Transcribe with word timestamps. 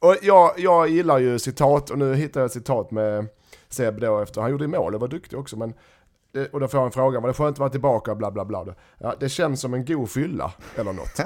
och 0.00 0.16
jag, 0.22 0.52
jag 0.56 0.88
gillar 0.88 1.18
ju 1.18 1.38
citat 1.38 1.90
och 1.90 1.98
nu 1.98 2.14
hittar 2.14 2.40
jag 2.40 2.46
ett 2.46 2.52
citat 2.52 2.90
med 2.90 3.26
Seb 3.68 4.00
då 4.00 4.18
efter, 4.18 4.40
han 4.40 4.50
gjorde 4.50 4.66
mål 4.66 4.94
och 4.94 5.00
var 5.00 5.08
duktig 5.08 5.38
också 5.38 5.56
men 5.56 5.74
det, 6.32 6.48
och 6.52 6.60
då 6.60 6.68
får 6.68 6.78
han 6.78 6.92
frågan, 6.92 7.22
var 7.22 7.28
det 7.28 7.34
skönt 7.34 7.54
att 7.54 7.58
vara 7.58 7.70
tillbaka 7.70 8.14
bla 8.14 8.30
bla 8.30 8.44
bla. 8.44 8.64
Ja, 8.98 9.14
det 9.20 9.28
känns 9.28 9.60
som 9.60 9.74
en 9.74 9.84
god 9.84 10.10
fylla 10.10 10.52
eller 10.76 10.92
något. 10.92 11.20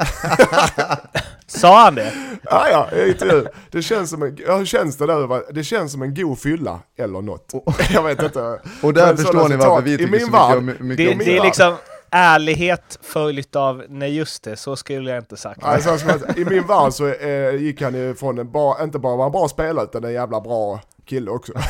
Sa 1.46 1.84
han 1.84 1.94
det? 1.94 2.12
Ja, 2.42 2.68
ja, 2.70 3.06
intervju. 3.06 3.46
Det 3.70 3.82
känns 3.82 4.10
som 4.10 4.22
en, 4.22 4.38
ja, 4.46 4.56
hur 4.56 4.64
känns 4.64 4.96
det 4.96 5.06
där? 5.06 5.52
Det 5.52 5.64
känns 5.64 5.92
som 5.92 6.02
en 6.02 6.14
god 6.14 6.38
fylla 6.38 6.80
eller 6.96 7.22
något. 7.22 7.52
Jag 7.90 8.02
vet 8.02 8.22
inte. 8.22 8.60
Och 8.82 8.94
där 8.94 9.16
förstår 9.16 9.48
ni 9.48 9.56
varför 9.56 9.82
vi 9.82 9.94
i 9.94 9.98
tycker 9.98 10.10
min 10.10 10.20
så 10.20 10.26
mycket 10.26 10.80
om, 10.80 10.88
mycket 10.88 11.06
Det, 11.06 11.12
om 11.12 11.18
det 11.18 11.36
är 11.38 11.42
liksom 11.42 11.76
ärlighet 12.14 12.98
följt 13.02 13.56
av 13.56 13.84
nej 13.88 14.16
just 14.16 14.42
det, 14.42 14.56
så 14.56 14.76
skulle 14.76 15.10
jag 15.10 15.18
inte 15.18 15.36
sagt. 15.36 15.62
Nej, 15.62 15.82
så, 15.82 15.98
så, 15.98 16.08
I 16.36 16.44
min 16.44 16.66
värld 16.66 16.92
så 16.92 17.06
eh, 17.06 17.54
gick 17.54 17.82
han 17.82 17.94
ju 17.94 18.14
från 18.14 18.38
en 18.38 18.52
bra, 18.52 18.76
inte 18.82 18.98
bara 18.98 19.16
var 19.16 19.26
en 19.26 19.32
bra 19.32 19.48
spelare 19.48 19.84
utan 19.84 20.04
en 20.04 20.12
jävla 20.12 20.40
bra 20.40 20.80
kille 21.04 21.30
också. 21.30 21.52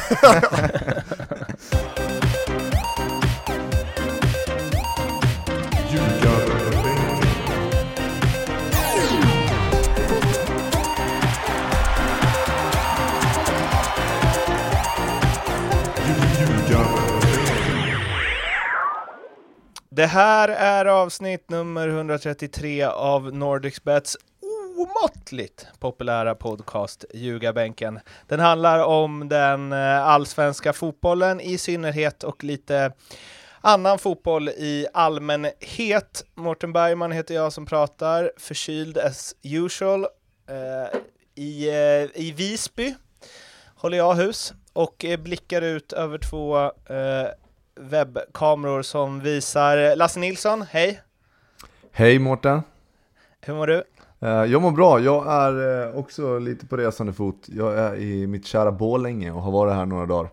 Det 19.96 20.06
här 20.06 20.48
är 20.48 20.84
avsnitt 20.84 21.50
nummer 21.50 21.88
133 21.88 22.82
av 22.84 23.34
Nordicsbets 23.34 24.16
omåttligt 24.76 25.66
populära 25.78 26.34
podcast 26.34 27.04
Ljugarbänken. 27.14 28.00
Den 28.28 28.40
handlar 28.40 28.84
om 28.84 29.28
den 29.28 29.72
eh, 29.72 30.06
allsvenska 30.06 30.72
fotbollen 30.72 31.40
i 31.40 31.58
synnerhet 31.58 32.24
och 32.24 32.44
lite 32.44 32.92
annan 33.60 33.98
fotboll 33.98 34.48
i 34.48 34.86
allmänhet. 34.92 36.24
Mårten 36.34 36.72
Bergman 36.72 37.12
heter 37.12 37.34
jag 37.34 37.52
som 37.52 37.66
pratar, 37.66 38.32
förkyld 38.36 38.98
as 38.98 39.34
usual. 39.42 40.06
Eh, 40.48 40.98
i, 41.34 41.68
eh, 41.68 42.22
I 42.22 42.34
Visby 42.36 42.94
håller 43.76 43.98
jag 43.98 44.14
hus 44.14 44.52
och 44.72 45.04
eh, 45.04 45.20
blickar 45.20 45.62
ut 45.62 45.92
över 45.92 46.18
två 46.18 46.58
eh, 46.94 47.28
webbkameror 47.76 48.82
som 48.82 49.20
visar 49.20 49.96
Lasse 49.96 50.20
Nilsson, 50.20 50.62
hej! 50.70 51.00
Hej 51.92 52.18
Mårten! 52.18 52.62
Hur 53.40 53.54
mår 53.54 53.66
du? 53.66 53.82
Eh, 54.20 54.28
Jag 54.28 54.62
mår 54.62 54.70
bra, 54.70 55.00
jag 55.00 55.26
är 55.32 55.86
eh, 55.88 55.96
också 55.98 56.38
lite 56.38 56.66
på 56.66 56.76
resande 56.76 57.12
fot. 57.12 57.42
Jag 57.46 57.78
är 57.78 57.94
i 57.94 58.26
mitt 58.26 58.46
kära 58.46 58.72
Borlänge 58.72 59.30
och 59.32 59.42
har 59.42 59.50
varit 59.52 59.74
här 59.74 59.86
några 59.86 60.06
dagar. 60.06 60.30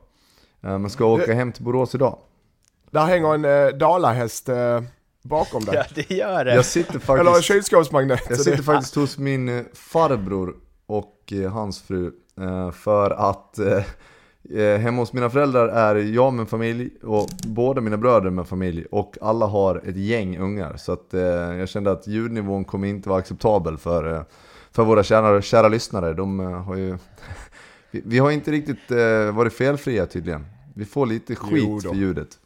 Eh, 0.64 0.78
Men 0.80 0.90
ska 0.90 1.06
åka 1.06 1.34
hem 1.34 1.52
till 1.52 1.64
Borås 1.64 1.96
idag. 1.96 2.18
Där 2.92 3.06
hänger 3.06 3.34
en 3.34 3.46
eh, 3.46 3.68
dalahäst 3.78 4.50
eh, 4.50 4.82
bakom 5.24 5.66
dig. 5.66 5.76
Ja, 5.76 5.84
det 5.96 6.12
gör 6.16 6.46
det. 6.46 6.56
Jag 6.56 6.66
sitter 6.66 6.94
Eller 7.14 7.24
faktiskt, 7.32 7.48
kylskåpsmagnet. 7.48 8.22
jag 8.30 8.40
sitter 8.40 8.64
faktiskt 8.64 8.96
hos 8.96 9.18
min 9.18 9.66
farbror 9.74 10.56
och 10.86 11.34
eh, 11.44 11.52
hans 11.52 11.82
fru. 11.82 12.12
eh, 12.42 12.72
För 12.72 13.12
att 13.12 13.60
eh, 14.50 14.80
hemma 14.80 15.02
hos 15.02 15.14
mina 15.14 15.30
föräldrar 15.30 15.68
är 15.68 15.96
jag 15.96 16.34
med 16.34 16.50
familj 16.50 16.90
och 17.04 17.30
båda 17.44 17.82
mina 17.82 17.98
bröder 17.98 18.30
med 18.30 18.48
familj 18.48 18.86
och 18.92 19.18
alla 19.22 19.46
har 19.46 19.82
ett 19.86 19.96
gäng 19.96 20.38
ungar. 20.38 20.78
Så 20.78 20.92
att 20.92 21.14
eh, 21.14 21.22
jag 21.22 21.70
kände 21.70 21.92
att 21.92 22.08
ljudnivån 22.08 22.66
kommer 22.66 22.88
inte 22.88 23.10
vara 23.10 23.20
acceptabel 23.20 23.78
för, 23.78 24.14
eh, 24.14 24.22
för 24.72 24.84
våra 24.84 25.04
kära, 25.04 25.42
kära 25.42 25.68
lyssnare. 25.68 26.14
De 26.14 26.40
eh, 26.40 26.64
har 26.64 26.76
ju... 26.76 26.98
Vi, 27.94 28.02
vi 28.06 28.20
har 28.20 28.32
inte 28.32 28.52
riktigt 28.52 28.92
eh, 28.92 29.36
varit 29.36 29.54
felfria 29.54 30.06
tydligen. 30.06 30.46
Vi 30.74 30.86
får 30.86 31.06
lite 31.06 31.36
skit 31.36 31.84
för 31.84 31.96
ljudet. 31.96 32.40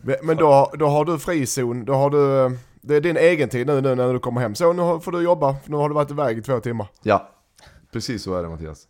Men, 0.00 0.16
men 0.22 0.36
då, 0.36 0.72
då 0.78 0.86
har 0.86 1.04
du 1.04 1.18
frizon, 1.18 1.84
då 1.84 1.94
har 1.94 2.10
du, 2.10 2.44
eh, 2.44 2.50
det 2.80 2.96
är 2.96 3.00
din 3.00 3.16
egen 3.16 3.48
tid 3.48 3.66
nu, 3.66 3.80
nu 3.80 3.94
när 3.94 4.12
du 4.12 4.18
kommer 4.18 4.40
hem. 4.40 4.54
Så 4.54 4.72
nu 4.72 5.00
får 5.00 5.12
du 5.12 5.22
jobba, 5.22 5.56
för 5.64 5.70
nu 5.70 5.76
har 5.76 5.88
du 5.88 5.94
varit 5.94 6.10
iväg 6.10 6.38
i 6.38 6.42
två 6.42 6.60
timmar. 6.60 6.86
Ja, 7.02 7.28
precis 7.92 8.22
så 8.22 8.34
är 8.34 8.42
det 8.42 8.48
Mattias. 8.48 8.88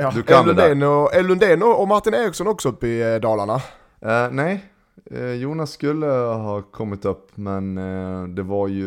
Ja. 0.00 0.12
Du 0.14 0.22
kan 0.22 0.48
är 0.48 0.54
det 0.54 0.62
där. 0.62 0.68
Lundén 0.68 0.88
och, 0.88 1.24
Lundén 1.24 1.62
och 1.62 1.88
Martin 1.88 2.14
Eriksson 2.14 2.46
också 2.46 2.68
uppe 2.68 2.86
i 2.86 3.14
eh, 3.14 3.20
Dalarna? 3.20 3.54
Eh, 4.00 4.30
nej, 4.30 4.64
eh, 5.10 5.32
Jonas 5.32 5.70
skulle 5.70 6.06
ha 6.06 6.62
kommit 6.62 7.04
upp 7.04 7.30
men 7.34 7.78
eh, 7.78 8.28
det 8.28 8.42
var 8.42 8.68
ju 8.68 8.86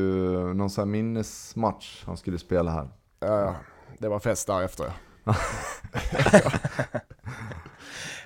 någon 0.53 0.69
sån 0.69 0.81
här 0.81 0.91
minnesmatch 0.91 2.03
han 2.05 2.17
skulle 2.17 2.37
spela 2.37 2.71
här. 2.71 2.89
Ja, 3.19 3.39
ja. 3.39 3.55
det 3.97 4.07
var 4.07 4.19
fest 4.19 4.47
därefter 4.47 4.85
ja. 4.85 4.91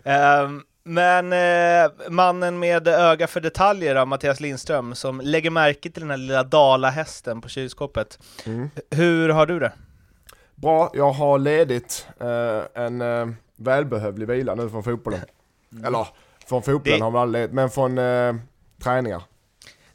Ehm, 0.08 0.62
men 0.84 1.34
eh, 1.34 1.92
mannen 2.10 2.60
med 2.60 2.88
öga 2.88 3.28
för 3.28 3.42
detaljer 3.42 3.96
då, 3.96 4.06
Mattias 4.06 4.40
Lindström, 4.40 4.96
som 4.96 5.22
lägger 5.22 5.50
märke 5.50 5.90
till 5.90 6.02
den 6.02 6.10
här 6.10 6.18
lilla 6.18 6.44
dalahästen 6.44 7.42
på 7.42 7.50
kylskåpet. 7.50 8.20
Mm. 8.46 8.70
Hur 8.92 9.30
har 9.30 9.46
du 9.46 9.60
det? 9.60 9.72
Bra, 10.56 10.90
jag 10.94 11.12
har 11.12 11.38
ledigt 11.40 12.08
eh, 12.20 12.84
en 12.84 13.02
eh, 13.02 13.28
välbehövlig 13.56 14.28
vila 14.28 14.56
nu 14.56 14.70
från 14.70 14.84
fotbollen. 14.84 15.20
Eller 15.86 16.08
från 16.48 16.62
fotbollen 16.64 17.00
Det- 17.00 17.04
har 17.06 17.12
man 17.12 17.22
aldrig 17.22 17.42
ledigt, 17.42 17.54
men 17.56 17.70
från 17.70 17.98
eh, 17.98 18.36
träningar. 18.84 19.24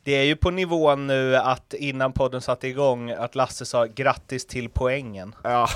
Det 0.02 0.12
är 0.16 0.22
ju 0.22 0.36
på 0.36 0.50
nivån 0.50 1.06
nu 1.06 1.36
att 1.36 1.74
innan 1.74 2.12
podden 2.12 2.40
satte 2.40 2.68
igång 2.68 3.10
att 3.10 3.34
Lasse 3.34 3.64
sa 3.66 3.86
grattis 3.86 4.46
till 4.46 4.68
poängen. 4.68 5.34
Ja, 5.42 5.68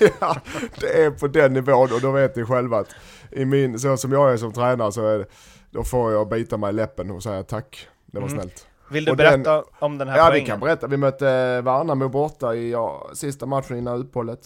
ja, 0.20 0.36
det 0.80 1.02
är 1.04 1.10
på 1.10 1.26
den 1.28 1.52
nivån 1.52 1.92
och 1.92 2.00
då 2.00 2.10
vet 2.10 2.36
ni 2.36 2.44
själva 2.44 2.78
att 2.78 2.88
i 3.30 3.44
min, 3.44 3.78
så 3.78 3.96
som 3.96 4.12
jag 4.12 4.32
är 4.32 4.36
som 4.36 4.52
tränare 4.52 4.92
så 4.92 5.06
är 5.06 5.18
det, 5.18 5.24
då 5.70 5.84
får 5.84 6.12
jag 6.12 6.28
bita 6.28 6.56
mig 6.56 6.70
i 6.70 6.72
läppen 6.72 7.10
och 7.10 7.22
säga 7.22 7.42
tack, 7.42 7.88
det 8.06 8.20
var 8.20 8.26
Mm. 8.28 8.38
snällt. 8.40 8.66
Vill 8.90 9.04
du 9.04 9.10
Och 9.10 9.16
berätta 9.16 9.64
om 9.78 9.98
den 9.98 10.08
här 10.08 10.18
Ja 10.18 10.26
poängen? 10.26 10.46
kan 10.46 10.52
jag 10.52 10.60
berätta, 10.60 10.86
vi 10.86 10.96
mötte 10.96 11.60
Värnamo 11.60 12.08
borta 12.08 12.54
i 12.54 12.70
ja, 12.70 13.10
sista 13.14 13.46
matchen 13.46 13.78
innan 13.78 14.00
uppehållet. 14.00 14.40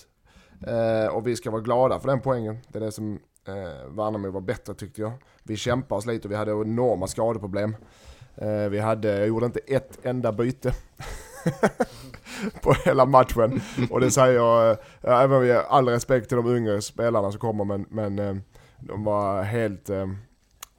Eh, 0.66 1.14
och 1.14 1.26
vi 1.26 1.36
ska 1.36 1.50
vara 1.50 1.62
glada 1.62 1.98
för 2.00 2.08
den 2.08 2.20
poängen. 2.20 2.58
Det 2.68 2.78
är 2.78 2.82
det 2.82 2.92
som 2.92 3.18
eh, 3.48 3.54
Värnamo 3.96 4.30
var 4.30 4.40
bättre 4.40 4.74
tyckte 4.74 5.00
jag. 5.00 5.12
Vi 5.42 5.56
kämpade 5.56 5.98
oss 5.98 6.06
lite 6.06 6.28
och 6.28 6.32
vi 6.32 6.36
hade 6.36 6.50
enorma 6.52 7.06
skadeproblem. 7.06 7.76
Eh, 8.36 8.68
vi 8.70 8.78
hade, 8.80 9.18
jag 9.18 9.28
gjorde 9.28 9.46
inte 9.46 9.60
ett 9.66 9.98
enda 10.02 10.32
byte. 10.32 10.72
på 12.62 12.72
hela 12.84 13.06
matchen. 13.06 13.60
Och 13.90 14.00
det 14.00 14.10
säger 14.10 14.34
jag, 14.34 14.70
eh, 14.70 14.76
även 15.22 15.42
med 15.42 15.56
all 15.68 15.88
respekt 15.88 16.28
till 16.28 16.36
de 16.36 16.56
yngre 16.56 16.82
spelarna 16.82 17.30
som 17.30 17.40
kommer 17.40 17.64
men, 17.64 17.86
men 17.90 18.18
eh, 18.18 18.36
de 18.80 19.04
var 19.04 19.42
helt, 19.42 19.90
eh, 19.90 20.06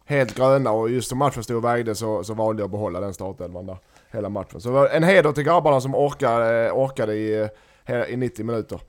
helt 0.06 0.36
gröna 0.36 0.72
och 0.72 0.90
just 0.90 1.10
som 1.10 1.18
matchen 1.18 1.44
stod 1.44 1.58
och 1.58 1.64
vägde 1.64 1.96
så, 1.96 2.24
så 2.24 2.34
valde 2.34 2.62
jag 2.62 2.68
att 2.68 2.72
behålla 2.72 3.00
den 3.00 3.14
startelvan 3.14 3.66
där. 3.66 3.78
Hela 4.12 4.30
matchen. 4.30 4.62
Så 4.62 4.88
en 4.88 5.04
heder 5.04 5.32
till 5.32 5.44
grabbarna 5.44 5.82
som 5.82 5.96
orkade, 5.96 6.68
eh, 6.68 6.74
orkade 6.74 7.16
i, 7.16 7.50
eh, 7.86 8.04
i 8.04 8.16
90 8.16 8.46
minuter. 8.46 8.80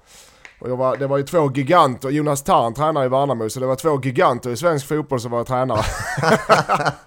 Och 0.64 0.78
var, 0.78 0.96
det 0.96 1.06
var 1.06 1.18
ju 1.18 1.22
två 1.22 1.50
giganter, 1.54 2.10
Jonas 2.10 2.42
Tarn 2.42 2.74
tränar 2.74 3.04
i 3.04 3.08
Värnamo, 3.08 3.48
så 3.48 3.60
det 3.60 3.66
var 3.66 3.76
två 3.76 4.00
giganter 4.02 4.50
i 4.50 4.56
svensk 4.56 4.88
fotboll 4.88 5.20
som 5.20 5.30
var 5.30 5.44
tränare. 5.44 5.84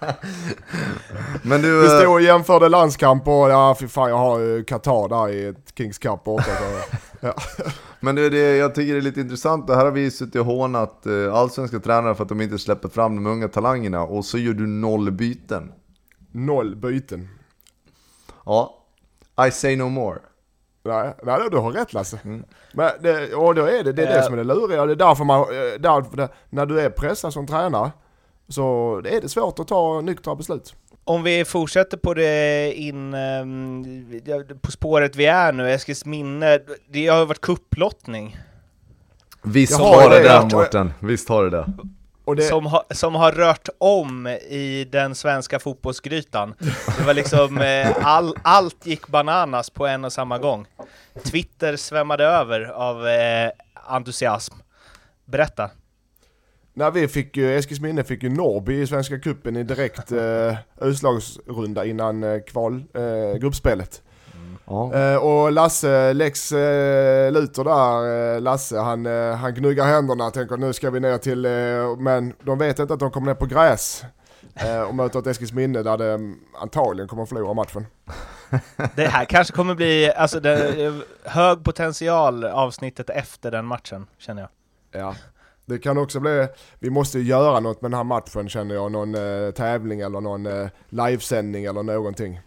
Men 1.42 1.62
du, 1.62 1.80
Vi 1.80 1.86
eh, 1.86 1.98
stod 2.00 2.12
och 2.12 2.20
jämförde 2.20 2.68
landskamp 2.68 3.28
och 3.28 3.50
ja 3.50 3.76
fy 3.80 3.88
fan 3.88 4.10
jag 4.10 4.16
har 4.16 4.38
ju 4.38 4.64
Qatar 4.64 5.08
där 5.08 5.28
i 5.28 5.54
Kings 5.76 5.98
Cup 5.98 6.24
borta. 6.24 6.50
Ja. 7.20 7.34
men 8.00 8.14
du, 8.14 8.30
det, 8.30 8.56
jag 8.56 8.74
tycker 8.74 8.92
det 8.92 8.98
är 8.98 9.02
lite 9.02 9.20
intressant, 9.20 9.66
det 9.66 9.74
här 9.76 9.84
har 9.84 9.92
vi 9.92 10.10
suttit 10.10 10.36
och 10.36 10.46
hånat 10.46 11.06
eh, 11.06 11.34
allsvenska 11.34 11.78
tränare 11.78 12.14
för 12.14 12.22
att 12.22 12.28
de 12.28 12.40
inte 12.40 12.58
släpper 12.58 12.88
fram 12.88 13.14
de 13.14 13.26
unga 13.26 13.48
talangerna 13.48 14.02
och 14.02 14.24
så 14.24 14.38
gör 14.38 14.54
du 14.54 14.66
noll 14.66 15.10
byten. 15.10 15.72
Noll 16.32 16.76
byten. 16.76 17.28
Ja, 18.46 18.84
I 19.48 19.50
say 19.50 19.76
no 19.76 19.88
more. 19.88 20.18
Nej, 20.88 21.14
nej 21.22 21.48
du 21.50 21.56
har 21.56 21.72
rätt 21.72 21.92
Lasse. 21.92 22.18
Men 22.72 22.90
det, 23.00 23.34
och 23.34 23.54
då 23.54 23.64
är 23.64 23.84
det, 23.84 23.92
det 23.92 24.02
är 24.02 24.16
det 24.16 24.22
som 24.22 24.34
är 24.34 24.38
det 24.38 24.44
luriga. 24.44 24.86
Det 24.86 24.92
är 24.92 24.96
därför 24.96 25.24
man, 25.24 25.40
eh, 25.40 25.80
därför 25.80 26.16
det, 26.16 26.28
när 26.50 26.66
du 26.66 26.80
är 26.80 26.90
pressad 26.90 27.32
som 27.32 27.46
tränare 27.46 27.90
så 28.48 28.96
är 29.04 29.20
det 29.20 29.28
svårt 29.28 29.58
att 29.58 29.68
ta 29.68 30.00
nyktra 30.00 30.34
beslut. 30.34 30.74
Om 31.04 31.22
vi 31.22 31.44
fortsätter 31.44 31.96
på 31.96 32.14
det 32.14 32.72
in 32.72 33.14
ehm, 33.14 33.84
på 34.60 34.70
spåret 34.70 35.16
vi 35.16 35.26
är 35.26 35.52
nu, 35.52 35.70
Eskilsminne, 35.70 36.60
det 36.88 37.06
har 37.06 37.18
ju 37.18 37.24
varit 37.24 37.40
kupplottning 37.40 38.36
Visst 39.42 39.78
har 39.78 40.10
det 40.10 40.22
det, 40.22 40.28
det 40.28 40.56
Mårten, 40.56 40.92
visst 41.00 41.28
har 41.28 41.44
det 41.44 41.50
det. 41.50 41.66
Det, 42.36 42.42
som, 42.42 42.66
ha, 42.66 42.84
som 42.90 43.14
har 43.14 43.32
rört 43.32 43.68
om 43.78 44.26
i 44.48 44.88
den 44.92 45.14
svenska 45.14 45.58
fotbollsgrytan. 45.58 46.54
Det 46.98 47.04
var 47.06 47.14
liksom, 47.14 47.58
eh, 47.58 48.06
all, 48.06 48.34
allt 48.42 48.86
gick 48.86 49.08
bananas 49.08 49.70
på 49.70 49.86
en 49.86 50.04
och 50.04 50.12
samma 50.12 50.38
gång. 50.38 50.66
Twitter 51.24 51.76
svämmade 51.76 52.24
över 52.24 52.64
av 52.64 53.08
eh, 53.08 53.50
entusiasm. 53.86 54.54
Berätta. 55.24 55.70
när 56.74 56.90
vi 56.90 57.08
fick 57.08 57.36
ju, 57.36 57.58
Eskilsminne 57.58 58.04
fick 58.04 58.22
ju 58.22 58.28
Norrby 58.28 58.80
i 58.80 58.86
Svenska 58.86 59.18
Cupen 59.18 59.56
i 59.56 59.62
direkt 59.62 60.12
eh, 60.12 60.56
utslagsrunda 60.80 61.84
innan 61.84 62.24
eh, 62.24 62.40
kval, 62.40 62.84
eh, 62.94 63.38
gruppspelet. 63.40 64.02
Ja. 64.68 64.94
Eh, 64.94 65.16
och 65.16 65.52
Lasse, 65.52 66.12
Lex 66.12 66.52
eh, 66.52 67.32
Luthor 67.32 67.64
där, 67.64 68.34
eh, 68.34 68.40
Lasse, 68.40 68.78
han, 68.78 69.06
eh, 69.06 69.34
han 69.34 69.54
gnuggar 69.54 69.84
händerna 69.86 70.30
tänker 70.30 70.56
nu 70.56 70.72
ska 70.72 70.90
vi 70.90 71.00
ner 71.00 71.18
till, 71.18 71.44
eh, 71.44 71.96
men 71.98 72.34
de 72.42 72.58
vet 72.58 72.78
inte 72.78 72.94
att 72.94 73.00
de 73.00 73.10
kommer 73.10 73.26
ner 73.26 73.34
på 73.34 73.46
gräs. 73.46 74.04
Eh, 74.54 74.82
och 74.82 74.94
möter 74.94 75.18
ett 75.18 75.26
Eskilsminne 75.26 75.82
där 75.82 75.96
det 75.98 76.18
antagligen 76.60 77.08
kommer 77.08 77.22
att 77.22 77.28
förlora 77.28 77.54
matchen. 77.54 77.86
Det 78.96 79.06
här 79.06 79.24
kanske 79.24 79.52
kommer 79.52 79.74
bli 79.74 80.12
alltså, 80.12 80.40
det 80.40 80.94
hög 81.24 81.64
potential 81.64 82.44
avsnittet 82.44 83.10
efter 83.10 83.50
den 83.50 83.66
matchen, 83.66 84.06
känner 84.18 84.42
jag. 84.42 84.50
Ja. 85.02 85.14
Det 85.66 85.78
kan 85.78 85.98
också 85.98 86.20
bli, 86.20 86.48
vi 86.78 86.90
måste 86.90 87.18
ju 87.18 87.24
göra 87.24 87.60
något 87.60 87.82
med 87.82 87.90
den 87.90 87.96
här 87.96 88.04
matchen 88.04 88.48
känner 88.48 88.74
jag, 88.74 88.92
någon 88.92 89.12
tävling 89.52 90.00
eller 90.00 90.20
någon 90.20 90.48
livesändning 90.88 91.64
eller 91.64 91.82
någonting. 91.82 92.40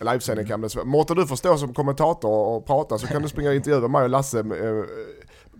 Livesändning 0.00 0.46
kan 0.46 0.60
bli 0.60 0.70
svårt. 0.70 0.84
Måste 0.86 1.14
du 1.14 1.26
få 1.26 1.36
stå 1.36 1.56
som 1.58 1.74
kommentator 1.74 2.30
och 2.30 2.66
prata 2.66 2.98
så 2.98 3.06
kan 3.06 3.22
du 3.22 3.28
springa 3.28 3.48
och 3.48 3.54
intervjua 3.56 3.88
mig 3.88 4.02
och 4.02 4.08
Lasse 4.10 4.38
eh, 4.38 4.44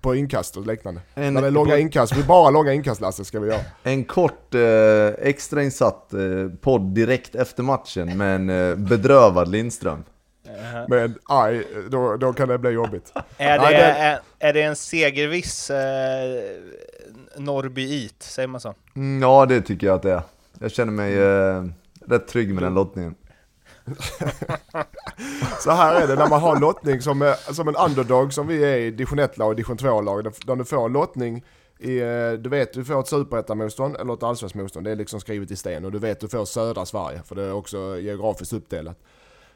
på 0.01 0.15
inkast 0.15 0.57
och 0.57 0.67
liknande. 0.67 1.01
En, 1.15 1.35
När 1.35 1.41
det 1.41 1.47
är 1.47 1.51
långa 1.51 1.79
inkast, 1.79 2.17
vi 2.17 2.23
bara 2.23 2.51
långa 2.51 2.73
inkast 2.73 3.01
Lasse 3.01 3.25
ska 3.25 3.41
vi 3.41 3.49
göra. 3.49 3.61
en 3.83 4.05
kort 4.05 4.55
eh, 4.55 5.07
extrainsatt 5.29 6.13
eh, 6.13 6.21
podd 6.61 6.81
direkt 6.95 7.35
efter 7.35 7.63
matchen 7.63 8.19
med 8.19 8.35
en 8.35 8.51
eh, 8.51 8.75
bedrövad 8.77 9.49
Lindström. 9.49 10.05
Men 10.89 11.19
aj, 11.25 11.67
då, 11.91 12.17
då 12.17 12.33
kan 12.33 12.49
det 12.49 12.59
bli 12.59 12.71
jobbigt. 12.71 13.13
Är 13.37 13.59
det, 13.59 13.65
Nej, 13.65 13.75
det- 13.75 13.83
är, 13.83 14.21
är 14.39 14.53
det 14.53 14.63
en 14.63 14.77
segerviss 14.77 15.71
eh, 15.71 15.77
Norrbyit, 17.37 18.23
säger 18.23 18.49
man 18.49 18.61
så? 18.61 18.75
Mm, 18.97 19.23
ja, 19.23 19.47
det 19.47 19.61
tycker 19.61 19.87
jag 19.87 19.97
att 19.97 20.03
det 20.03 20.13
är. 20.13 20.23
Jag 20.59 20.71
känner 20.71 20.93
mig 20.93 21.19
eh, 21.19 21.65
rätt 22.07 22.29
trygg 22.29 22.55
med 22.55 22.63
den 22.63 22.75
lottningen. 22.75 23.15
Så 25.61 25.71
här 25.71 26.01
är 26.03 26.07
det 26.07 26.15
när 26.15 26.29
man 26.29 26.41
har 26.41 26.61
lottning 26.61 27.01
som, 27.01 27.35
som 27.51 27.69
en 27.69 27.77
underdog 27.77 28.33
som 28.33 28.47
vi 28.47 28.65
är 28.65 28.77
i 28.77 28.91
division 28.91 29.21
1-lag 29.21 29.49
och 29.49 29.57
division 29.57 29.77
2-lag. 29.77 30.25
När 30.47 30.57
du 30.57 30.65
får 30.65 30.89
lottning 30.89 31.45
i, 31.79 31.99
eh, 32.01 32.33
du 32.33 32.49
vet 32.49 32.73
du 32.73 32.85
får 32.85 33.01
ett 33.01 33.09
superettamotstånd 33.09 33.97
eller 33.97 34.15
ett 34.15 34.23
allsvenskt 34.23 34.57
motstånd. 34.57 34.87
Det 34.87 34.91
är 34.91 34.97
liksom 34.97 35.21
skrivet 35.21 35.51
i 35.51 35.57
sten 35.57 35.85
och 35.85 35.93
du 35.93 35.99
vet 35.99 36.21
du 36.21 36.29
får 36.29 36.45
södra 36.45 36.87
Sverige 36.87 37.23
för 37.25 37.35
det 37.35 37.43
är 37.43 37.53
också 37.53 37.99
geografiskt 37.99 38.53
uppdelat. 38.53 38.99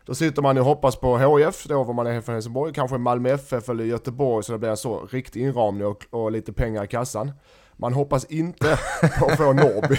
Då 0.05 0.15
sitter 0.15 0.43
man 0.43 0.59
och 0.59 0.65
hoppas 0.65 0.97
på 0.97 1.19
HIF, 1.19 1.65
då 1.65 1.85
var 1.85 1.94
man 1.94 2.06
är 2.06 2.21
från 2.21 2.35
Helsingborg, 2.35 2.73
kanske 2.73 2.99
Malmö 2.99 3.31
FF 3.31 3.69
eller 3.69 3.85
Göteborg 3.85 4.44
så 4.44 4.53
det 4.53 4.59
blir 4.59 4.71
en 4.71 4.76
så 4.76 5.09
riktig 5.11 5.43
inramning 5.43 5.87
och, 5.87 6.06
och 6.11 6.33
lite 6.33 6.53
pengar 6.53 6.85
i 6.85 6.88
kassan. 6.88 7.33
Man 7.76 7.93
hoppas 7.93 8.25
inte 8.25 8.79
på 9.19 9.26
att 9.26 9.37
få 9.37 9.53
Norrby. 9.53 9.97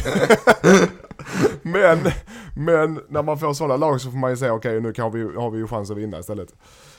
men, 1.61 1.99
men 2.55 2.99
när 3.09 3.23
man 3.23 3.39
får 3.39 3.53
sådana 3.53 3.77
lag 3.77 4.01
så 4.01 4.11
får 4.11 4.17
man 4.17 4.29
ju 4.29 4.37
säga 4.37 4.53
okej 4.53 4.81
nu 4.81 4.93
kan 4.93 5.11
vi, 5.11 5.23
har 5.35 5.49
vi 5.51 5.57
ju 5.57 5.67
chans 5.67 5.91
att 5.91 5.97
vinna 5.97 6.19
istället. 6.19 6.55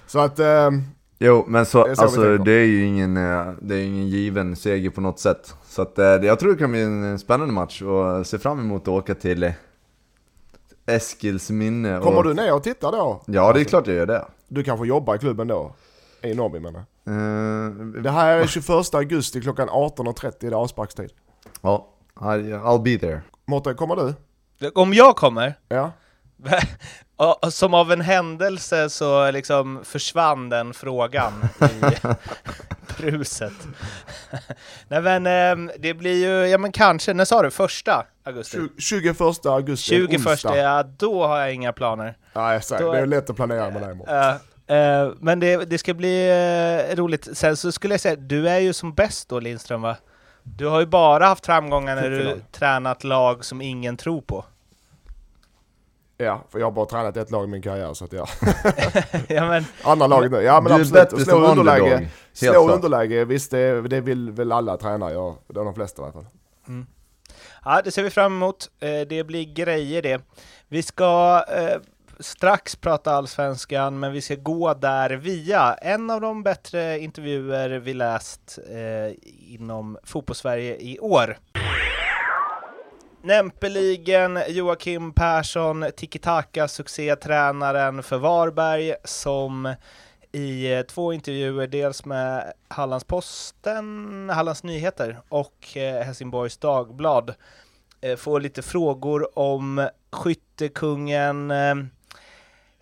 Så 0.07 0.19
att, 0.19 0.39
eh, 0.39 0.71
Jo, 1.19 1.45
men 1.49 1.67
så, 1.67 1.85
Det 1.85 1.91
är 1.91 1.95
så 1.95 2.03
alltså, 2.03 2.39
det 2.39 2.53
är 2.53 2.65
ju 2.67 2.85
ingen, 2.85 3.17
eh, 3.17 3.53
det 3.61 3.75
är 3.75 3.85
ingen 3.85 4.09
given 4.09 4.57
seger 4.57 4.91
på 4.91 5.01
något 5.01 5.19
sätt. 5.21 5.55
Så 5.69 5.83
att, 5.83 5.99
eh, 5.99 6.05
jag 6.07 6.39
tror 6.39 6.53
det 6.53 6.59
kan 6.59 6.71
bli 6.71 6.83
en 6.83 7.19
spännande 7.19 7.55
match 7.55 7.83
och 7.83 8.27
ser 8.27 8.39
fram 8.39 8.59
emot 8.61 8.83
att 8.83 8.89
åka 8.89 9.15
till 9.15 9.43
eh, 9.43 9.53
Eskilsminne. 10.87 11.99
Och... 11.99 12.05
kommer 12.05 12.23
du 12.23 12.35
ner 12.35 12.55
och 12.55 12.63
tittar 12.63 12.93
då? 12.93 13.23
Ja, 13.27 13.53
det 13.53 13.61
är 13.61 13.65
klart 13.65 13.87
jag 13.87 13.97
gör 13.97 14.07
det. 14.07 14.25
Du 14.49 14.63
kanske 14.65 14.87
jobbar 14.87 15.15
i 15.15 15.19
klubben 15.19 15.49
då? 15.49 15.75
I 16.23 16.35
Norrby 16.35 16.61
menar 16.61 16.85
jag. 17.05 17.15
Eh, 17.15 17.71
Det 18.03 18.11
här 18.11 18.37
är 18.37 18.47
21 18.47 18.95
augusti 18.95 19.41
klockan 19.41 19.69
18.30, 19.69 20.33
det 20.41 20.47
är 20.47 20.53
avsparkstid. 20.53 21.11
ja, 21.63 21.89
I- 22.21 22.25
I'll 22.55 22.83
be 22.83 22.99
there. 22.99 23.21
Mårten, 23.47 23.75
kommer 23.77 23.97
du? 23.97 24.15
Om 24.75 24.95
jag 24.95 25.17
kommer, 25.17 25.55
Ja. 25.69 25.93
som 27.51 27.75
av 27.75 27.93
en 27.93 28.01
händelse 28.01 28.91
så 28.91 29.31
liksom 29.31 29.81
försvann 29.85 30.49
den 30.49 30.75
frågan 30.75 31.33
i 31.61 32.07
bruset. 32.99 33.53
Nej 34.89 35.03
men 35.03 35.27
ehm, 35.27 35.71
det 35.79 35.95
blir 35.95 36.25
ju, 36.25 36.47
ja 36.49 36.59
men 36.59 36.73
kanske, 36.73 37.15
när 37.15 37.25
sa 37.25 37.43
du? 37.43 37.51
Första 37.51 38.07
augusti? 38.25 38.59
20 38.79 39.15
21 39.15 39.21
augusti, 39.47 39.95
en 40.01 40.09
21, 40.09 40.27
onsdag. 40.27 40.57
ja 40.57 40.83
då 40.83 41.27
har 41.27 41.39
jag 41.41 41.55
inga 41.55 41.73
planer. 41.73 42.17
Nej, 42.33 42.63
så, 42.63 42.79
Då 42.79 42.93
det 42.93 42.99
är- 42.99 43.07
lätt 43.07 43.31
att 43.31 43.37
planera 43.37 43.71
med 43.71 43.83
dig 43.83 44.77
eh, 44.77 45.11
men 45.21 45.41
det, 45.41 45.57
det 45.57 45.79
ska 45.79 45.95
bli 45.95 46.29
eh, 46.91 46.97
roligt. 46.97 47.29
Sen 47.37 47.57
så 47.57 47.73
skulle 47.73 47.95
jag 47.95 48.01
säga, 48.01 48.17
du 48.17 48.49
är 48.49 48.59
ju 48.59 48.73
som 48.73 48.95
bäst 48.95 49.29
då 49.29 49.41
Lindström 49.41 49.83
va? 49.83 49.97
Du 50.43 50.67
har 50.67 50.81
ju 50.81 50.87
bara 50.87 51.27
haft 51.27 51.47
framgångar 51.47 51.97
när 51.97 52.11
du 52.11 52.19
Final. 52.19 52.41
tränat 52.53 53.05
lag 53.05 53.45
som 53.45 53.63
ingen 53.63 53.97
tror 53.97 54.21
på. 54.21 54.45
Ja, 56.17 56.45
för 56.51 56.59
jag 56.59 56.67
har 56.67 56.71
bara 56.73 56.87
tränat 56.87 57.17
ett 57.17 57.31
lag 57.31 57.45
i 57.45 57.47
min 57.47 57.63
karriär 57.63 57.95
så 57.95 58.05
att 58.05 58.13
ja. 58.13 58.27
ja 59.29 59.49
men, 59.49 59.65
Andra 59.85 60.07
laget 60.07 60.33
nu, 60.33 60.43
ja 60.43 60.61
men 60.61 60.73
du 60.73 60.99
är 60.99 61.03
absolut. 61.03 61.25
slå 61.25 61.47
underläge. 61.47 62.09
Slå 62.33 62.73
underläge, 62.73 63.25
visst 63.25 63.51
det, 63.51 63.83
det 63.83 64.01
vill 64.01 64.31
väl 64.31 64.53
alla 64.53 64.77
tränare 64.77 65.13
göra. 65.13 65.35
Det 65.47 65.61
är 65.61 65.65
de 65.65 65.75
flesta 65.75 66.03
i 66.03 66.05
alla 66.05 66.13
fall. 66.13 66.27
ja 67.65 67.81
det 67.85 67.91
ser 67.91 68.03
vi 68.03 68.11
fram 68.11 68.33
emot. 68.33 68.71
Eh, 68.81 69.01
det 69.09 69.25
blir 69.25 69.55
grejer 69.55 70.03
det. 70.03 70.21
Vi 70.69 70.83
ska 70.83 71.45
eh, 71.49 71.81
strax 72.19 72.77
prata 72.77 73.13
allsvenskan, 73.13 74.01
men 74.01 74.13
vi 74.13 74.21
ska 74.21 74.35
gå 74.35 74.75
där 74.75 75.11
via 75.11 75.75
en 75.75 76.11
av 76.11 76.21
de 76.21 76.43
bättre 76.43 76.99
intervjuer 76.99 77.71
vi 77.71 77.95
läst 77.95 78.59
eh, 78.71 79.15
inom 79.55 79.99
fotbollssverige 80.05 80.77
i 80.81 80.99
år. 80.99 81.39
Nämpeligen 83.23 84.39
Joakim 84.49 85.13
Persson, 85.13 85.85
tiki-taka 85.97 86.69
succétränaren 86.69 88.03
för 88.03 88.19
Varberg 88.19 88.95
som 89.05 89.75
i 90.33 90.73
eh, 90.73 90.83
två 90.83 91.13
intervjuer, 91.13 91.67
dels 91.67 92.05
med 92.05 92.53
Hallandsposten, 92.69 94.31
Hallands 94.31 94.63
Nyheter 94.63 95.21
och 95.29 95.77
eh, 95.77 96.05
Helsingborgs 96.05 96.57
Dagblad, 96.57 97.35
eh, 98.01 98.17
får 98.17 98.41
lite 98.41 98.63
frågor 98.63 99.39
om 99.39 99.89
skyttekungen 100.13 101.51
eh, 101.51 101.75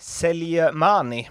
Seljemani 0.01 1.29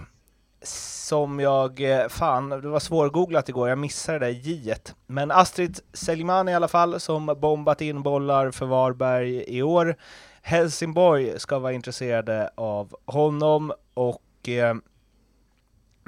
som 0.62 1.40
jag, 1.40 1.80
eh, 1.80 2.08
fan, 2.08 2.48
det 2.48 2.68
var 2.68 2.80
svårgooglat 2.80 3.48
igår, 3.48 3.68
jag 3.68 3.78
missade 3.78 4.18
det 4.18 4.26
där 4.26 4.32
j 4.32 4.74
Men 5.06 5.30
Astrid 5.30 5.80
Selimani 5.92 6.52
i 6.52 6.54
alla 6.54 6.68
fall, 6.68 7.00
som 7.00 7.26
bombat 7.26 7.80
in 7.80 8.02
bollar 8.02 8.50
för 8.50 8.66
Varberg 8.66 9.44
i 9.56 9.62
år. 9.62 9.96
Helsingborg 10.42 11.40
ska 11.40 11.58
vara 11.58 11.72
intresserade 11.72 12.50
av 12.54 12.96
honom 13.04 13.72
och 13.94 14.48
eh, 14.48 14.74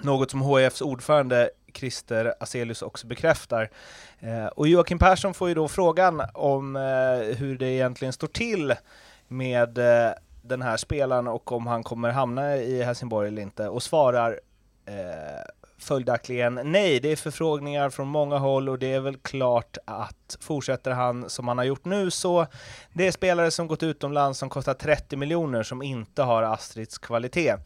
något 0.02 0.30
som 0.30 0.42
HIFs 0.42 0.80
ordförande 0.80 1.50
Christer 1.74 2.34
Aselius 2.40 2.82
också 2.82 3.06
bekräftar. 3.06 3.70
Eh, 4.20 4.46
och 4.46 4.68
Joakim 4.68 4.98
Persson 4.98 5.34
får 5.34 5.48
ju 5.48 5.54
då 5.54 5.68
frågan 5.68 6.22
om 6.34 6.76
eh, 6.76 7.36
hur 7.36 7.58
det 7.58 7.68
egentligen 7.68 8.12
står 8.12 8.28
till 8.28 8.74
med 9.28 9.78
eh, 9.78 10.12
den 10.42 10.62
här 10.62 10.76
spelaren 10.76 11.28
och 11.28 11.52
om 11.52 11.66
han 11.66 11.82
kommer 11.82 12.10
hamna 12.10 12.56
i 12.56 12.82
Helsingborg 12.82 13.28
eller 13.28 13.42
inte 13.42 13.68
och 13.68 13.82
svarar 13.82 14.40
eh, 14.86 15.52
följaktligen 15.78 16.60
nej. 16.64 17.00
Det 17.00 17.12
är 17.12 17.16
förfrågningar 17.16 17.90
från 17.90 18.08
många 18.08 18.38
håll 18.38 18.68
och 18.68 18.78
det 18.78 18.92
är 18.92 19.00
väl 19.00 19.16
klart 19.16 19.78
att 19.84 20.36
fortsätter 20.40 20.90
han 20.90 21.30
som 21.30 21.48
han 21.48 21.58
har 21.58 21.64
gjort 21.64 21.84
nu 21.84 22.10
så 22.10 22.46
det 22.92 23.06
är 23.06 23.12
spelare 23.12 23.50
som 23.50 23.66
gått 23.66 23.82
utomlands 23.82 24.38
som 24.38 24.48
kostar 24.48 24.74
30 24.74 25.16
miljoner 25.16 25.62
som 25.62 25.82
inte 25.82 26.22
har 26.22 26.42
Astrids 26.42 26.98
kvalitet. 26.98 27.56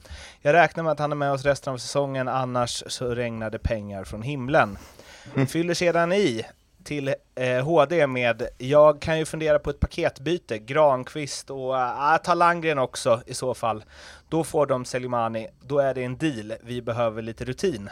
Jag 0.40 0.52
räknar 0.52 0.84
med 0.84 0.92
att 0.92 0.98
han 0.98 1.12
är 1.12 1.16
med 1.16 1.32
oss 1.32 1.44
resten 1.44 1.72
av 1.72 1.78
säsongen, 1.78 2.28
annars 2.28 2.84
så 2.86 3.14
regnar 3.14 3.50
det 3.50 3.58
pengar 3.58 4.04
från 4.04 4.22
himlen. 4.22 4.78
Fyller 5.48 5.74
sedan 5.74 6.12
i 6.12 6.46
till 6.86 7.14
eh, 7.34 7.64
HD 7.64 8.06
med 8.06 8.48
jag 8.58 9.00
kan 9.00 9.18
ju 9.18 9.24
fundera 9.24 9.58
på 9.58 9.70
ett 9.70 9.80
paketbyte, 9.80 10.58
Granqvist 10.58 11.50
och 11.50 11.78
äh, 11.78 12.16
ta 12.16 12.34
Landgren 12.34 12.78
också 12.78 13.22
i 13.26 13.34
så 13.34 13.54
fall. 13.54 13.84
Då 14.28 14.44
får 14.44 14.66
de 14.66 14.84
Selimani, 14.84 15.48
då 15.62 15.78
är 15.78 15.94
det 15.94 16.04
en 16.04 16.16
deal, 16.16 16.52
vi 16.62 16.82
behöver 16.82 17.22
lite 17.22 17.44
rutin. 17.44 17.90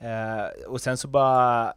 Eh, 0.00 0.66
och 0.66 0.80
sen 0.80 0.96
så 0.96 1.08
bara 1.08 1.74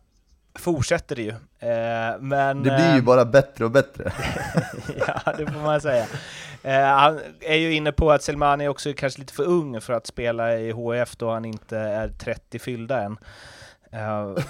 fortsätter 0.55 1.15
det 1.15 1.21
ju. 1.21 1.29
Eh, 1.59 2.19
men, 2.19 2.63
Det 2.63 2.69
blir 2.69 2.91
ju 2.91 2.97
eh, 2.97 3.03
bara 3.03 3.25
bättre 3.25 3.65
och 3.65 3.71
bättre. 3.71 4.11
ja, 5.07 5.33
det 5.37 5.47
får 5.47 5.61
man 5.61 5.81
säga. 5.81 6.05
Eh, 6.63 6.85
han 6.85 7.19
är 7.41 7.55
ju 7.55 7.73
inne 7.73 7.91
på 7.91 8.11
att 8.11 8.23
Selmani 8.23 8.63
är 8.63 8.69
också 8.69 8.93
kanske 8.93 9.19
lite 9.19 9.33
för 9.33 9.43
ung 9.43 9.81
för 9.81 9.93
att 9.93 10.07
spela 10.07 10.57
i 10.57 10.71
HF 10.71 11.15
då 11.15 11.31
han 11.31 11.45
inte 11.45 11.77
är 11.77 12.07
30 12.09 12.59
fyllda 12.59 13.01
än. 13.01 13.17
Eh, 13.97 14.43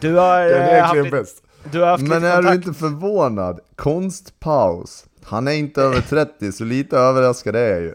du 0.00 0.14
har, 0.14 0.42
Den 0.48 0.62
är 0.62 0.78
eh, 0.78 0.84
haft 0.84 1.10
bäst. 1.10 1.42
du 1.72 1.80
har 1.80 1.86
haft 1.86 2.08
Men 2.08 2.24
är 2.24 2.42
du 2.42 2.54
inte 2.54 2.72
förvånad? 2.72 3.60
Konstpaus. 3.76 5.06
Han 5.24 5.48
är 5.48 5.52
inte 5.52 5.82
över 5.82 6.00
30, 6.00 6.52
så 6.52 6.64
lite 6.64 6.98
överraskad 6.98 7.56
är 7.56 7.70
jag 7.70 7.80
ju. 7.80 7.94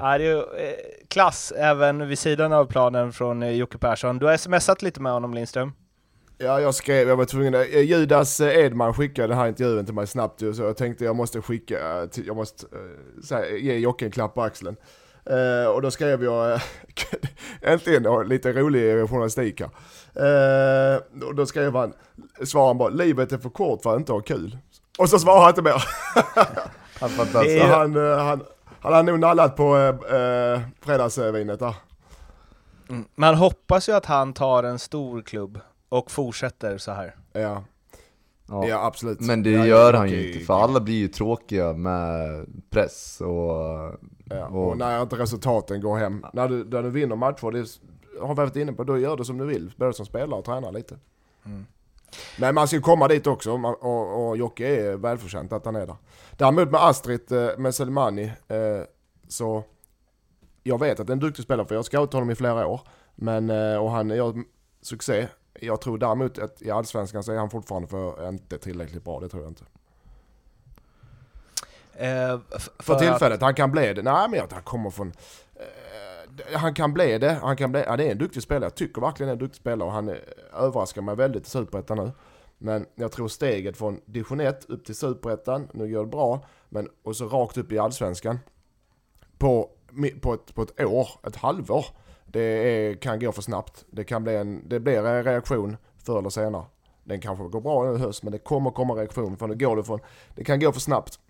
ja, 0.00 0.18
det 0.18 0.24
är 0.24 0.28
ju 0.28 0.38
eh, 0.38 0.74
klass 1.08 1.52
även 1.56 2.08
vid 2.08 2.18
sidan 2.18 2.52
av 2.52 2.66
planen 2.66 3.12
från 3.12 3.56
Jocke 3.56 3.78
Persson. 3.78 4.18
Du 4.18 4.26
har 4.26 4.36
smsat 4.36 4.82
lite 4.82 5.00
med 5.00 5.12
honom 5.12 5.34
Lindström. 5.34 5.72
Ja, 6.38 6.60
jag 6.60 6.74
skrev, 6.74 7.08
jag 7.08 7.16
var 7.16 7.24
tvungen, 7.24 7.54
Judas 7.70 8.40
Edman 8.40 8.94
skickade 8.94 9.28
den 9.28 9.38
här 9.38 9.48
intervjun 9.48 9.84
till 9.84 9.94
mig 9.94 10.06
snabbt 10.06 10.42
ju, 10.42 10.54
så 10.54 10.62
jag 10.62 10.76
tänkte 10.76 11.04
jag 11.04 11.16
måste 11.16 11.40
skicka, 11.42 12.08
jag 12.26 12.36
måste 12.36 12.66
säga, 13.28 13.56
ge 13.56 13.78
Jocke 13.78 14.04
en 14.04 14.10
klapp 14.10 14.34
på 14.34 14.42
axeln. 14.42 14.76
Eh, 15.26 15.70
och 15.70 15.82
då 15.82 15.90
skrev 15.90 16.24
jag, 16.24 16.60
äntligen 17.62 18.28
lite 18.28 18.52
rolig 18.52 19.08
journalistik 19.10 19.60
här. 19.60 19.70
Eh, 20.94 21.00
och 21.26 21.34
då 21.34 21.46
skrev 21.46 21.76
han, 21.76 21.92
svarade 22.44 22.68
han 22.68 22.78
bara, 22.78 22.88
livet 22.88 23.32
är 23.32 23.38
för 23.38 23.50
kort 23.50 23.82
för 23.82 23.92
att 23.92 23.98
inte 23.98 24.12
ha 24.12 24.20
kul. 24.20 24.58
Och 24.98 25.08
så 25.08 25.18
svarade 25.18 25.40
han 25.40 25.50
inte 25.50 25.62
mer. 25.62 25.84
Ja, 27.00 27.08
Det 27.08 27.14
fantastiskt. 27.14 27.60
Så 27.62 27.66
är- 27.68 27.72
han, 27.78 27.96
eh, 27.96 28.18
han, 28.24 28.42
han 28.80 28.92
har 28.92 29.02
nog 29.02 29.18
nallat 29.18 29.56
på 29.56 29.76
eh, 29.76 30.60
fredagsvinet 30.80 31.58
där. 31.58 31.74
Mm. 32.88 33.04
Man 33.14 33.34
hoppas 33.34 33.88
ju 33.88 33.92
att 33.92 34.06
han 34.06 34.32
tar 34.32 34.62
en 34.62 34.78
stor 34.78 35.22
klubb 35.22 35.60
och 35.88 36.10
fortsätter 36.10 36.78
så 36.78 36.92
här. 36.92 37.14
Ja, 37.32 37.64
Ja. 38.48 38.66
ja 38.68 38.86
absolut. 38.86 39.20
Men 39.20 39.42
det 39.42 39.50
Ja, 39.50 39.66
gör 39.66 39.92
han 39.92 40.10
ju 40.10 40.32
inte, 40.32 40.44
för 40.44 40.54
alla 40.62 40.80
blir 40.80 40.94
ju 40.94 41.08
tråkiga 41.08 41.72
med 41.72 42.46
press 42.70 43.20
och... 43.20 43.92
Ja, 44.24 44.46
Och- 44.46 44.68
och 44.68 44.76
när 44.78 45.02
inte 45.02 45.16
resultaten 45.16 45.80
går 45.80 45.96
hem. 45.98 46.26
När 46.32 46.48
du, 46.48 46.64
när 46.64 46.82
du 46.82 46.90
vinner 46.90 47.16
matcher, 47.16 47.50
det 47.50 47.68
har 48.20 48.28
vi 48.28 48.34
varit 48.34 48.56
inne 48.56 48.72
på, 48.72 48.84
då 48.84 48.98
gör 48.98 49.16
du 49.16 49.24
som 49.24 49.38
du 49.38 49.46
vill. 49.46 49.72
Både 49.76 49.92
som 49.92 50.06
spelare 50.06 50.38
och 50.38 50.44
tränare 50.44 50.72
lite. 50.72 50.98
Mm. 51.44 51.66
Men 52.40 52.54
man 52.54 52.68
ska 52.68 52.80
komma 52.80 53.08
dit 53.08 53.26
också 53.26 53.52
och, 53.52 53.82
och, 53.84 54.28
och 54.28 54.36
Jocke 54.36 54.66
är 54.66 54.96
välförtjänt 54.96 55.52
att 55.52 55.64
han 55.64 55.76
är 55.76 55.86
där. 55.86 55.96
Däremot 56.36 56.70
med 56.70 56.80
Astrid, 56.82 57.32
eh, 57.32 57.58
med 57.58 57.74
Selmani, 57.74 58.24
eh, 58.48 58.56
så 59.28 59.62
jag 60.62 60.80
vet 60.80 61.00
att 61.00 61.06
det 61.06 61.10
är 61.10 61.14
en 61.14 61.20
duktig 61.20 61.44
spelare 61.44 61.66
för 61.66 61.74
jag 61.74 61.78
har 61.78 61.84
scoutat 61.84 62.12
honom 62.12 62.30
i 62.30 62.34
flera 62.34 62.66
år. 62.66 62.80
Men, 63.14 63.50
eh, 63.50 63.76
och 63.76 63.90
han 63.90 64.10
gör 64.10 64.34
succé. 64.82 65.28
Jag 65.60 65.80
tror 65.80 65.98
däremot 65.98 66.38
att 66.38 66.62
i 66.62 66.70
Allsvenskan 66.70 67.22
så 67.22 67.32
är 67.32 67.36
han 67.36 67.50
fortfarande 67.50 67.88
för 67.88 68.28
inte 68.28 68.58
tillräckligt 68.58 69.04
bra, 69.04 69.20
det 69.20 69.28
tror 69.28 69.42
jag 69.42 69.50
inte. 69.50 69.64
Eh, 71.96 72.38
För 72.78 72.92
att- 72.92 72.98
tillfället, 72.98 73.40
han 73.42 73.54
kan 73.54 73.70
bli 73.70 73.92
det. 73.94 74.02
Nej 74.02 74.28
men 74.28 74.38
jag, 74.38 74.46
han 74.52 74.62
kommer 74.62 74.90
från... 74.90 75.12
Eh, 75.54 76.58
han 76.58 76.74
kan 76.74 76.92
bli 76.94 77.18
det, 77.18 77.32
han 77.42 77.56
kan 77.56 77.72
bli... 77.72 77.80
Det 77.80 77.88
är 77.88 78.00
en 78.10 78.18
duktig 78.18 78.42
spelare. 78.42 78.64
Jag 78.64 78.74
tycker 78.74 79.00
verkligen 79.00 79.26
det 79.28 79.30
är 79.30 79.34
en 79.34 79.38
duktig 79.38 79.60
spelare 79.60 79.86
och 79.88 79.94
han 79.94 80.08
eh, 80.08 80.16
överraskar 80.52 81.02
mig 81.02 81.16
väldigt 81.16 81.46
i 81.46 81.50
Superettan 81.50 81.96
nu. 81.96 82.10
Men 82.58 82.86
jag 82.94 83.12
tror 83.12 83.28
steget 83.28 83.76
från 83.76 84.00
division 84.04 84.40
1 84.40 84.64
upp 84.68 84.84
till 84.84 84.94
Superettan, 84.94 85.68
nu 85.72 85.92
går 85.92 86.00
det 86.00 86.10
bra, 86.10 86.44
men 86.68 86.88
och 87.02 87.16
så 87.16 87.26
rakt 87.26 87.56
upp 87.56 87.72
i 87.72 87.78
Allsvenskan. 87.78 88.38
På, 89.38 89.70
på, 90.20 90.34
ett, 90.34 90.54
på 90.54 90.62
ett 90.62 90.80
år, 90.80 91.08
ett 91.26 91.36
halvår. 91.36 91.86
Det 92.26 92.40
är, 92.40 92.94
kan 92.94 93.20
gå 93.20 93.32
för 93.32 93.42
snabbt. 93.42 93.84
Det, 93.90 94.04
kan 94.04 94.24
bli 94.24 94.36
en, 94.36 94.68
det 94.68 94.80
blir 94.80 95.06
en 95.06 95.24
reaktion 95.24 95.76
förr 96.04 96.18
eller 96.18 96.30
senare. 96.30 96.64
Den 97.04 97.20
kanske 97.20 97.44
går 97.44 97.60
bra 97.60 97.94
i 97.94 97.98
höst, 97.98 98.22
men 98.22 98.32
det 98.32 98.38
kommer 98.38 98.70
komma 98.70 98.94
reaktion. 98.94 99.36
För 99.36 99.46
nu 99.46 99.54
går 99.54 99.76
det, 99.76 99.84
från, 99.84 100.00
det 100.34 100.44
kan 100.44 100.60
gå 100.60 100.72
för 100.72 100.80
snabbt. 100.80 101.20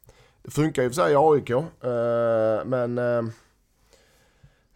Det 0.43 0.51
funkar 0.51 0.83
ju 0.83 0.89
för 0.89 0.95
sig 0.95 1.13
i 1.13 1.17
AIK, 1.17 1.51
eh, 1.51 1.61
men... 2.65 2.99
eh, 2.99 3.25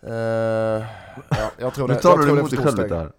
eh, 0.02 0.84
ja, 1.30 1.50
jag 1.58 1.74
tror 1.74 1.88
det, 1.88 1.94
Nu 1.94 2.00
tar 2.00 2.10
jag 2.10 2.18
du 2.18 2.24
tror 2.24 2.34
det 2.34 2.38
är 2.38 2.38
emot 2.38 2.50
dig 2.50 2.64
själv 2.64 2.78
lite 2.78 2.96
här. 2.96 3.12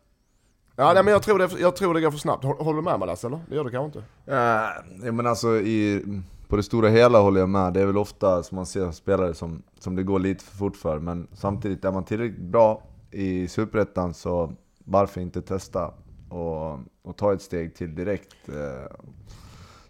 Ja, 0.80 0.94
nej, 0.94 1.04
men 1.04 1.14
jag 1.14 1.24
tror, 1.24 1.40
det, 1.40 1.60
jag 1.60 1.76
tror 1.76 1.94
det 1.94 2.02
går 2.02 2.12
för 2.12 2.18
snabbt. 2.18 2.44
Håller, 2.44 2.74
du 2.74 2.82
med 2.82 3.00
mig 3.00 3.08
Lasse, 3.08 3.28
eller? 3.28 3.40
Det 3.50 3.56
gör 3.56 3.64
du 3.64 3.70
kanske 3.70 3.86
inte? 3.86 4.00
Uh, 4.00 5.06
ja, 5.06 5.12
men 5.12 5.28
alltså 5.28 5.56
i, 5.56 6.04
på 6.48 6.56
det 6.56 6.64
stora 6.64 6.90
hela 6.90 7.20
håller 7.20 7.40
jag 7.40 7.50
med. 7.50 7.74
Det 7.74 7.82
är 7.82 7.86
väl 7.86 7.98
ofta 7.98 8.44
som 8.44 8.56
man 8.56 8.66
ser 8.66 8.92
spelare 8.92 9.34
som, 9.34 9.64
som 9.80 9.96
det 9.96 10.04
går 10.04 10.20
lite 10.20 10.44
för 10.44 10.58
fort 10.58 10.76
för. 10.76 11.00
Men 11.00 11.28
samtidigt, 11.34 11.86
är 11.86 11.92
man 11.92 12.04
tillräckligt 12.04 12.42
bra 12.42 12.84
i 13.12 13.48
Superettan 13.48 14.14
så 14.14 14.54
varför 14.86 15.22
inte 15.22 15.42
testa 15.42 15.94
och, 16.30 16.80
och 17.02 17.18
ta 17.18 17.34
ett 17.34 17.42
steg 17.42 17.76
till 17.76 17.96
direkt. 17.96 18.36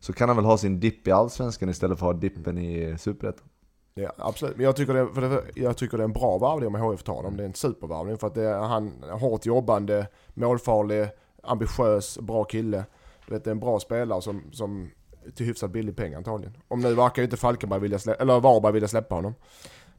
Eh, 0.07 0.13
så 0.13 0.13
kan 0.13 0.29
han 0.29 0.35
väl 0.35 0.45
ha 0.45 0.57
sin 0.57 0.79
dipp 0.79 1.07
i 1.07 1.11
Allsvenskan 1.11 1.69
istället 1.69 1.99
för 1.99 2.09
att 2.09 2.15
ha 2.15 2.21
dippen 2.21 2.57
i 2.57 2.95
Superettan. 2.97 3.45
Ja, 3.93 4.11
absolut. 4.17 4.55
Men 4.55 4.65
jag 4.65 4.75
tycker, 4.75 4.93
det, 4.93 5.13
för 5.13 5.21
det, 5.21 5.43
jag 5.55 5.77
tycker 5.77 5.97
det 5.97 6.01
är 6.01 6.05
en 6.05 6.13
bra 6.13 6.37
värvning 6.37 6.75
om 6.75 6.91
HIF 6.91 7.03
tar 7.03 7.13
honom. 7.13 7.37
Det 7.37 7.43
är 7.43 7.47
en 7.47 7.53
supervärvning 7.53 8.17
för 8.17 8.27
att 8.27 8.35
det 8.35 8.43
är 8.43 8.59
han 8.59 9.03
hårt 9.11 9.45
jobbande, 9.45 10.07
målfarlig, 10.33 11.07
ambitiös, 11.43 12.19
bra 12.19 12.43
kille. 12.43 12.83
Du 13.27 13.33
vet, 13.33 13.43
det 13.43 13.49
är 13.49 13.51
en 13.51 13.59
bra 13.59 13.79
spelare 13.79 14.21
som, 14.21 14.43
som 14.51 14.89
till 15.35 15.45
hyfsat 15.45 15.71
billig 15.71 15.95
pengar 15.95 16.17
antagligen. 16.17 16.57
Om 16.67 16.79
nu 16.79 16.93
verkar 16.93 17.21
ju 17.21 17.23
inte 17.23 17.37
Falkenberg 17.37 17.79
vilja 17.79 17.99
släppa, 17.99 18.21
eller 18.21 18.39
Varberg 18.39 18.73
vilja 18.73 18.87
släppa 18.87 19.15
honom. 19.15 19.33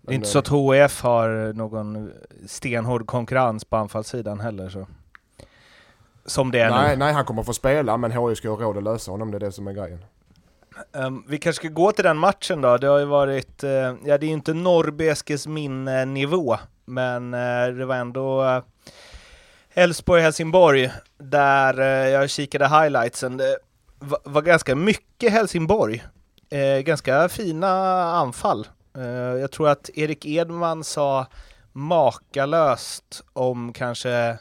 Det 0.03 0.13
är 0.13 0.15
inte 0.15 0.29
så 0.29 0.39
att 0.39 0.49
HIF 0.49 1.03
har 1.03 1.53
någon 1.53 2.13
stenhård 2.47 3.07
konkurrens 3.07 3.65
på 3.65 3.77
anfallssidan 3.77 4.41
heller. 4.41 4.69
Så. 4.69 4.87
Som 6.29 6.51
det 6.51 6.61
är 6.61 6.71
nej, 6.71 6.91
nu. 6.91 6.97
nej, 6.97 7.13
han 7.13 7.25
kommer 7.25 7.43
få 7.43 7.53
spela 7.53 7.97
men 7.97 8.11
HIF 8.11 8.39
ska 8.39 8.49
ha 8.49 8.57
råd 8.57 8.77
att 8.77 8.83
lösa 8.83 9.11
honom. 9.11 9.31
Det 9.31 9.37
är 9.37 9.41
det 9.41 9.53
som 9.53 9.67
är 9.67 9.73
grejen. 9.73 10.05
Ehm, 10.93 11.25
vi 11.29 11.39
kanske 11.39 11.61
ska 11.61 11.69
gå 11.69 11.93
till 11.93 12.05
den 12.05 12.19
matchen 12.19 12.61
då. 12.61 12.77
Det 12.77 12.87
har 12.87 12.99
ju 12.99 13.05
varit, 13.05 13.65
eh, 13.65 13.71
ja 14.05 14.19
det 14.19 14.27
är 14.27 14.29
ju 14.29 14.33
inte 14.33 14.55
Norrbeskes 14.55 15.47
minne-nivå, 15.47 16.59
men 16.85 17.35
eh, 17.35 17.67
det 17.67 17.85
var 17.85 17.97
ändå 17.97 18.45
eh, 18.45 18.63
Elfsborg-Helsingborg, 19.75 20.91
där 21.19 21.81
jag 22.07 22.31
kikade 22.31 22.69
highlightsen. 22.69 23.37
Det 23.37 23.59
var, 23.99 24.19
var 24.25 24.43
ganska 24.43 24.75
mycket 24.75 25.33
Helsingborg. 25.33 26.05
Ganska 26.85 27.29
fina 27.29 27.69
anfall. 28.03 28.67
Jag 29.41 29.51
tror 29.51 29.69
att 29.69 29.91
Erik 29.95 30.27
Edman 30.27 30.85
sa 30.85 31.27
makalöst 31.73 33.23
om 33.33 33.73
kanske 33.73 34.39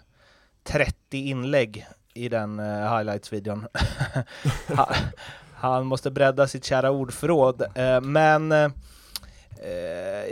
30 0.68 0.94
inlägg 1.18 1.88
i 2.14 2.30
den 2.30 2.60
eh, 2.60 2.66
highlights-videon. 2.98 3.66
Ha- 4.76 4.94
Han 5.56 5.86
måste 5.86 6.12
bredda 6.12 6.48
sitt 6.48 6.64
kära 6.66 6.92
ordförråd. 6.92 7.62
Eh, 7.76 8.02
men 8.02 8.52
eh, 8.52 8.70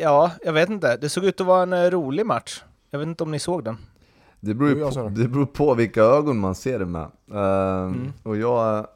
ja, 0.01 0.31
jag 0.45 0.53
vet 0.53 0.69
inte. 0.69 0.97
Det 0.97 1.09
såg 1.09 1.25
ut 1.25 1.41
att 1.41 1.47
vara 1.47 1.61
en 1.63 1.91
rolig 1.91 2.25
match. 2.25 2.63
Jag 2.91 2.99
vet 2.99 3.07
inte 3.07 3.23
om 3.23 3.31
ni 3.31 3.39
såg 3.39 3.63
den? 3.63 3.77
Det 4.39 4.53
beror, 4.53 4.91
på, 4.91 5.09
det. 5.09 5.27
beror 5.27 5.45
på 5.45 5.73
vilka 5.73 6.01
ögon 6.01 6.37
man 6.39 6.55
ser 6.55 6.79
det 6.79 6.85
med. 6.85 7.07
Ehm, 7.33 8.13
Och 8.23 8.37
jag 8.37 8.87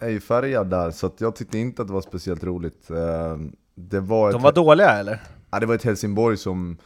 är 0.00 0.08
ju 0.08 0.20
färgad 0.20 0.70
där, 0.70 0.90
så 0.90 1.06
att 1.06 1.20
jag 1.20 1.36
tyckte 1.36 1.58
inte 1.58 1.82
att 1.82 1.88
det 1.88 1.94
var 1.94 2.00
speciellt 2.00 2.44
roligt. 2.44 2.90
Ehm, 2.90 3.52
det, 3.74 4.00
var 4.00 4.32
De 4.32 4.42
var 4.42 4.52
dåliga 4.52 4.90
eller? 4.90 5.22
ja, 5.50 5.60
det 5.60 5.66
var 5.66 5.74
ett 5.74 5.84
Helsingborg 5.84 6.36
som, 6.36 6.76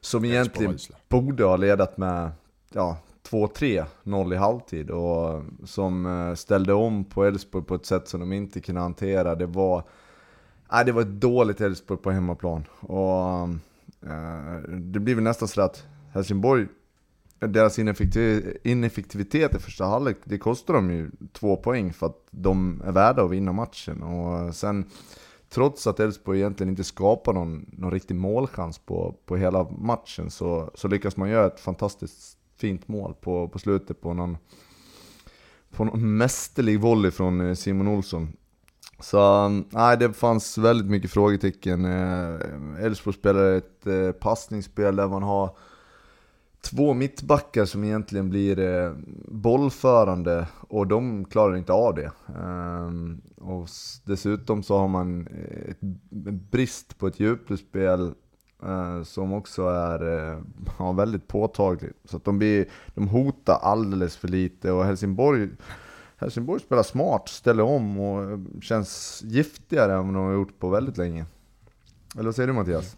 som 0.00 0.24
egentligen 0.24 0.78
borde 1.08 1.44
ha 1.44 1.56
ledat 1.56 1.96
med 1.96 2.30
ja, 2.72 2.96
2-3-0 3.30 4.34
i 4.34 4.36
halvtid 4.36 4.90
och 4.90 5.42
som 5.64 6.06
eh, 6.06 6.34
ställde 6.34 6.72
om 6.72 7.04
på 7.04 7.24
Elfsborg 7.24 7.64
på 7.64 7.74
ett 7.74 7.86
sätt 7.86 8.08
som 8.08 8.20
de 8.20 8.32
inte 8.32 8.60
kunde 8.60 8.80
hantera. 8.80 9.34
Det 9.34 9.46
var, 9.46 9.84
nej, 10.72 10.84
det 10.84 10.92
var 10.92 11.02
ett 11.02 11.20
dåligt 11.20 11.60
Elfsborg 11.60 12.00
på 12.00 12.10
hemmaplan. 12.10 12.64
Och, 12.80 13.48
eh, 14.10 14.58
det 14.68 15.00
blir 15.00 15.14
väl 15.14 15.24
nästan 15.24 15.48
så 15.48 15.62
att 15.62 15.84
Helsingborg, 16.12 16.66
deras 17.38 17.78
ineffektivitet 18.62 19.54
i 19.54 19.58
första 19.58 19.84
halvlek, 19.84 20.16
det 20.24 20.38
kostar 20.38 20.74
dem 20.74 20.90
ju 20.90 21.10
två 21.32 21.56
poäng 21.56 21.92
för 21.92 22.06
att 22.06 22.26
de 22.30 22.82
är 22.86 22.92
värda 22.92 23.22
att 23.22 23.30
vinna 23.30 23.52
matchen. 23.52 24.02
Och 24.02 24.54
sen, 24.54 24.84
trots 25.48 25.86
att 25.86 26.00
Elfsborg 26.00 26.38
egentligen 26.38 26.70
inte 26.70 26.84
skapar 26.84 27.32
någon, 27.32 27.66
någon 27.72 27.90
riktig 27.90 28.14
målchans 28.14 28.78
på, 28.78 29.14
på 29.26 29.36
hela 29.36 29.64
matchen 29.70 30.30
så, 30.30 30.70
så 30.74 30.88
lyckas 30.88 31.16
man 31.16 31.30
göra 31.30 31.46
ett 31.46 31.60
fantastiskt 31.60 32.38
fint 32.62 32.88
mål 32.88 33.14
på, 33.20 33.48
på 33.48 33.58
slutet 33.58 34.00
på 34.00 34.14
någon, 34.14 34.36
på 35.70 35.84
någon 35.84 36.16
mästerlig 36.16 36.80
volley 36.80 37.10
från 37.10 37.40
eh, 37.40 37.54
Simon 37.54 37.88
Olsson. 37.88 38.32
Så 39.00 39.20
mm, 39.20 39.64
nej, 39.70 39.96
det 39.96 40.12
fanns 40.12 40.58
väldigt 40.58 40.90
mycket 40.90 41.10
frågetecken. 41.10 41.84
Eh, 41.84 42.84
Elfsborg 42.84 43.16
spelar 43.16 43.52
ett 43.52 43.86
eh, 43.86 44.12
passningsspel 44.12 44.96
där 44.96 45.08
man 45.08 45.22
har 45.22 45.56
två 46.60 46.94
mittbackar 46.94 47.64
som 47.64 47.84
egentligen 47.84 48.30
blir 48.30 48.94
bollförande 49.32 50.46
och 50.68 50.86
de 50.86 51.24
klarar 51.24 51.56
inte 51.56 51.72
av 51.72 51.94
det. 51.94 52.12
Ehm, 52.38 53.20
och 53.36 53.68
dessutom 54.04 54.62
så 54.62 54.78
har 54.78 54.88
man 54.88 55.26
ett 55.68 55.80
brist 56.50 56.98
på 56.98 57.06
ett 57.06 57.20
djupledsspel 57.20 58.14
Eh, 58.66 59.02
som 59.02 59.32
också 59.32 59.62
är 59.68 60.30
eh, 60.32 60.38
ja, 60.78 60.92
väldigt 60.92 61.28
påtaglig. 61.28 61.92
Så 62.04 62.16
att 62.16 62.24
de, 62.24 62.38
blir, 62.38 62.66
de 62.94 63.08
hotar 63.08 63.58
alldeles 63.62 64.16
för 64.16 64.28
lite 64.28 64.72
och 64.72 64.84
Helsingborg 64.84 65.48
Helsingborg 66.16 66.60
spelar 66.60 66.82
smart, 66.82 67.28
ställer 67.28 67.62
om 67.62 68.00
och 68.00 68.30
eh, 68.30 68.38
känns 68.60 69.22
giftigare 69.24 69.92
än 69.92 70.06
vad 70.06 70.14
de 70.14 70.24
har 70.24 70.32
gjort 70.32 70.58
på 70.58 70.68
väldigt 70.68 70.96
länge. 70.96 71.24
Eller 72.14 72.24
vad 72.24 72.34
säger 72.34 72.46
du 72.46 72.52
Mattias? 72.52 72.96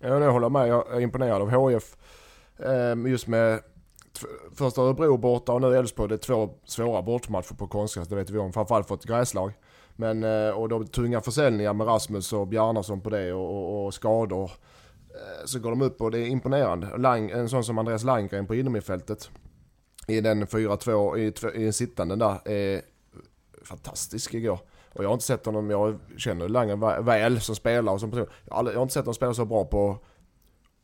Ja, 0.00 0.08
jag 0.20 0.32
håller 0.32 0.48
med. 0.48 0.68
Jag 0.68 0.96
är 0.96 1.00
imponerad 1.00 1.42
av 1.42 1.70
HIF. 1.70 1.96
Ehm, 2.58 3.06
just 3.06 3.26
med 3.26 3.60
första 4.54 4.82
Örebro 4.82 5.16
borta 5.16 5.52
och 5.52 5.60
nu 5.60 5.76
Elfsborg. 5.76 6.08
Det 6.08 6.14
är 6.14 6.16
två 6.16 6.50
svåra 6.64 7.02
bortmatcher 7.02 7.54
på 7.54 7.66
konstgräs, 7.66 8.08
det 8.08 8.16
vet 8.16 8.30
vi 8.30 8.38
om. 8.38 8.52
Framförallt 8.52 8.88
för 8.88 8.94
ett 8.94 9.04
gräslag. 9.04 9.52
Men, 9.96 10.24
och 10.54 10.68
de 10.68 10.86
tunga 10.86 11.20
försäljningar 11.20 11.72
med 11.72 11.86
Rasmus 11.86 12.32
och 12.32 12.46
Bjarnason 12.46 13.00
på 13.00 13.10
det 13.10 13.32
och, 13.32 13.50
och, 13.50 13.86
och 13.86 13.94
skador. 13.94 14.50
Eh, 15.14 15.44
Så 15.44 15.58
går 15.58 15.70
de 15.70 15.82
upp 15.82 16.00
och 16.00 16.10
det 16.10 16.18
är 16.18 16.26
imponerande. 16.26 16.96
Lang, 16.98 17.30
en 17.30 17.48
sån 17.48 17.64
som 17.64 17.78
Andreas 17.78 18.04
Landgren 18.04 18.46
på 18.46 18.54
innermittfältet. 18.54 19.30
i 20.08 20.20
den 20.20 20.46
4-2, 20.46 21.16
i, 21.18 21.26
i 21.60 21.64
den 21.64 21.72
sittande 21.72 22.16
där, 22.16 22.48
är 22.48 22.82
fantastisk 23.62 24.34
igår. 24.34 24.58
Och 24.94 25.04
jag 25.04 25.08
har 25.08 25.14
inte 25.14 25.24
sett 25.24 25.46
honom, 25.46 25.70
jag 25.70 25.98
känner 26.16 26.48
Langen 26.48 26.82
vä- 26.82 27.02
väl 27.02 27.40
som 27.40 27.54
spelare 27.56 27.94
och 27.94 28.00
som 28.00 28.10
person. 28.10 28.26
Jag 28.44 28.54
har, 28.54 28.82
inte 28.82 28.94
sett 28.94 29.04
honom 29.04 29.14
spela 29.14 29.34
så 29.34 29.44
bra 29.44 29.64
på 29.64 29.98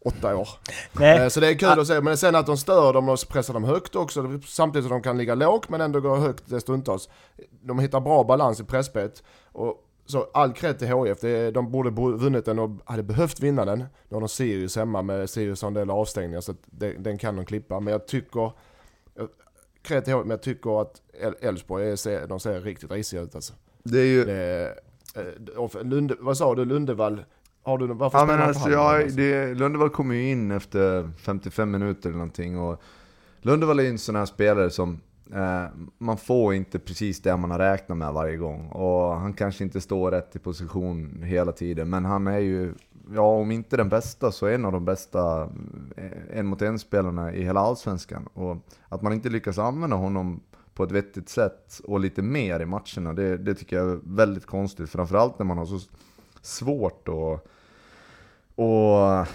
åtta 0.05 0.37
år. 0.37 0.49
Nej, 0.93 1.19
Eh, 1.23 1.29
Så 1.29 1.41
det 1.41 1.49
är 1.49 1.55
kul 1.55 1.81
att 1.81 1.87
se, 1.87 2.01
men 2.01 2.17
sen 2.17 2.35
att 2.35 2.47
de 2.47 2.57
stör 2.57 2.93
dem 2.93 3.09
och 3.09 3.19
pressar 3.29 3.55
dem 3.55 3.65
högt 3.65 3.97
också, 3.97 4.41
samtidigt 4.47 4.85
som 4.89 4.93
de 4.93 5.03
kan 5.03 5.19
ligga 5.19 5.35
lågt 5.35 5.69
men 5.69 5.81
ändå 5.81 6.01
gå 6.01 6.17
högt 6.17 6.61
stundtals. 6.63 7.09
De 7.63 7.79
hittar 7.79 8.01
bra 8.01 8.25
balans 8.25 8.61
i 8.61 8.65
pressspelet. 8.65 9.23
Och 9.53 9.87
så 10.11 10.29
all 10.35 10.53
cred 10.53 10.79
till 10.79 10.89
HIF, 10.89 11.21
det 11.21 11.51
de 11.51 11.71
borde 11.71 11.91
bo- 11.91 12.17
vunnit 12.17 12.45
den 12.45 12.59
och 12.59 12.71
hade 12.85 13.03
behövt 13.03 13.41
vinna 13.41 13.65
den. 13.65 13.79
Nu 13.79 13.87
har 14.11 14.21
de 14.21 14.29
Sirius 14.29 14.77
hemma 14.77 15.03
med 15.03 15.31
Sirius 15.31 15.63
har 15.63 15.69
en 15.69 15.75
del 15.75 15.91
avstängningar 15.91 16.41
så 16.41 16.55
det, 16.67 16.93
den 16.93 17.19
kan 17.19 17.37
de 17.37 17.45
klippa. 17.45 17.81
Men 17.81 17.93
jag 17.93 18.07
tycker, 18.07 18.53
jag- 19.15 19.29
cred 19.83 20.05
till 20.05 20.15
HIF, 20.15 20.23
men 20.23 20.31
jag 20.31 20.43
tycker 20.43 20.81
att 20.83 21.03
El- 21.21 21.35
Elfsborg, 21.49 21.85
de 22.29 22.41
ser 22.41 22.61
riktigt 22.61 22.91
risiga 22.93 23.21
ut 23.21 23.35
alltså. 23.35 23.53
Det 23.83 23.99
är 24.01 24.05
ju... 24.07 24.25
Det, 24.25 24.75
eh, 25.17 25.85
Lunde, 25.85 26.15
vad 26.21 26.37
sa 26.37 26.55
du, 26.55 26.65
Lundevall? 26.65 27.25
Har 27.63 27.79
du, 27.79 27.87
varför 27.87 28.19
Ja 28.19 28.25
men 28.27 28.41
alltså, 28.43 28.69
på 28.69 28.75
halvlek, 28.77 28.79
ja, 28.79 29.03
alltså? 29.05 29.17
det, 29.17 29.55
Lundevall 29.55 29.91
kom 29.91 30.13
ju 30.13 30.31
in 30.31 30.51
efter 30.51 31.11
55 31.19 31.71
minuter 31.71 32.09
eller 32.09 32.19
någonting 32.19 32.59
och 32.59 32.81
Lundevall 33.43 33.79
är 33.79 33.83
ju 33.83 33.89
en 33.89 33.99
sån 33.99 34.17
här 34.17 34.27
spelare 34.27 34.71
som 34.71 35.01
Eh, 35.35 35.65
man 35.99 36.17
får 36.17 36.55
inte 36.55 36.79
precis 36.79 37.23
det 37.23 37.37
man 37.37 37.51
har 37.51 37.59
räknat 37.59 37.99
med 37.99 38.13
varje 38.13 38.37
gång 38.37 38.69
och 38.69 39.15
han 39.15 39.33
kanske 39.33 39.65
inte 39.65 39.81
står 39.81 40.11
rätt 40.11 40.37
i 40.37 40.39
position 40.39 41.23
hela 41.23 41.53
tiden 41.53 41.91
men 41.91 42.05
han 42.05 42.27
är 42.27 42.39
ju, 42.39 42.75
ja 43.15 43.23
om 43.23 43.51
inte 43.51 43.77
den 43.77 43.89
bästa 43.89 44.33
så 44.33 44.47
en 44.47 44.65
av 44.65 44.73
de 44.73 44.85
bästa 44.85 45.43
eh, 45.97 46.39
en 46.39 46.47
mot 46.47 46.63
en 46.63 46.79
spelarna 46.79 47.35
i 47.35 47.45
hela 47.45 47.61
Allsvenskan 47.61 48.27
och 48.35 48.57
att 48.89 49.03
man 49.03 49.13
inte 49.13 49.29
lyckas 49.29 49.59
använda 49.59 49.97
honom 49.97 50.41
på 50.75 50.85
ett 50.85 50.93
vettigt 50.93 51.29
sätt 51.29 51.81
och 51.85 52.01
lite 52.01 52.23
mer 52.23 52.61
i 52.61 52.67
matcherna, 52.67 53.13
det, 53.13 53.37
det 53.37 53.55
tycker 53.55 53.77
jag 53.77 53.91
är 53.91 54.01
väldigt 54.03 54.47
konstigt. 54.47 54.91
Framförallt 54.91 55.39
när 55.39 55.47
man 55.47 55.59
har 55.59 55.67
så 55.67 55.79
svårt 56.43 57.09
att 57.09 57.47
och 58.55 59.27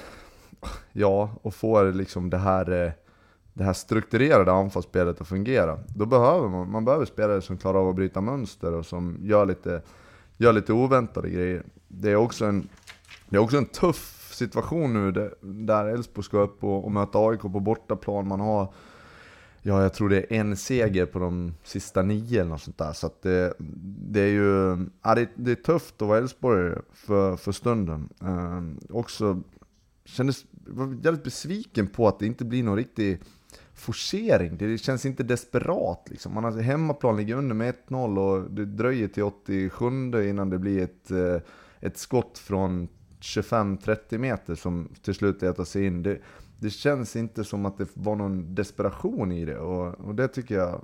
ja, 0.91 1.29
och 1.41 1.53
får 1.53 1.91
liksom 1.91 2.29
det 2.29 2.37
här, 2.37 2.71
eh, 2.71 2.91
det 3.55 3.63
här 3.63 3.73
strukturerade 3.73 4.51
anfallsspelet 4.51 5.21
att 5.21 5.27
fungera. 5.27 5.79
Då 5.95 6.05
behöver 6.05 6.49
man, 6.49 6.71
man 6.71 6.85
behöver 6.85 7.05
spelare 7.05 7.41
som 7.41 7.57
klarar 7.57 7.79
av 7.79 7.89
att 7.89 7.95
bryta 7.95 8.21
mönster 8.21 8.73
och 8.73 8.85
som 8.85 9.17
gör 9.21 9.45
lite, 9.45 9.81
gör 10.37 10.53
lite 10.53 10.73
oväntade 10.73 11.29
grejer. 11.29 11.63
Det 11.87 12.11
är 12.11 12.15
också 12.15 12.45
en, 12.45 12.69
det 13.29 13.35
är 13.35 13.39
också 13.39 13.57
en 13.57 13.65
tuff 13.65 14.31
situation 14.33 14.93
nu 14.93 15.11
där- 15.41 15.85
Elfsborg 15.85 16.25
ska 16.25 16.37
upp 16.37 16.63
och, 16.63 16.85
och 16.85 16.91
möta 16.91 17.19
AIK 17.19 17.41
på 17.41 17.49
bortaplan. 17.59 18.27
Man 18.27 18.39
har, 18.39 18.73
ja 19.61 19.81
jag 19.81 19.93
tror 19.93 20.09
det 20.09 20.17
är 20.35 20.39
en 20.39 20.57
seger 20.57 21.05
på 21.05 21.19
de 21.19 21.53
sista 21.63 22.01
nio 22.01 22.41
eller 22.41 22.49
något 22.49 22.61
sånt 22.61 22.77
där. 22.77 22.93
Så 22.93 23.07
att 23.07 23.21
det, 23.21 23.53
det 24.09 24.21
är 24.21 24.27
ju, 24.31 24.77
ja, 25.03 25.15
det, 25.15 25.29
det 25.35 25.51
är 25.51 25.55
tufft 25.55 26.01
att 26.01 26.07
vara 26.07 26.17
Elfsborg 26.17 26.73
för, 26.93 27.35
för 27.35 27.51
stunden. 27.51 28.09
Eh, 28.21 28.95
också 28.95 29.41
kändes, 30.05 30.45
var 30.51 30.97
jävligt 31.03 31.23
besviken 31.23 31.87
på 31.87 32.07
att 32.07 32.19
det 32.19 32.25
inte 32.25 32.45
blir 32.45 32.63
någon 32.63 32.75
riktig 32.77 33.21
forcering. 33.75 34.57
Det 34.57 34.77
känns 34.77 35.05
inte 35.05 35.23
desperat 35.23 36.07
liksom. 36.09 36.33
Man 36.33 36.43
har 36.43 36.51
hemmaplan 36.51 37.17
ligger 37.17 37.35
under 37.35 37.55
med 37.55 37.73
1-0 37.87 38.17
och 38.19 38.51
det 38.51 38.65
dröjer 38.65 39.07
till 39.07 39.23
87 39.23 39.85
innan 40.29 40.49
det 40.49 40.59
blir 40.59 40.83
ett, 40.83 41.11
eh, 41.11 41.41
ett 41.79 41.97
skott 41.97 42.37
från 42.37 42.87
25-30 43.19 44.17
meter 44.17 44.55
som 44.55 44.89
till 45.01 45.13
slut 45.13 45.41
letar 45.41 45.63
sig 45.63 45.85
in. 45.85 46.03
Det, 46.03 46.19
det 46.59 46.69
känns 46.69 47.15
inte 47.15 47.43
som 47.43 47.65
att 47.65 47.77
det 47.77 47.87
var 47.93 48.15
någon 48.15 48.55
desperation 48.55 49.31
i 49.31 49.45
det 49.45 49.57
och, 49.57 49.99
och 49.99 50.15
det 50.15 50.27
tycker 50.27 50.55
jag, 50.55 50.81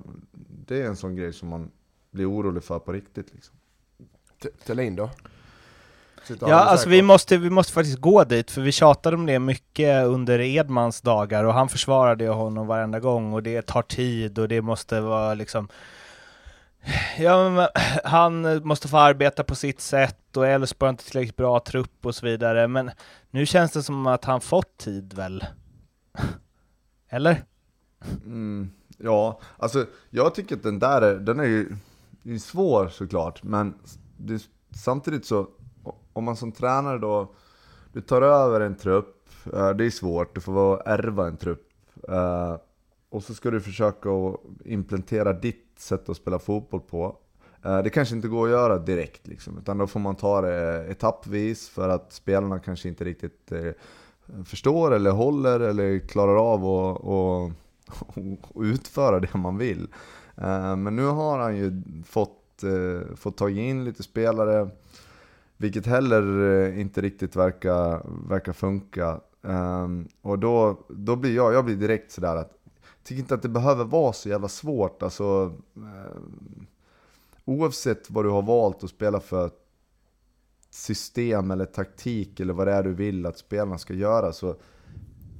det 0.66 0.82
är 0.82 0.86
en 0.86 0.96
sån 0.96 1.16
grej 1.16 1.32
som 1.32 1.48
man 1.48 1.70
blir 2.10 2.30
orolig 2.30 2.64
för 2.64 2.78
på 2.78 2.92
riktigt 2.92 3.32
liksom. 3.32 3.56
Thelin 4.66 4.96
då? 4.96 5.10
Ja, 6.40 6.54
alltså 6.54 6.88
vi 6.88 7.02
måste, 7.02 7.36
vi 7.36 7.50
måste 7.50 7.72
faktiskt 7.72 7.98
gå 7.98 8.24
dit, 8.24 8.50
för 8.50 8.60
vi 8.60 8.72
tjatade 8.72 9.16
om 9.16 9.26
det 9.26 9.38
mycket 9.38 10.06
under 10.06 10.40
Edmans 10.40 11.00
dagar 11.00 11.44
och 11.44 11.54
han 11.54 11.68
försvarade 11.68 12.24
ju 12.24 12.30
honom 12.30 12.66
varenda 12.66 13.00
gång 13.00 13.32
och 13.32 13.42
det 13.42 13.62
tar 13.62 13.82
tid 13.82 14.38
och 14.38 14.48
det 14.48 14.62
måste 14.62 15.00
vara 15.00 15.34
liksom 15.34 15.68
Ja, 17.18 17.68
han 18.04 18.66
måste 18.66 18.88
få 18.88 18.98
arbeta 18.98 19.44
på 19.44 19.54
sitt 19.54 19.80
sätt 19.80 20.36
och 20.36 20.46
Elfsborg 20.46 20.88
har 20.88 20.90
inte 20.90 21.04
tillräckligt 21.04 21.36
bra 21.36 21.60
trupp 21.60 22.06
och 22.06 22.14
så 22.14 22.26
vidare, 22.26 22.68
men 22.68 22.90
nu 23.30 23.46
känns 23.46 23.72
det 23.72 23.82
som 23.82 24.06
att 24.06 24.24
han 24.24 24.40
fått 24.40 24.76
tid 24.76 25.14
väl? 25.14 25.44
Eller? 27.08 27.44
Mm, 28.24 28.70
ja, 28.98 29.40
alltså 29.56 29.86
jag 30.10 30.34
tycker 30.34 30.56
att 30.56 30.62
den 30.62 30.78
där 30.78 31.02
är, 31.02 31.14
den 31.14 31.40
är 31.40 31.44
ju 31.44 31.76
är 32.24 32.38
svår 32.38 32.88
såklart, 32.88 33.42
men 33.42 33.74
det, 34.16 34.42
samtidigt 34.76 35.26
så, 35.26 35.48
om 36.12 36.24
man 36.24 36.36
som 36.36 36.52
tränare 36.52 36.98
då, 36.98 37.34
du 37.92 38.00
tar 38.00 38.22
över 38.22 38.60
en 38.60 38.74
trupp, 38.74 39.28
eh, 39.52 39.70
det 39.70 39.84
är 39.84 39.90
svårt, 39.90 40.34
du 40.34 40.40
får 40.40 40.52
vara 40.52 40.80
ärva 40.80 41.26
en 41.26 41.36
trupp, 41.36 41.68
eh, 42.08 42.56
och 43.10 43.22
så 43.22 43.34
ska 43.34 43.50
du 43.50 43.60
försöka 43.60 44.10
att 44.10 44.40
implementera 44.64 45.32
ditt 45.32 45.74
sätt 45.78 46.08
att 46.08 46.16
spela 46.16 46.38
fotboll 46.38 46.80
på. 46.80 47.16
Eh, 47.64 47.82
det 47.82 47.90
kanske 47.90 48.14
inte 48.14 48.28
går 48.28 48.46
att 48.46 48.50
göra 48.50 48.78
direkt 48.78 49.26
liksom, 49.26 49.58
utan 49.58 49.78
då 49.78 49.86
får 49.86 50.00
man 50.00 50.16
ta 50.16 50.40
det 50.40 50.86
etappvis 50.90 51.68
för 51.68 51.88
att 51.88 52.12
spelarna 52.12 52.58
kanske 52.58 52.88
inte 52.88 53.04
riktigt 53.04 53.52
förstår 54.44 54.94
eller 54.94 55.10
håller 55.10 55.60
eller 55.60 55.98
klarar 55.98 56.52
av 56.52 56.64
att 56.64 57.00
och, 57.00 57.50
utföra 58.64 59.20
det 59.20 59.34
man 59.34 59.58
vill. 59.58 59.88
Men 60.76 60.96
nu 60.96 61.04
har 61.04 61.38
han 61.38 61.56
ju 61.56 61.82
fått, 62.06 62.64
fått 63.16 63.36
ta 63.36 63.50
in 63.50 63.84
lite 63.84 64.02
spelare, 64.02 64.68
vilket 65.62 65.86
heller 65.86 66.52
eh, 66.52 66.80
inte 66.80 67.00
riktigt 67.00 67.36
verkar, 67.36 68.02
verkar 68.28 68.52
funka. 68.52 69.20
Um, 69.42 70.08
och 70.22 70.38
då, 70.38 70.86
då 70.88 71.16
blir 71.16 71.34
jag, 71.34 71.54
jag 71.54 71.64
blir 71.64 71.76
direkt 71.76 72.12
sådär 72.12 72.36
att, 72.36 72.52
jag 72.74 73.04
tycker 73.04 73.20
inte 73.20 73.34
att 73.34 73.42
det 73.42 73.48
behöver 73.48 73.84
vara 73.84 74.12
så 74.12 74.28
jävla 74.28 74.48
svårt. 74.48 75.02
Alltså, 75.02 75.52
um, 75.74 76.66
oavsett 77.44 78.10
vad 78.10 78.24
du 78.24 78.28
har 78.28 78.42
valt 78.42 78.84
att 78.84 78.90
spela 78.90 79.20
för 79.20 79.50
system 80.70 81.50
eller 81.50 81.64
taktik 81.64 82.40
eller 82.40 82.54
vad 82.54 82.66
det 82.66 82.72
är 82.72 82.82
du 82.82 82.94
vill 82.94 83.26
att 83.26 83.38
spelarna 83.38 83.78
ska 83.78 83.94
göra 83.94 84.32
så 84.32 84.56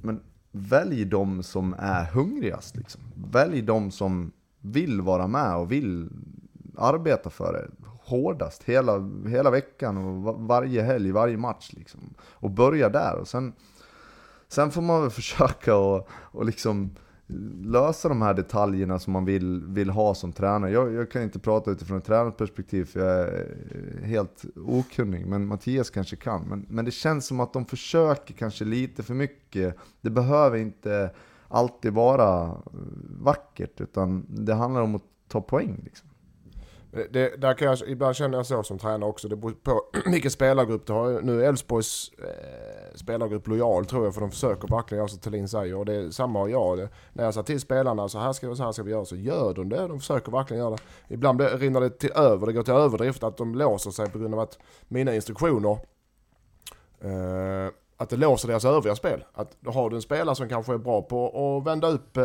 men 0.01 0.19
välj 0.51 1.05
de 1.05 1.43
som 1.43 1.75
är 1.79 2.05
hungrigast 2.05 2.75
liksom. 2.75 3.01
Välj 3.31 3.61
de 3.61 3.91
som 3.91 4.31
vill 4.59 5.01
vara 5.01 5.27
med 5.27 5.55
och 5.55 5.71
vill 5.71 6.09
arbeta 6.77 7.29
för 7.29 7.53
det 7.53 7.92
hårdast 8.05 8.63
hela, 8.63 9.09
hela 9.27 9.51
veckan 9.51 9.97
och 9.97 10.35
varje 10.39 10.81
helg, 10.81 11.11
varje 11.11 11.37
match 11.37 11.69
liksom. 11.73 12.13
Och 12.19 12.51
börja 12.51 12.89
där 12.89 13.15
och 13.15 13.27
sen, 13.27 13.53
sen 14.47 14.71
får 14.71 14.81
man 14.81 15.01
väl 15.01 15.09
försöka 15.21 15.75
och, 15.75 16.07
och 16.09 16.45
liksom 16.45 16.95
lösa 17.63 18.09
de 18.09 18.21
här 18.21 18.33
detaljerna 18.33 18.99
som 18.99 19.13
man 19.13 19.25
vill, 19.25 19.63
vill 19.67 19.89
ha 19.89 20.15
som 20.15 20.33
tränare. 20.33 20.71
Jag, 20.71 20.93
jag 20.93 21.11
kan 21.11 21.23
inte 21.23 21.39
prata 21.39 21.71
utifrån 21.71 21.97
ett 21.97 22.05
tränarperspektiv 22.05 22.85
för 22.85 22.99
jag 22.99 23.19
är 23.19 23.47
eh, 23.71 24.07
helt 24.07 24.45
okunnig, 24.55 25.25
men 25.27 25.47
Mattias 25.47 25.89
kanske 25.89 26.15
kan. 26.15 26.43
Men, 26.49 26.65
men 26.69 26.85
det 26.85 26.91
känns 26.91 27.25
som 27.27 27.39
att 27.39 27.53
de 27.53 27.65
försöker 27.65 28.33
kanske 28.33 28.65
lite 28.65 29.03
för 29.03 29.13
mycket. 29.13 29.75
Det 30.01 30.09
behöver 30.09 30.57
inte 30.57 31.11
alltid 31.47 31.93
vara 31.93 32.57
vackert, 33.19 33.81
utan 33.81 34.25
det 34.29 34.53
handlar 34.53 34.81
om 34.81 34.95
att 34.95 35.03
ta 35.27 35.41
poäng. 35.41 35.81
Liksom. 35.83 36.09
Eh, 36.93 37.03
det, 37.11 37.41
där 37.41 37.53
kan 37.53 37.67
jag, 37.67 37.79
ibland 37.87 38.15
känner 38.15 38.37
jag 38.37 38.45
så 38.45 38.63
som 38.63 38.79
tränare 38.79 39.09
också. 39.09 39.27
Det 39.27 39.35
beror 39.35 39.51
på 39.51 39.81
vilken 40.05 40.31
spelargrupp 40.31 40.87
du 40.87 40.93
har. 40.93 41.21
Nu 41.21 41.43
är 41.43 41.49
Elfsborgs 41.49 42.11
eh, 42.17 42.95
spelargrupp 42.95 43.47
lojal 43.47 43.85
tror 43.85 44.05
jag 44.05 44.13
för 44.13 44.21
de 44.21 44.31
försöker 44.31 44.67
verkligen 44.67 44.99
göra 44.99 45.07
som 45.07 45.19
Thelin 45.19 45.47
säger. 45.47 45.75
Och 45.75 45.85
det 45.85 45.93
är 45.93 46.09
samma 46.09 46.39
har 46.39 46.47
jag. 46.47 46.77
Det, 46.77 46.89
när 47.13 47.23
jag 47.23 47.33
sa 47.33 47.43
till 47.43 47.59
spelarna 47.59 48.09
så 48.09 48.19
här 48.19 48.33
ska 48.33 48.49
vi, 48.49 48.55
så 48.55 48.63
här 48.63 48.71
ska 48.71 48.83
vi 48.83 48.91
göra 48.91 49.05
så 49.05 49.15
gör 49.15 49.53
de 49.53 49.69
det. 49.69 49.87
De 49.87 49.99
försöker 49.99 50.31
verkligen 50.31 50.63
göra 50.63 50.75
det. 50.75 51.13
Ibland 51.13 51.37
blir, 51.37 51.47
rinner 51.47 51.81
det 51.81 51.89
till 51.89 52.11
över. 52.15 52.47
Det 52.47 52.53
går 52.53 52.63
till 52.63 52.73
överdrift 52.73 53.23
att 53.23 53.37
de 53.37 53.55
låser 53.55 53.91
sig 53.91 54.09
på 54.09 54.19
grund 54.19 54.33
av 54.33 54.39
att 54.39 54.59
mina 54.87 55.15
instruktioner 55.15 55.77
eh, 57.01 57.71
att 58.03 58.09
det 58.09 58.15
låser 58.17 58.47
deras 58.47 58.65
övriga 58.65 58.95
spel. 58.95 59.23
Att 59.33 59.57
har 59.67 59.89
du 59.89 59.95
en 59.95 60.01
spelare 60.01 60.35
som 60.35 60.49
kanske 60.49 60.73
är 60.73 60.77
bra 60.77 61.01
på 61.01 61.27
att 61.57 61.67
vända 61.67 61.87
upp 61.87 62.17
eh, 62.17 62.23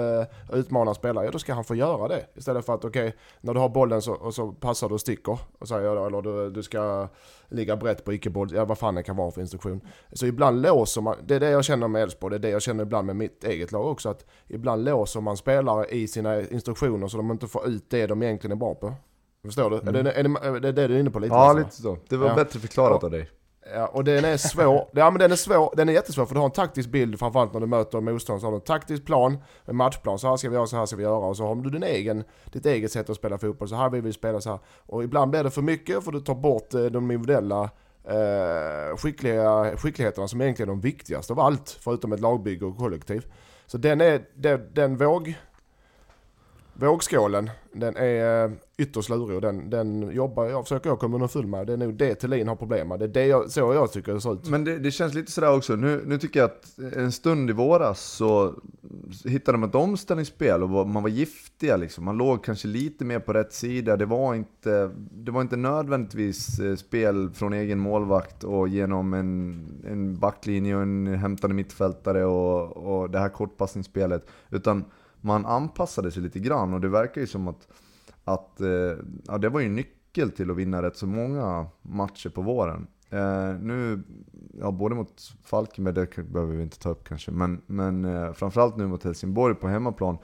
utmana 0.52 0.94
spelare, 0.94 1.24
ja 1.24 1.30
då 1.30 1.38
ska 1.38 1.54
han 1.54 1.64
få 1.64 1.74
göra 1.74 2.08
det. 2.08 2.26
Istället 2.34 2.66
för 2.66 2.74
att 2.74 2.84
okej, 2.84 3.16
när 3.40 3.54
du 3.54 3.60
har 3.60 3.68
bollen 3.68 4.02
så, 4.02 4.12
och 4.14 4.34
så 4.34 4.52
passar 4.52 4.88
du 4.88 4.94
och 4.94 5.00
sticker. 5.00 5.38
Och 5.58 5.68
säger, 5.68 6.06
eller 6.06 6.22
du, 6.22 6.50
du 6.50 6.62
ska 6.62 7.08
ligga 7.48 7.76
brett 7.76 8.04
på 8.04 8.12
icke-boll, 8.12 8.48
ja 8.54 8.64
vad 8.64 8.78
fan 8.78 8.94
det 8.94 9.02
kan 9.02 9.16
vara 9.16 9.30
för 9.30 9.40
instruktion. 9.40 9.80
Så 10.12 10.26
ibland 10.26 10.62
låser 10.62 11.00
man, 11.00 11.16
det 11.26 11.34
är 11.34 11.40
det 11.40 11.50
jag 11.50 11.64
känner 11.64 11.88
med 11.88 12.02
Elfsborg, 12.02 12.30
det 12.30 12.36
är 12.36 12.50
det 12.50 12.50
jag 12.50 12.62
känner 12.62 12.82
ibland 12.84 13.06
med 13.06 13.16
mitt 13.16 13.44
eget 13.44 13.72
lag 13.72 13.86
också. 13.86 14.08
Att 14.08 14.24
ibland 14.46 14.84
låser 14.84 15.20
man 15.20 15.36
spelare 15.36 15.86
i 15.86 16.08
sina 16.08 16.40
instruktioner 16.40 17.08
så 17.08 17.16
de 17.16 17.30
inte 17.30 17.46
får 17.46 17.68
ut 17.68 17.90
det 17.90 18.06
de 18.06 18.22
egentligen 18.22 18.52
är 18.52 18.60
bra 18.60 18.74
på. 18.74 18.94
Förstår 19.44 19.70
du? 19.70 19.76
Är, 19.76 19.80
det, 19.92 20.12
är, 20.12 20.22
det, 20.60 20.68
är 20.68 20.72
det 20.72 20.86
du 20.88 20.94
är 20.94 21.00
inne 21.00 21.10
på 21.10 21.18
lite? 21.18 21.34
Ja, 21.34 21.40
alltså? 21.40 21.58
lite 21.64 21.76
så. 21.82 21.96
Det 22.08 22.16
var 22.16 22.28
Ja. 22.28 22.34
bättre 22.34 22.60
förklarat 22.60 22.98
Ja. 23.02 23.06
av 23.06 23.10
dig. 23.10 23.30
Ja, 23.74 23.86
och 23.86 24.04
den 24.04 24.24
är 24.24 24.36
svår. 24.36 24.88
ja 24.92 25.10
men 25.10 25.18
den 25.18 25.32
är 25.32 25.36
svår, 25.36 25.72
den 25.76 25.88
är 25.88 25.92
jättesvår 25.92 26.26
för 26.26 26.34
du 26.34 26.40
har 26.40 26.46
en 26.46 26.52
taktisk 26.52 26.88
bild 26.88 27.18
framförallt 27.18 27.52
när 27.52 27.60
du 27.60 27.66
möter 27.66 28.00
motståndare. 28.00 28.40
Så 28.40 28.46
har 28.46 28.52
du 28.52 28.56
en 28.56 28.60
taktisk 28.60 29.06
plan, 29.06 29.38
en 29.64 29.76
matchplan. 29.76 30.18
Så 30.18 30.28
här 30.28 30.36
ska 30.36 30.48
vi 30.48 30.54
göra, 30.54 30.66
så 30.66 30.76
här 30.76 30.86
ska 30.86 30.96
vi 30.96 31.02
göra. 31.02 31.26
Och 31.26 31.36
så 31.36 31.46
har 31.46 31.54
du 31.54 31.70
din 31.70 31.82
egen, 31.82 32.24
ditt 32.52 32.66
eget 32.66 32.92
sätt 32.92 33.10
att 33.10 33.16
spela 33.16 33.38
fotboll. 33.38 33.68
Så 33.68 33.76
här 33.76 33.90
vill 33.90 34.02
vi 34.02 34.12
spela 34.12 34.40
så 34.40 34.50
här. 34.50 34.58
Och 34.86 35.04
ibland 35.04 35.30
blir 35.30 35.44
det 35.44 35.50
för 35.50 35.62
mycket 35.62 36.04
för 36.04 36.12
du 36.12 36.20
tar 36.20 36.34
bort 36.34 36.74
eh, 36.74 36.84
de 36.84 37.10
individuella 37.10 37.70
eh, 38.04 38.96
skickliga, 38.96 39.76
skickligheterna 39.76 40.28
som 40.28 40.40
egentligen 40.40 40.68
är 40.68 40.72
de 40.72 40.80
viktigaste 40.80 41.32
av 41.32 41.40
allt. 41.40 41.78
Förutom 41.80 42.12
ett 42.12 42.20
lagbygge 42.20 42.66
och 42.66 42.78
kollektiv. 42.78 43.26
Så 43.66 43.78
den 43.78 44.00
är, 44.00 44.22
den, 44.34 44.60
den 44.72 44.96
våg 44.96 45.34
Vågskålen, 46.80 47.50
den 47.72 47.96
är 47.96 48.44
eh, 48.44 48.50
ytterst 48.76 49.08
lurig 49.08 49.36
och 49.36 49.40
den, 49.40 49.70
den 49.70 50.10
jobbar 50.12 50.44
jag, 50.46 50.64
försöker 50.64 50.90
jag 50.90 50.98
komma 50.98 51.14
underfund 51.14 51.48
med. 51.48 51.66
Det 51.66 51.72
är 51.72 51.76
nog 51.76 51.94
det 51.94 52.14
Thelin 52.14 52.48
har 52.48 52.56
problem 52.56 52.88
med. 52.88 52.98
Det 52.98 53.04
är 53.04 53.08
det 53.08 53.26
jag, 53.26 53.50
så 53.50 53.60
jag 53.60 53.92
tycker 53.92 54.14
det 54.14 54.20
ser 54.20 54.32
ut. 54.32 54.48
Men 54.48 54.64
det, 54.64 54.78
det, 54.78 54.90
känns 54.90 55.14
lite 55.14 55.32
sådär 55.32 55.56
också, 55.56 55.76
nu, 55.76 56.02
nu 56.06 56.18
tycker 56.18 56.40
jag 56.40 56.50
att 56.50 56.78
en 56.96 57.12
stund 57.12 57.50
i 57.50 57.52
våras 57.52 58.00
så 58.00 58.54
hittade 59.24 59.58
de 59.58 59.62
ett 59.64 59.74
omställningsspel 59.74 60.62
och 60.62 60.88
man 60.88 61.02
var 61.02 61.10
giftiga 61.10 61.76
liksom. 61.76 62.04
Man 62.04 62.16
låg 62.16 62.44
kanske 62.44 62.68
lite 62.68 63.04
mer 63.04 63.20
på 63.20 63.32
rätt 63.32 63.52
sida. 63.52 63.96
Det 63.96 64.06
var 64.06 64.34
inte, 64.34 64.90
det 65.10 65.30
var 65.30 65.40
inte 65.40 65.56
nödvändigtvis 65.56 66.58
eh, 66.58 66.76
spel 66.76 67.30
från 67.34 67.52
egen 67.52 67.78
målvakt 67.78 68.44
och 68.44 68.68
genom 68.68 69.14
en, 69.14 69.64
en 69.86 70.18
backlinje 70.18 70.76
och 70.76 70.82
en 70.82 71.06
hämtande 71.06 71.54
mittfältare 71.54 72.24
och, 72.24 72.76
och 72.76 73.10
det 73.10 73.18
här 73.18 73.28
kortpassningsspelet. 73.28 74.26
Utan 74.50 74.84
man 75.20 75.46
anpassade 75.46 76.10
sig 76.10 76.22
lite 76.22 76.38
grann 76.38 76.74
och 76.74 76.80
det 76.80 76.88
verkar 76.88 77.20
ju 77.20 77.26
som 77.26 77.48
att, 77.48 77.68
att 78.24 78.60
eh, 78.60 78.96
ja, 79.26 79.38
det 79.38 79.48
var 79.48 79.60
ju 79.60 79.68
nyckel 79.68 80.30
till 80.30 80.50
att 80.50 80.56
vinna 80.56 80.82
rätt 80.82 80.96
så 80.96 81.06
många 81.06 81.66
matcher 81.82 82.28
på 82.28 82.42
våren. 82.42 82.86
Eh, 83.10 83.54
nu, 83.60 84.02
ja, 84.60 84.70
både 84.70 84.94
mot 84.94 85.32
Falkenberg, 85.44 85.94
det 85.94 86.22
behöver 86.22 86.56
vi 86.56 86.62
inte 86.62 86.78
ta 86.78 86.88
upp 86.88 87.08
kanske, 87.08 87.30
men, 87.30 87.60
men 87.66 88.04
eh, 88.04 88.32
framförallt 88.32 88.76
nu 88.76 88.86
mot 88.86 89.04
Helsingborg 89.04 89.54
på 89.54 89.68
hemmaplan, 89.68 90.18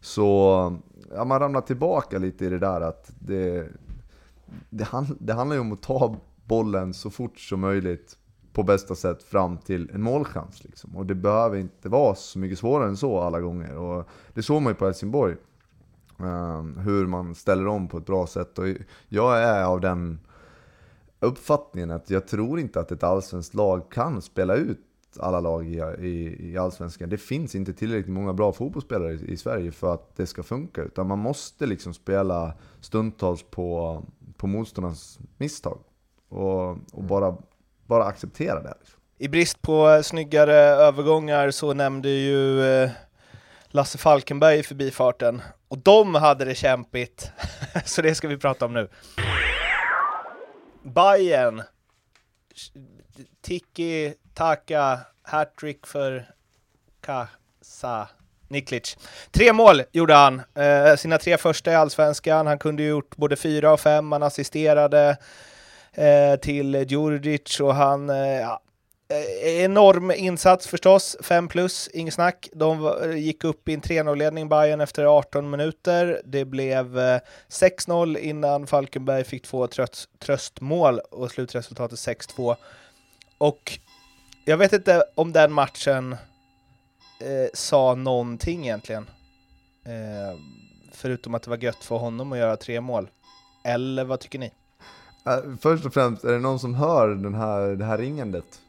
så 0.00 0.22
ja, 1.10 1.24
man 1.24 1.40
ramlar 1.40 1.60
tillbaka 1.60 2.18
lite 2.18 2.44
i 2.44 2.48
det 2.48 2.58
där 2.58 2.80
att 2.80 3.12
det, 3.18 3.68
det, 4.70 4.84
hand, 4.84 5.16
det 5.20 5.32
handlar 5.32 5.56
ju 5.56 5.60
om 5.60 5.72
att 5.72 5.82
ta 5.82 6.16
bollen 6.44 6.94
så 6.94 7.10
fort 7.10 7.38
som 7.38 7.60
möjligt 7.60 8.18
på 8.54 8.62
bästa 8.62 8.94
sätt 8.94 9.22
fram 9.22 9.58
till 9.58 9.90
en 9.94 10.02
målchans. 10.02 10.64
Liksom. 10.64 10.96
Och 10.96 11.06
det 11.06 11.14
behöver 11.14 11.56
inte 11.56 11.88
vara 11.88 12.14
så 12.14 12.38
mycket 12.38 12.58
svårare 12.58 12.88
än 12.88 12.96
så 12.96 13.20
alla 13.20 13.40
gånger. 13.40 13.76
Och 13.76 14.08
det 14.34 14.42
såg 14.42 14.62
man 14.62 14.70
ju 14.70 14.74
på 14.74 14.84
Helsingborg. 14.84 15.36
Um, 16.18 16.78
hur 16.78 17.06
man 17.06 17.34
ställer 17.34 17.66
om 17.66 17.88
på 17.88 17.98
ett 17.98 18.06
bra 18.06 18.26
sätt. 18.26 18.58
Och 18.58 18.66
jag 19.08 19.38
är 19.38 19.64
av 19.64 19.80
den 19.80 20.20
uppfattningen 21.20 21.90
att 21.90 22.10
jag 22.10 22.28
tror 22.28 22.60
inte 22.60 22.80
att 22.80 22.92
ett 22.92 23.02
allsvenskt 23.02 23.54
lag 23.54 23.90
kan 23.90 24.22
spela 24.22 24.54
ut 24.54 24.80
alla 25.18 25.40
lag 25.40 25.68
i, 25.68 25.78
i, 25.98 26.50
i 26.50 26.58
Allsvenskan. 26.58 27.08
Det 27.08 27.18
finns 27.18 27.54
inte 27.54 27.72
tillräckligt 27.72 28.14
många 28.14 28.32
bra 28.32 28.52
fotbollsspelare 28.52 29.12
i, 29.12 29.32
i, 29.32 29.36
Sverige 29.36 29.72
för 29.72 29.94
att 29.94 30.16
det 30.16 30.26
ska 30.26 30.42
funka. 30.42 30.82
Utan 30.82 31.06
man 31.06 31.18
måste 31.18 31.66
liksom 31.66 31.94
spela 31.94 32.52
stundtals 32.80 33.42
på, 33.42 34.02
på 34.36 34.46
motståndarnas 34.46 35.18
misstag. 35.38 35.78
Och, 36.28 36.70
och 36.70 37.04
bara 37.04 37.36
bara 37.86 38.04
acceptera 38.04 38.62
det. 38.62 38.74
Liksom. 38.80 39.00
I 39.18 39.28
brist 39.28 39.62
på 39.62 39.90
eh, 39.90 40.02
snyggare 40.02 40.54
övergångar 40.54 41.50
så 41.50 41.74
nämnde 41.74 42.08
ju 42.08 42.64
eh, 42.64 42.90
Lasse 43.68 43.98
Falkenberg 43.98 44.58
i 44.58 44.62
förbifarten. 44.62 45.42
Och 45.68 45.78
de 45.78 46.14
hade 46.14 46.44
det 46.44 46.54
kämpigt, 46.54 47.32
så 47.84 48.02
det 48.02 48.14
ska 48.14 48.28
vi 48.28 48.36
prata 48.36 48.64
om 48.64 48.72
nu. 48.72 48.88
Bayern 50.82 51.62
Tiki 53.42 54.14
Taka 54.34 55.00
hattrick 55.22 55.86
för 55.86 56.30
Kasa 57.00 58.08
Niklic. 58.48 58.96
Tre 59.30 59.52
mål 59.52 59.82
gjorde 59.92 60.14
han, 60.14 60.42
eh, 60.54 60.96
sina 60.96 61.18
tre 61.18 61.36
första 61.36 61.72
i 61.72 61.74
Allsvenskan. 61.74 62.46
Han 62.46 62.58
kunde 62.58 62.82
ju 62.82 62.88
gjort 62.88 63.16
både 63.16 63.36
fyra 63.36 63.72
och 63.72 63.80
fem, 63.80 64.12
han 64.12 64.22
assisterade 64.22 65.16
eh, 65.94 66.36
till 66.36 66.74
Djurdjic 66.88 67.60
och 67.60 67.74
han, 67.74 68.10
eh, 68.10 68.16
ja, 68.16 68.60
eh, 69.08 69.64
enorm 69.64 70.10
insats 70.10 70.66
förstås, 70.66 71.16
5 71.22 71.48
plus, 71.48 71.88
inget 71.92 72.14
snack. 72.14 72.48
De 72.52 72.94
gick 73.16 73.44
upp 73.44 73.68
i 73.68 73.74
en 73.74 73.82
3-0-ledning 73.82 74.48
Bayern 74.48 74.80
efter 74.80 75.04
18 75.04 75.50
minuter. 75.50 76.22
Det 76.24 76.44
blev 76.44 76.98
eh, 76.98 77.20
6-0 77.48 78.18
innan 78.18 78.66
Falkenberg 78.66 79.24
fick 79.24 79.42
två 79.42 79.66
tröst, 79.66 80.08
tröstmål 80.18 80.98
och 80.98 81.30
slutresultatet 81.30 81.98
6-2. 81.98 82.56
Och 83.38 83.78
jag 84.44 84.56
vet 84.56 84.72
inte 84.72 85.04
om 85.14 85.32
den 85.32 85.52
matchen 85.52 86.12
eh, 87.20 87.48
sa 87.54 87.94
någonting 87.94 88.64
egentligen. 88.64 89.10
Eh, 89.86 90.38
förutom 90.92 91.34
att 91.34 91.42
det 91.42 91.50
var 91.50 91.56
gött 91.56 91.84
för 91.84 91.96
honom 91.96 92.32
att 92.32 92.38
göra 92.38 92.56
tre 92.56 92.80
mål. 92.80 93.08
Eller 93.64 94.04
vad 94.04 94.20
tycker 94.20 94.38
ni? 94.38 94.52
Äh, 95.26 95.38
först 95.60 95.86
och 95.86 95.94
främst, 95.94 96.24
är 96.24 96.32
det 96.32 96.38
någon 96.38 96.58
som 96.58 96.74
hör 96.74 97.08
den 97.08 97.34
här, 97.34 97.60
det 97.60 97.84
här 97.84 97.98
ringandet? 97.98 98.60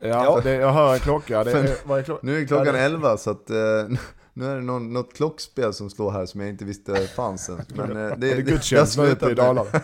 Ja. 0.00 0.40
Det, 0.44 0.54
jag 0.54 0.72
hör 0.72 0.94
en 0.94 1.00
klocka. 1.00 1.44
Det 1.44 1.52
är, 1.52 1.98
är 1.98 2.02
klock 2.02 2.22
nu 2.22 2.42
är 2.42 2.46
klockan 2.46 2.74
ja, 2.74 2.80
11 2.80 3.16
så 3.16 3.30
att, 3.30 3.50
eh, 3.50 3.56
nu 4.32 4.46
är 4.46 4.54
det 4.54 4.62
någon, 4.62 4.92
något 4.92 5.14
klockspel 5.14 5.72
som 5.72 5.90
slår 5.90 6.10
här 6.10 6.26
som 6.26 6.40
jag 6.40 6.50
inte 6.50 6.64
visste 6.64 7.06
fanns 7.06 7.48
än. 7.48 7.60
Men, 7.74 7.90
eh, 7.90 8.16
det, 8.16 8.32
är 8.32 8.36
det 8.36 8.42
gudstjänst 8.42 8.98
nu 8.98 9.04
ute 9.04 9.30
i 9.30 9.34
Dalarna? 9.34 9.70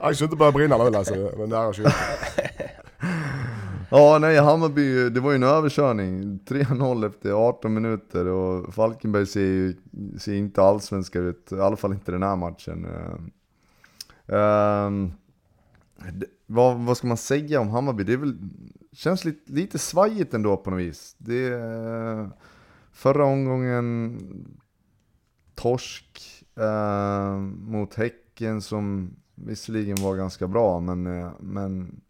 Jag 0.00 0.16
ska 0.16 0.24
inte 0.24 0.36
börja 0.36 0.52
brinna 0.52 0.78
nu 0.78 0.96
alltså, 0.96 1.14
men 1.14 1.50
det 1.50 1.74
kyrkan. 1.74 1.92
Ja, 3.90 4.18
nej, 4.18 4.36
Hammarby, 4.36 5.10
det 5.10 5.20
var 5.20 5.30
ju 5.30 5.34
en 5.34 5.42
överkörning. 5.42 6.38
3-0 6.48 7.06
efter 7.06 7.32
18 7.32 7.74
minuter 7.74 8.26
och 8.26 8.74
Falkenberg 8.74 9.26
ser 9.26 9.40
ju 9.40 9.76
ser 10.18 10.34
inte 10.34 10.62
allsvenska 10.62 11.18
ut, 11.18 11.52
i 11.52 11.60
alla 11.60 11.76
fall 11.76 11.92
inte 11.92 12.12
den 12.12 12.22
här 12.22 12.36
matchen. 12.36 12.86
Ehm, 14.26 14.36
um, 14.36 15.12
det, 16.12 16.26
vad, 16.46 16.76
vad, 16.76 16.96
ska 16.96 17.06
man 17.06 17.16
säga 17.16 17.60
om 17.60 17.68
Hammarby? 17.68 18.04
Det 18.04 18.12
är 18.12 18.16
väl, 18.16 18.38
känns 18.92 19.24
lite, 19.24 19.52
lite 19.52 19.78
svajigt 19.78 20.34
ändå 20.34 20.56
på 20.56 20.70
något 20.70 20.80
vis. 20.80 21.16
Det, 21.18 21.52
eh, 21.52 22.28
förra 22.92 23.24
omgången 23.24 24.18
torsk 25.54 26.44
uh, 26.60 27.36
mot 27.40 27.94
Häcken 27.94 28.62
som 28.62 29.16
visserligen 29.34 30.02
var 30.02 30.16
ganska 30.16 30.48
bra, 30.48 30.80
men, 30.80 31.06
uh, 31.06 31.32
men 31.40 32.00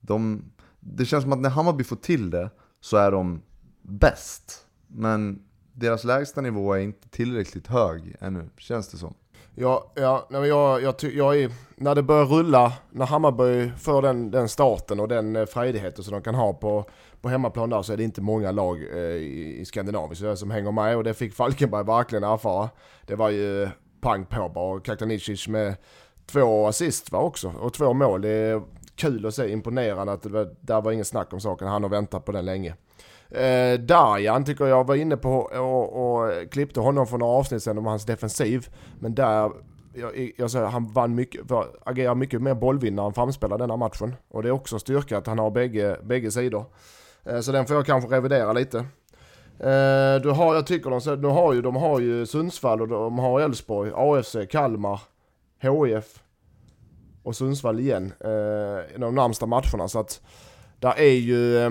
de, 0.00 0.44
det 0.80 1.04
känns 1.04 1.22
som 1.22 1.32
att 1.32 1.40
när 1.40 1.50
Hammarby 1.50 1.84
får 1.84 1.96
till 1.96 2.30
det 2.30 2.50
så 2.80 2.96
är 2.96 3.10
de 3.10 3.42
bäst. 3.82 4.66
Men 4.86 5.42
deras 5.72 6.04
lägsta 6.04 6.40
nivå 6.40 6.72
är 6.74 6.78
inte 6.78 7.08
tillräckligt 7.08 7.66
hög 7.66 8.16
ännu, 8.20 8.50
känns 8.56 8.88
det 8.88 8.96
som. 8.96 9.14
Ja, 9.54 9.92
ja 9.94 10.26
jag, 10.30 10.46
jag, 10.46 10.82
jag, 10.82 10.94
jag 11.02 11.40
är, 11.40 11.50
när 11.76 11.94
det 11.94 12.02
börjar 12.02 12.24
rulla, 12.24 12.72
när 12.90 13.06
Hammarby 13.06 13.70
får 13.78 14.02
den, 14.02 14.30
den 14.30 14.48
starten 14.48 15.00
och 15.00 15.08
den 15.08 15.36
eh, 15.36 15.46
frejdigheten 15.46 16.04
som 16.04 16.12
de 16.12 16.22
kan 16.22 16.34
ha 16.34 16.52
på, 16.52 16.84
på 17.20 17.28
hemmaplan 17.28 17.70
där 17.70 17.82
så 17.82 17.92
är 17.92 17.96
det 17.96 18.04
inte 18.04 18.20
många 18.20 18.50
lag 18.50 18.82
eh, 18.92 18.98
i, 18.98 19.56
i 19.60 19.64
Skandinavien 19.64 20.36
som 20.36 20.50
hänger 20.50 20.72
med 20.72 20.96
och 20.96 21.04
det 21.04 21.14
fick 21.14 21.34
Falkenberg 21.34 21.84
verkligen 21.84 22.24
erfara. 22.24 22.68
Det 23.06 23.14
var 23.14 23.30
ju 23.30 23.68
pang 24.00 24.26
på 24.26 24.48
bara 24.48 24.74
och 24.74 24.84
Kaktanicic 24.84 25.48
med 25.48 25.74
två 26.26 26.66
assist 26.66 27.12
va 27.12 27.18
också 27.18 27.52
och 27.60 27.72
två 27.72 27.92
mål. 27.92 28.22
Det 28.22 28.62
kul 28.96 29.26
att 29.26 29.34
se, 29.34 29.52
imponerande 29.52 30.12
att 30.12 30.22
det 30.22 30.28
var, 30.28 30.54
där 30.60 30.80
var 30.80 30.92
ingen 30.92 31.04
snack 31.04 31.32
om 31.32 31.40
saken. 31.40 31.68
Han 31.68 31.82
har 31.82 31.90
väntat 31.90 32.24
på 32.24 32.32
den 32.32 32.44
länge. 32.44 32.74
Eh, 33.30 33.80
Darjan 33.80 34.44
tycker 34.44 34.66
jag 34.66 34.86
var 34.86 34.94
inne 34.94 35.16
på 35.16 35.36
och, 35.38 36.16
och 36.16 36.50
klippte 36.50 36.80
honom 36.80 37.06
för 37.06 37.18
några 37.18 37.32
avsnitt 37.32 37.62
sedan 37.62 37.78
om 37.78 37.86
hans 37.86 38.06
defensiv. 38.06 38.68
Men 39.00 39.14
där, 39.14 39.50
jag, 39.94 40.32
jag 40.36 40.50
säger, 40.50 40.66
han 40.66 40.92
vann 40.92 41.14
mycket, 41.14 41.48
för, 41.48 41.66
agerar 41.84 42.14
mycket 42.14 42.42
mer 42.42 42.54
bollvinnare 42.54 43.06
än 43.06 43.12
framspelare 43.12 43.58
denna 43.58 43.76
matchen. 43.76 44.14
Och 44.28 44.42
det 44.42 44.48
är 44.48 44.52
också 44.52 44.76
en 44.76 44.80
styrka 44.80 45.18
att 45.18 45.26
han 45.26 45.38
har 45.38 45.50
bägge, 45.50 45.96
bägge 46.02 46.30
sidor. 46.30 46.64
Eh, 47.24 47.40
så 47.40 47.52
den 47.52 47.66
får 47.66 47.76
jag 47.76 47.86
kanske 47.86 48.10
revidera 48.10 48.52
lite. 48.52 48.78
Eh, 49.58 50.22
du 50.22 50.30
har, 50.30 50.54
jag 50.54 50.66
tycker 50.66 50.90
de, 50.90 51.22
de, 51.22 51.30
har 51.30 51.52
ju, 51.52 51.62
de 51.62 51.76
har 51.76 52.00
ju 52.00 52.26
Sundsvall 52.26 52.82
och 52.82 52.88
de 52.88 53.18
har 53.18 53.40
Elfsborg, 53.40 53.92
AFC, 53.94 54.36
Kalmar, 54.50 55.00
HIF 55.60 56.21
och 57.22 57.36
Sundsvall 57.36 57.80
igen 57.80 58.12
eh, 58.20 59.00
de 59.00 59.14
närmsta 59.14 59.46
matcherna. 59.46 59.88
Så 59.88 59.98
att 59.98 60.20
där 60.78 60.98
är 60.98 61.14
ju 61.14 61.58
eh, 61.58 61.70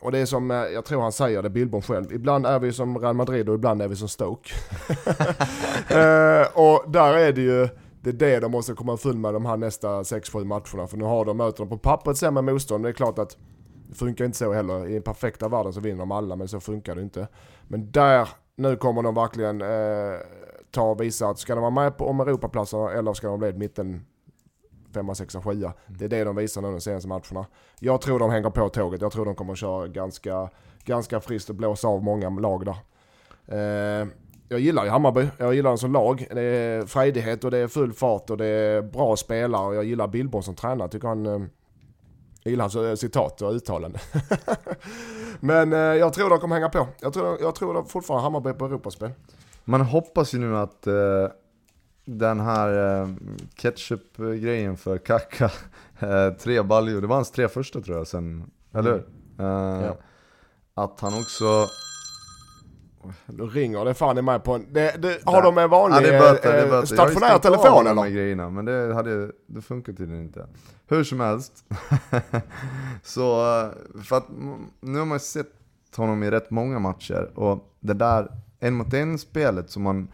och 0.00 0.12
det 0.12 0.18
är 0.18 0.26
som, 0.26 0.50
eh, 0.50 0.56
jag 0.56 0.84
tror 0.84 1.02
han 1.02 1.12
säger 1.12 1.42
det, 1.42 1.50
Billborn 1.50 1.82
själv, 1.82 2.12
ibland 2.12 2.46
är 2.46 2.58
vi 2.58 2.72
som 2.72 2.98
Real 2.98 3.14
Madrid 3.14 3.48
och 3.48 3.54
ibland 3.54 3.82
är 3.82 3.88
vi 3.88 3.96
som 3.96 4.08
Stoke. 4.08 4.50
eh, 5.88 6.46
och 6.54 6.90
där 6.90 7.14
är 7.14 7.32
det 7.32 7.40
ju, 7.40 7.68
det 8.00 8.10
är 8.10 8.12
det 8.12 8.40
de 8.40 8.52
måste 8.52 8.72
komma 8.72 8.96
full 8.96 9.16
med 9.16 9.34
de 9.34 9.46
här 9.46 9.56
nästa 9.56 10.02
6-7 10.02 10.44
matcherna. 10.44 10.86
För 10.86 10.96
nu 10.96 11.04
har 11.04 11.24
de, 11.24 11.36
möter 11.36 11.58
de 11.58 11.68
på 11.68 11.78
pappret 11.78 12.16
sämre 12.16 12.42
motstånd, 12.42 12.84
det 12.84 12.88
är 12.88 12.92
klart 12.92 13.18
att 13.18 13.36
det 13.88 13.94
funkar 13.94 14.24
inte 14.24 14.38
så 14.38 14.52
heller. 14.52 14.86
I 14.86 14.92
den 14.92 15.02
perfekta 15.02 15.48
världen 15.48 15.72
så 15.72 15.80
vinner 15.80 15.98
de 15.98 16.12
alla, 16.12 16.36
men 16.36 16.48
så 16.48 16.60
funkar 16.60 16.94
det 16.94 17.02
inte. 17.02 17.28
Men 17.68 17.90
där, 17.90 18.28
nu 18.56 18.76
kommer 18.76 19.02
de 19.02 19.14
verkligen 19.14 19.62
eh, 19.62 20.18
ta 20.70 20.82
och 20.82 21.00
visa 21.00 21.28
att 21.28 21.38
ska 21.38 21.54
de 21.54 21.60
vara 21.60 21.70
med 21.70 21.96
på, 21.96 22.06
om 22.06 22.20
Europaplatserna 22.20 22.92
eller 22.92 23.12
ska 23.12 23.28
de 23.28 23.38
bli 23.38 23.48
ett 23.48 23.58
mitten 23.58 24.04
femma, 24.98 25.14
sexa, 25.14 25.42
sjua. 25.42 25.72
Det 25.86 26.04
är 26.04 26.08
det 26.08 26.24
de 26.24 26.36
visar 26.36 26.62
nu 26.62 26.70
de 26.70 26.80
senaste 26.80 27.08
matcherna. 27.08 27.46
Jag 27.80 28.00
tror 28.00 28.18
de 28.18 28.30
hänger 28.30 28.50
på 28.50 28.68
tåget. 28.68 29.00
Jag 29.00 29.12
tror 29.12 29.24
de 29.24 29.34
kommer 29.34 29.52
att 29.52 29.58
köra 29.58 29.86
ganska, 29.88 30.48
ganska 30.84 31.20
friskt 31.20 31.50
och 31.50 31.56
blåsa 31.56 31.88
av 31.88 32.02
många 32.02 32.28
lag 32.30 32.64
där. 32.66 32.76
Eh, 33.46 34.06
jag 34.48 34.60
gillar 34.60 34.84
ju 34.84 34.90
Hammarby. 34.90 35.28
Jag 35.38 35.54
gillar 35.54 35.70
dem 35.70 35.78
som 35.78 35.92
lag. 35.92 36.26
Det 36.30 36.40
är 36.42 36.86
frejdighet 36.86 37.44
och 37.44 37.50
det 37.50 37.58
är 37.58 37.68
full 37.68 37.92
fart 37.92 38.30
och 38.30 38.36
det 38.36 38.46
är 38.46 38.82
bra 38.82 39.16
spelare. 39.16 39.66
Och 39.66 39.74
jag 39.74 39.84
gillar 39.84 40.06
Billborn 40.08 40.42
som 40.42 40.54
tränare. 40.54 40.88
Tycker 40.88 41.08
han... 41.08 41.26
eh, 41.26 41.40
Jag 42.42 42.50
gillar 42.50 42.62
hans 42.64 42.76
eh, 42.76 42.94
citat 42.94 43.42
och 43.42 43.52
uttalande. 43.52 43.98
Men 45.40 45.72
eh, 45.72 45.78
jag 45.78 46.12
tror 46.12 46.30
de 46.30 46.38
kommer 46.38 46.54
hänga 46.56 46.68
på. 46.68 46.86
Jag 47.00 47.12
tror, 47.12 47.38
jag 47.40 47.54
tror 47.54 47.74
de 47.74 47.86
fortfarande 47.86 48.22
Hammarby 48.22 48.52
på 48.52 48.64
Europaspel. 48.66 49.10
Man 49.64 49.80
hoppas 49.80 50.34
ju 50.34 50.38
nu 50.38 50.56
att 50.56 50.86
eh, 50.86 50.94
den 52.08 52.40
här 52.40 53.00
eh, 53.00 53.08
ketchup-grejen 53.54 54.76
för 54.76 54.98
Kaka, 54.98 55.50
eh, 55.98 56.30
tre 56.30 56.62
baljor, 56.62 57.00
det 57.00 57.06
var 57.06 57.16
hans 57.16 57.30
tre 57.30 57.48
första 57.48 57.80
tror 57.80 57.96
jag 57.96 58.06
sen, 58.06 58.50
eller 58.74 58.90
hur? 58.90 59.04
Eh, 59.38 59.86
Ja. 59.86 59.96
Att 60.74 61.00
han 61.00 61.14
också... 61.14 61.66
Nu 63.26 63.44
ringer 63.44 63.84
det 63.84 63.94
fan 63.94 64.18
i 64.18 64.22
mig 64.22 64.40
på 64.40 64.54
en... 64.54 64.66
Det, 64.72 65.02
det, 65.02 65.18
har 65.24 65.42
de 65.42 65.58
en 65.58 65.70
vanlig 65.70 66.08
Ja, 66.12 66.20
böter, 66.20 66.78
eh, 66.78 66.82
stationär 66.82 67.38
telefon 67.38 67.84
de 67.84 67.90
eller? 67.90 68.10
grejerna, 68.10 68.50
men 68.50 68.64
det, 68.64 68.94
hade, 68.94 69.30
det 69.46 69.60
funkar 69.60 69.92
tydligen 69.92 70.22
inte. 70.24 70.46
Hur 70.86 71.04
som 71.04 71.20
helst. 71.20 71.64
så, 73.02 73.60
eh, 73.60 74.02
för 74.04 74.16
att 74.16 74.28
mm, 74.28 74.66
nu 74.80 74.98
har 74.98 75.06
man 75.06 75.20
sett 75.20 75.52
honom 75.96 76.22
i 76.22 76.30
rätt 76.30 76.50
många 76.50 76.78
matcher 76.78 77.30
och 77.34 77.74
det 77.80 77.94
där 77.94 78.30
en 78.60 78.74
mot 78.74 78.94
en 78.94 79.18
spelet 79.18 79.70
som 79.70 79.82
man, 79.82 80.08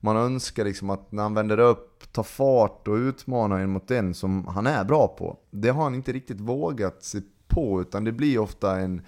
man 0.00 0.16
önskar 0.16 0.64
liksom 0.64 0.90
att 0.90 1.12
när 1.12 1.22
han 1.22 1.34
vänder 1.34 1.58
upp, 1.58 2.12
tar 2.12 2.22
fart 2.22 2.88
och 2.88 2.94
utmanar 2.94 3.58
en 3.58 3.70
mot 3.70 3.90
en 3.90 4.14
som 4.14 4.46
han 4.46 4.66
är 4.66 4.84
bra 4.84 5.08
på. 5.08 5.38
Det 5.50 5.68
har 5.68 5.82
han 5.82 5.94
inte 5.94 6.12
riktigt 6.12 6.40
vågat 6.40 7.02
sig 7.02 7.22
på 7.48 7.80
utan 7.80 8.04
det 8.04 8.12
blir 8.12 8.38
ofta 8.38 8.80
en 8.80 9.02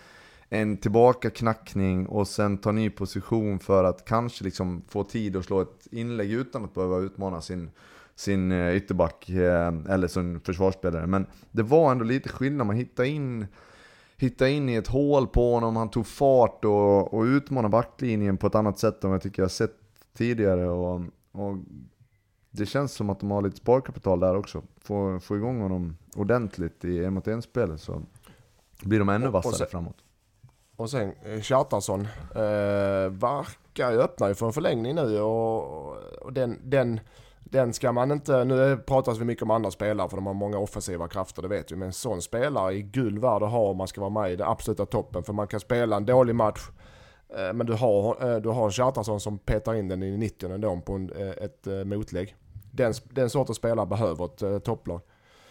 en 0.53 0.77
tillbakaknackning 0.77 2.07
och 2.07 2.29
sen 2.29 2.59
ta 2.59 2.73
ny 2.73 2.91
position 2.91 3.59
för 3.59 3.85
att 3.85 4.05
kanske 4.05 4.45
liksom 4.45 4.83
få 4.89 5.05
tid 5.05 5.37
att 5.37 5.45
slå 5.45 5.61
ett 5.61 5.87
inlägg 5.91 6.33
utan 6.33 6.65
att 6.65 6.75
behöva 6.75 6.99
utmana 6.99 7.41
sin, 7.41 7.71
sin 8.15 8.53
eh, 8.53 8.77
ytterback 8.77 9.29
eh, 9.29 9.73
eller 9.89 10.09
sin 10.09 10.41
försvarsspelare. 10.41 11.07
Men 11.07 11.27
det 11.51 11.63
var 11.63 11.93
ändå 11.93 12.05
lite 12.05 12.29
skillnad, 12.29 12.67
man 12.67 12.77
hittade 12.77 13.09
in, 13.09 13.47
hitta 14.17 14.49
in 14.49 14.69
i 14.69 14.75
ett 14.75 14.87
hål 14.87 15.27
på 15.27 15.55
honom, 15.55 15.77
han 15.77 15.91
tog 15.91 16.07
fart 16.07 16.65
och, 16.65 17.15
och 17.15 17.23
utmanade 17.23 17.73
backlinjen 17.73 18.37
på 18.37 18.47
ett 18.47 18.55
annat 18.55 18.79
sätt 18.79 19.05
än 19.05 19.11
vad 19.11 19.15
jag 19.15 19.23
tycker 19.23 19.43
jag 19.43 19.51
sett 19.51 19.80
tidigare. 20.25 20.69
Och, 20.69 21.01
och 21.33 21.57
det 22.51 22.67
känns 22.67 22.93
som 22.93 23.11
att 23.11 23.21
de 23.21 23.31
har 23.31 23.43
lite 23.43 23.57
sparkapital 23.57 24.21
där 24.21 24.37
också. 24.37 24.63
Få, 24.81 25.21
få 25.21 25.37
igång 25.37 25.61
honom 25.61 25.97
ordentligt 26.17 26.85
i 26.85 27.05
en 27.05 27.15
mot 27.15 27.27
en 27.29 27.43
spelet 27.43 27.81
så 27.81 28.03
blir 28.83 28.99
de 28.99 29.09
ännu 29.09 29.25
Och- 29.25 29.29
och 29.29 29.33
vassare 29.33 29.55
sen- 29.55 29.67
framåt. 29.71 29.97
Och 30.77 30.91
sen 30.91 31.13
eh, 31.25 31.41
Kjartansson 31.41 32.01
eh, 32.35 33.11
verkar 33.11 33.91
ju 33.93 34.01
öppna 34.01 34.35
för 34.35 34.47
en 34.47 34.53
förlängning 34.53 34.95
nu 34.95 35.21
och, 35.21 35.97
och 36.23 36.33
den, 36.33 36.59
den, 36.65 37.01
den 37.41 37.73
ska 37.73 37.93
man 37.93 38.11
inte, 38.13 38.45
nu 38.45 38.77
pratas 38.77 39.19
vi 39.19 39.25
mycket 39.25 39.43
om 39.43 39.51
andra 39.51 39.71
spelare 39.71 40.09
för 40.09 40.17
de 40.17 40.27
har 40.27 40.35
många 40.35 40.59
offensiva 40.59 41.09
krafter, 41.09 41.43
det 41.43 41.49
vet 41.49 41.73
vi. 41.73 41.77
Men 41.77 41.87
en 41.87 41.93
sån 41.93 42.23
spelare 42.23 42.75
är 42.75 42.79
guld 42.79 43.19
värd 43.19 43.43
att 43.43 43.51
ha 43.51 43.71
om 43.71 43.77
man 43.77 43.89
ska 43.89 44.01
vara 44.01 44.11
med 44.23 44.33
i 44.33 44.37
den 44.37 44.49
absoluta 44.49 44.87
toppen. 44.87 45.23
För 45.23 45.33
man 45.33 45.47
kan 45.47 45.61
spela 45.61 45.97
en 45.97 46.07
dålig 46.07 46.35
match 46.35 46.61
men 47.33 47.67
du 47.67 47.73
har, 47.73 48.31
eh, 48.31 48.37
du 48.37 48.49
har 48.49 48.65
en 48.65 48.71
Kjartansson 48.71 49.21
som 49.21 49.39
petar 49.39 49.75
in 49.75 49.89
den 49.89 50.03
i 50.03 50.17
90 50.17 50.53
ändå 50.53 50.81
på 50.81 50.93
en, 50.93 51.13
eh, 51.13 51.45
ett 51.45 51.67
eh, 51.67 51.85
motlägg. 51.85 52.37
Den, 52.73 52.95
den 53.11 53.31
sortens 53.31 53.59
spelare 53.59 53.87
behöver 53.87 54.25
ett 54.25 54.43
eh, 54.43 54.59
topplag. 54.59 55.01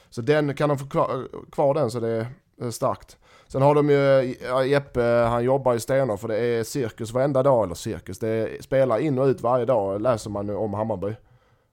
Så 0.10 0.22
den 0.22 0.54
kan 0.54 0.70
de 0.70 0.78
få 0.78 0.86
kvar, 0.86 1.28
kvar 1.52 1.74
den 1.74 1.92
så 1.92 2.00
det 2.00 2.10
är 2.10 2.28
eh, 2.62 2.70
starkt. 2.70 3.18
Sen 3.48 3.62
har 3.62 3.76
de 3.76 3.90
ju, 3.90 4.36
Jeppe 4.70 5.02
han 5.02 5.44
jobbar 5.44 5.74
ju 5.74 5.80
stenhårt 5.80 6.20
för 6.20 6.28
det 6.28 6.38
är 6.38 6.64
cirkus 6.64 7.12
varenda 7.12 7.44
dag, 7.44 7.64
eller 7.64 7.76
cirkus, 7.76 8.20
det 8.20 8.28
är 8.28 8.62
spelare 8.62 9.02
in 9.02 9.20
och 9.20 9.26
ut 9.26 9.42
varje 9.42 9.66
dag 9.66 10.02
läser 10.02 10.30
man 10.30 10.46
nu 10.46 10.56
om 10.56 10.74
Hammarby. 10.74 11.16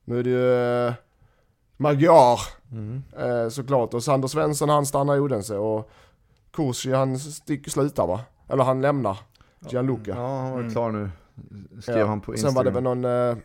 Nu 0.04 0.18
är 0.18 0.22
det 0.22 0.30
ju 0.30 0.86
eh, 0.86 0.94
Magyar 1.76 2.40
eh, 3.18 3.48
såklart 3.48 3.94
och 3.94 4.02
Sander 4.02 4.28
Svensson 4.28 4.68
han 4.68 4.86
stannar 4.86 5.16
i 5.16 5.20
Odense 5.20 5.56
och 5.56 5.90
Kursi 6.52 6.92
han 6.92 7.18
stick, 7.18 7.70
slutar 7.70 8.06
va? 8.06 8.20
Eller 8.48 8.64
han 8.64 8.80
lämnar 8.80 9.18
Gianluca. 9.72 10.11
Ja, 10.11 10.40
han 10.40 10.52
var 10.52 10.59
Mm. 10.61 10.72
klar 10.72 10.90
nu. 10.90 11.11
Skrev 11.83 11.98
Ja, 11.98 12.07
han 12.07 12.20
på 12.20 12.37
Sen 12.37 12.55
var 12.55 12.64
det 12.64 12.68
Instagram. 12.68 12.74
väl 12.74 13.02
någon, 13.02 13.38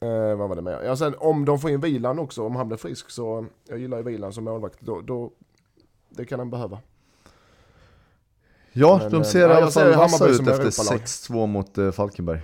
eh, 0.00 0.10
eh, 0.30 0.36
vad 0.36 0.48
var 0.48 0.56
det 0.56 0.62
mer? 0.62 0.82
Ja 0.84 0.96
sen 0.96 1.14
om 1.18 1.44
de 1.44 1.58
får 1.58 1.70
in 1.70 1.80
Vilan 1.80 2.18
också, 2.18 2.46
om 2.46 2.56
han 2.56 2.68
blir 2.68 2.78
frisk 2.78 3.10
så, 3.10 3.46
jag 3.68 3.78
gillar 3.78 3.96
ju 3.98 4.02
Vilan 4.04 4.32
som 4.32 4.44
målvakt, 4.44 4.80
då, 4.80 5.00
då 5.00 5.30
det 6.10 6.24
kan 6.24 6.38
han 6.38 6.50
behöva. 6.50 6.78
ja, 8.72 8.98
men, 9.02 9.10
de 9.10 9.16
eh, 9.16 9.22
ser 9.22 9.40
i 9.40 9.52
alla 9.52 9.70
fall 9.70 9.94
vassa 9.94 10.28
ut 10.28 10.36
som 10.36 10.48
efter 10.48 10.62
Europalag. 10.62 11.00
6-2 11.00 11.46
mot 11.46 11.78
eh, 11.78 11.90
Falkenberg. 11.90 12.40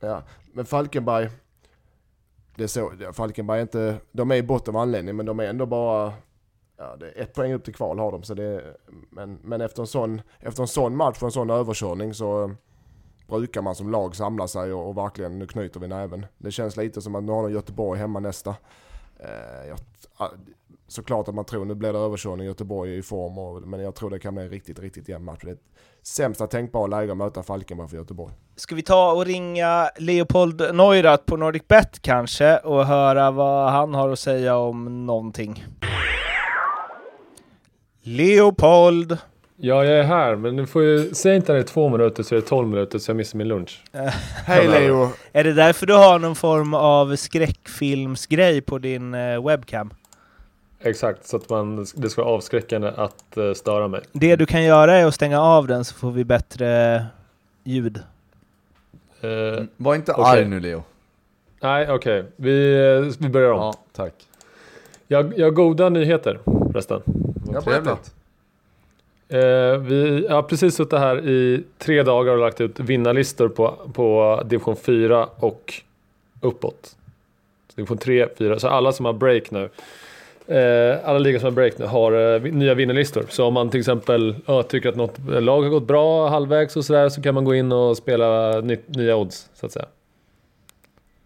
Ja, 0.00 0.22
men 0.52 0.64
Falkenberg, 0.66 1.30
det 2.56 2.62
är 2.62 2.66
så, 2.68 2.92
Falkenberg 3.12 3.58
är 3.58 3.62
inte, 3.62 3.96
de 4.12 4.30
är 4.30 4.34
i 4.36 4.42
botten 4.42 4.76
av 4.76 4.82
anledning 4.82 5.16
men 5.16 5.26
de 5.26 5.40
är 5.40 5.44
ändå 5.44 5.66
bara, 5.66 6.12
ja 6.80 6.96
det 6.96 7.10
är 7.10 7.22
ett 7.22 7.34
poäng 7.34 7.52
upp 7.52 7.64
till 7.64 7.74
kval 7.74 7.98
har 7.98 8.12
de 8.12 8.22
så 8.22 8.34
det 8.34 8.76
men, 9.10 9.38
men 9.42 9.60
efter 9.60 9.82
en 9.82 9.86
sån, 9.86 10.22
efter 10.38 10.62
en 10.62 10.68
sån 10.68 10.96
match 10.96 11.16
och 11.18 11.22
en 11.22 11.32
sån 11.32 11.50
överkörning 11.50 12.14
så 12.14 12.44
eh, 12.44 12.50
brukar 13.28 13.62
man 13.62 13.74
som 13.74 13.90
lag 13.90 14.16
samla 14.16 14.48
sig 14.48 14.72
och, 14.72 14.88
och 14.88 14.96
verkligen, 14.96 15.38
nu 15.38 15.46
knyter 15.46 15.80
vi 15.80 15.88
näven. 15.88 16.26
Det 16.38 16.50
känns 16.50 16.76
lite 16.76 17.02
som 17.02 17.14
att 17.14 17.24
nu 17.24 17.32
har 17.32 17.42
de 17.42 17.52
Göteborg 17.52 18.00
hemma 18.00 18.20
nästa. 18.20 18.50
Eh, 19.20 19.68
jag, 19.68 19.78
såklart 20.88 21.28
att 21.28 21.34
man 21.34 21.44
tror 21.44 21.64
nu 21.64 21.74
blir 21.74 21.92
det 21.92 21.98
överkörning, 21.98 22.46
Göteborg 22.46 22.94
är 22.94 22.98
i 22.98 23.02
form 23.02 23.38
och, 23.38 23.62
men 23.62 23.80
jag 23.80 23.94
tror 23.94 24.10
det 24.10 24.18
kan 24.18 24.34
bli 24.34 24.44
en 24.44 24.50
riktigt, 24.50 24.78
riktigt 24.78 25.08
jämn 25.08 25.24
match. 25.24 25.40
Det 25.42 25.50
är 25.50 25.52
ett 25.52 25.70
sämsta 26.02 26.46
tänkbara 26.46 26.86
läge 26.86 27.12
att 27.12 27.18
möta 27.18 27.42
Falkenberg 27.42 27.88
för 27.88 27.96
Göteborg. 27.96 28.34
Ska 28.56 28.74
vi 28.74 28.82
ta 28.82 29.12
och 29.12 29.26
ringa 29.26 29.90
Leopold 29.98 30.74
Neurath 30.74 31.24
på 31.24 31.36
Nordic 31.36 31.68
Bet 31.68 32.02
kanske 32.02 32.58
och 32.58 32.86
höra 32.86 33.30
vad 33.30 33.70
han 33.70 33.94
har 33.94 34.08
att 34.08 34.18
säga 34.18 34.56
om 34.56 35.06
någonting? 35.06 35.64
Leopold! 38.16 39.18
Ja, 39.56 39.84
jag 39.84 39.98
är 39.98 40.02
här, 40.02 40.36
men 40.36 40.56
du 40.56 40.66
får 40.66 40.82
ju... 40.82 41.14
Säg 41.14 41.36
inte 41.36 41.52
att 41.52 41.56
det 41.56 41.62
är 41.62 41.72
två 41.74 41.88
minuter 41.88 42.22
så 42.22 42.34
är 42.34 42.40
det 42.40 42.46
tolv 42.46 42.68
minuter 42.68 42.98
så 42.98 43.10
jag 43.10 43.16
missar 43.16 43.38
min 43.38 43.48
lunch. 43.48 43.82
Hej 44.46 44.68
Leo! 44.68 45.08
Är 45.32 45.44
det 45.44 45.52
därför 45.52 45.86
du 45.86 45.94
har 45.94 46.18
någon 46.18 46.34
form 46.34 46.74
av 46.74 47.16
skräckfilmsgrej 47.16 48.60
på 48.60 48.78
din 48.78 49.14
eh, 49.14 49.46
webcam? 49.46 49.90
Exakt, 50.80 51.26
så 51.26 51.36
att 51.36 51.50
man, 51.50 51.86
det 51.94 52.10
ska 52.10 52.22
vara 52.24 52.34
avskräckande 52.34 52.88
att 52.96 53.36
eh, 53.36 53.52
störa 53.52 53.88
mig. 53.88 54.00
Det 54.12 54.36
du 54.36 54.46
kan 54.46 54.64
göra 54.64 54.96
är 54.96 55.06
att 55.06 55.14
stänga 55.14 55.40
av 55.40 55.66
den 55.66 55.84
så 55.84 55.94
får 55.94 56.10
vi 56.10 56.24
bättre 56.24 57.06
ljud. 57.64 58.00
Eh, 59.20 59.64
Var 59.76 59.94
inte 59.94 60.12
Okej. 60.12 60.24
arg 60.24 60.44
nu 60.44 60.60
Leo. 60.60 60.82
nej, 61.62 61.90
okej. 61.90 62.24
Vi, 62.36 62.72
eh, 63.08 63.14
vi 63.18 63.28
börjar 63.28 63.50
om. 63.52 63.58
Ja, 63.60 63.74
tack. 63.92 64.14
Jag, 65.08 65.38
jag 65.38 65.46
har 65.46 65.50
goda 65.50 65.88
nyheter 65.88 66.38
förresten. 66.72 67.02
Vad 67.54 67.64
trevligt. 67.64 68.14
Eh, 69.28 69.78
vi 69.78 70.26
har 70.30 70.42
precis 70.42 70.74
suttit 70.74 70.98
här 70.98 71.28
i 71.28 71.64
tre 71.78 72.02
dagar 72.02 72.32
och 72.32 72.38
lagt 72.38 72.60
ut 72.60 72.80
vinnarlistor 72.80 73.48
på, 73.48 73.76
på 73.92 74.42
division 74.44 74.76
4 74.76 75.28
och 75.36 75.74
uppåt. 76.40 76.96
Så 77.68 77.76
division 77.76 77.98
3, 77.98 78.28
4, 78.38 78.58
så 78.58 78.68
alla 78.68 78.92
som 78.92 79.06
har 79.06 79.12
break 79.12 79.50
nu 79.50 79.68
eh, 80.50 80.98
alla 81.04 81.18
ligor 81.18 81.38
som 81.38 81.46
har 81.46 81.52
break 81.52 81.78
nu 81.78 81.86
har 81.86 82.34
eh, 82.34 82.42
nya 82.42 82.74
vinnarlistor. 82.74 83.26
Så 83.28 83.44
om 83.44 83.54
man 83.54 83.70
till 83.70 83.80
exempel 83.80 84.34
ja, 84.46 84.62
tycker 84.62 84.88
att 84.88 84.96
något 84.96 85.18
lag 85.26 85.62
har 85.62 85.68
gått 85.68 85.86
bra 85.86 86.28
halvvägs 86.28 86.76
och 86.76 86.84
sådär 86.84 87.08
så 87.08 87.22
kan 87.22 87.34
man 87.34 87.44
gå 87.44 87.54
in 87.54 87.72
och 87.72 87.96
spela 87.96 88.60
ny, 88.60 88.76
nya 88.86 89.16
odds 89.16 89.48
så 89.54 89.66
att 89.66 89.72
säga. 89.72 89.86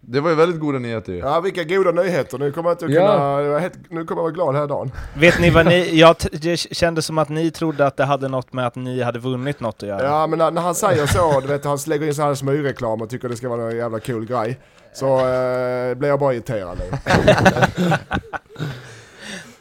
Det 0.07 0.19
var 0.19 0.29
ju 0.29 0.35
väldigt 0.35 0.59
goda 0.59 0.79
nyheter 0.79 1.13
ju. 1.13 1.19
Ja, 1.19 1.39
vilka 1.39 1.63
goda 1.63 1.91
nyheter. 1.91 2.37
Nu 2.37 2.51
kommer 2.51 2.69
jag 2.69 2.75
att 2.75 2.89
Ja. 2.91 3.37
kunna... 3.37 3.59
helt, 3.59 3.73
nu 3.89 4.05
kommer 4.05 4.19
jag 4.21 4.23
vara 4.23 4.31
glad 4.33 4.55
här 4.55 4.67
dagen. 4.67 4.91
Vet 5.17 5.39
ni 5.39 5.49
vad 5.49 5.65
ni... 5.65 5.89
Jag, 5.99 6.15
det 6.31 6.57
kändes 6.57 7.05
som 7.05 7.17
att 7.17 7.29
ni 7.29 7.51
trodde 7.51 7.85
att 7.87 7.97
det 7.97 8.03
hade 8.05 8.27
något 8.27 8.53
med 8.53 8.67
att 8.67 8.75
ni 8.75 9.01
hade 9.01 9.19
vunnit 9.19 9.59
något 9.59 9.83
att 9.83 9.89
göra. 9.89 10.03
Ja, 10.03 10.27
men 10.27 10.39
när, 10.39 10.51
när 10.51 10.61
han 10.61 10.75
säger 10.75 11.05
så, 11.05 11.39
du 11.39 11.47
vet, 11.47 11.65
han 11.65 11.77
lägger 11.87 12.07
in 12.07 12.15
så 12.15 12.21
här 12.21 12.33
smygreklam 12.35 13.01
och 13.01 13.09
tycker 13.09 13.29
det 13.29 13.35
ska 13.35 13.49
vara 13.49 13.71
en 13.71 13.77
jävla 13.77 13.99
cool 13.99 14.25
grej. 14.25 14.59
Så 14.93 15.17
eh, 15.19 15.95
blir 15.95 16.09
jag 16.09 16.19
bara 16.19 16.33
irriterad 16.33 16.77
nu. 16.79 16.97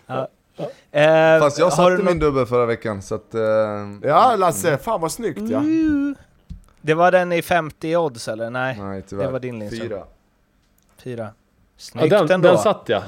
Eh, 0.92 1.38
Fast 1.40 1.58
jag 1.58 1.72
satte 1.72 1.90
du 1.90 1.96
min 1.96 2.04
något- 2.06 2.20
dubbel 2.20 2.46
förra 2.46 2.66
veckan 2.66 3.02
så 3.02 3.14
att... 3.14 3.34
Eh, 3.34 3.40
Ja, 4.02 4.36
Lasse, 4.36 4.78
fan 4.78 5.00
vad 5.00 5.12
snyggt 5.12 5.40
ja. 5.50 5.62
Det 6.80 6.94
var 6.94 7.12
den 7.12 7.32
i 7.32 7.42
50 7.42 7.96
odds 7.96 8.28
eller? 8.28 8.50
Nej, 8.50 8.78
Nej 8.80 9.02
tyvärr. 9.08 9.24
det 9.26 9.32
var 9.32 9.40
din 9.40 9.58
Lindström. 9.58 9.88
Fyra. 9.88 10.02
Fyra. 11.02 11.22
Ja, 11.22 11.32
Snyggt 11.76 12.10
den, 12.10 12.30
ändå. 12.30 12.48
den 12.48 12.58
satt 12.58 12.82
jag. 12.86 13.02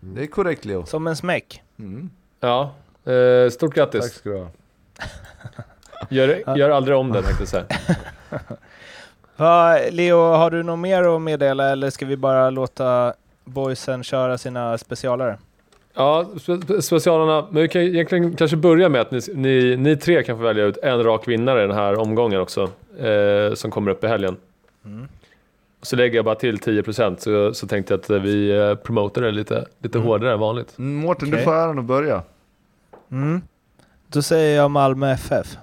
Det 0.00 0.22
är 0.22 0.26
korrekt 0.26 0.64
Leo. 0.64 0.86
Som 0.86 1.06
en 1.06 1.16
smäck. 1.16 1.62
Mm. 1.78 2.10
Ja. 2.40 2.74
Eh, 3.04 3.50
stort 3.50 3.74
Tack 3.74 3.92
grattis. 3.92 4.14
ska 4.14 4.30
du 4.30 4.36
ha. 4.38 4.48
Gör, 6.10 6.56
gör 6.56 6.70
aldrig 6.70 6.96
om 6.96 7.12
det 7.12 7.22
tänkte 7.22 7.42
jag 7.42 7.48
säga. 7.48 7.64
Va, 9.36 9.78
Leo, 9.90 10.16
har 10.18 10.50
du 10.50 10.62
något 10.62 10.78
mer 10.78 11.02
att 11.02 11.22
meddela 11.22 11.68
eller 11.70 11.90
ska 11.90 12.06
vi 12.06 12.16
bara 12.16 12.50
låta 12.50 13.14
boysen 13.44 14.02
köra 14.04 14.38
sina 14.38 14.78
specialare? 14.78 15.38
Ja, 15.94 16.26
spe 16.40 16.82
specialarna. 16.82 17.46
Men 17.50 17.62
vi 17.62 17.68
kan 17.68 17.82
egentligen 17.82 18.36
kanske 18.36 18.56
börja 18.56 18.88
med 18.88 19.00
att 19.00 19.10
ni, 19.10 19.20
ni, 19.34 19.76
ni, 19.76 19.96
tre 19.96 20.22
kan 20.22 20.36
få 20.36 20.42
välja 20.42 20.64
ut 20.64 20.76
en 20.76 21.04
rak 21.04 21.28
vinnare 21.28 21.64
i 21.64 21.66
den 21.66 21.76
här 21.76 21.98
omgången 21.98 22.40
också. 22.40 22.70
Eh, 22.98 23.54
som 23.54 23.70
kommer 23.70 23.90
upp 23.90 24.04
i 24.04 24.06
helgen. 24.06 24.36
Mm. 24.84 25.08
Så 25.86 25.96
lägger 25.96 26.16
jag 26.16 26.24
bara 26.24 26.34
till 26.34 26.56
10% 26.56 27.16
så, 27.18 27.54
så 27.54 27.66
tänkte 27.66 27.92
jag 27.94 28.00
att 28.00 28.24
vi 28.24 28.50
eh, 28.50 28.74
promotar 28.74 29.22
det 29.22 29.30
lite, 29.30 29.66
lite 29.78 29.98
mm. 29.98 30.08
hårdare 30.08 30.32
än 30.32 30.40
vanligt. 30.40 30.78
Mm, 30.78 30.94
Mårten, 30.94 31.28
okay. 31.28 31.38
du 31.38 31.44
får 31.44 31.54
äran 31.54 31.78
att 31.78 31.84
börja. 31.84 32.22
Mm. 33.10 33.42
Då 34.08 34.22
säger 34.22 34.56
jag 34.56 34.70
Malmö 34.70 35.12
FF. 35.12 35.56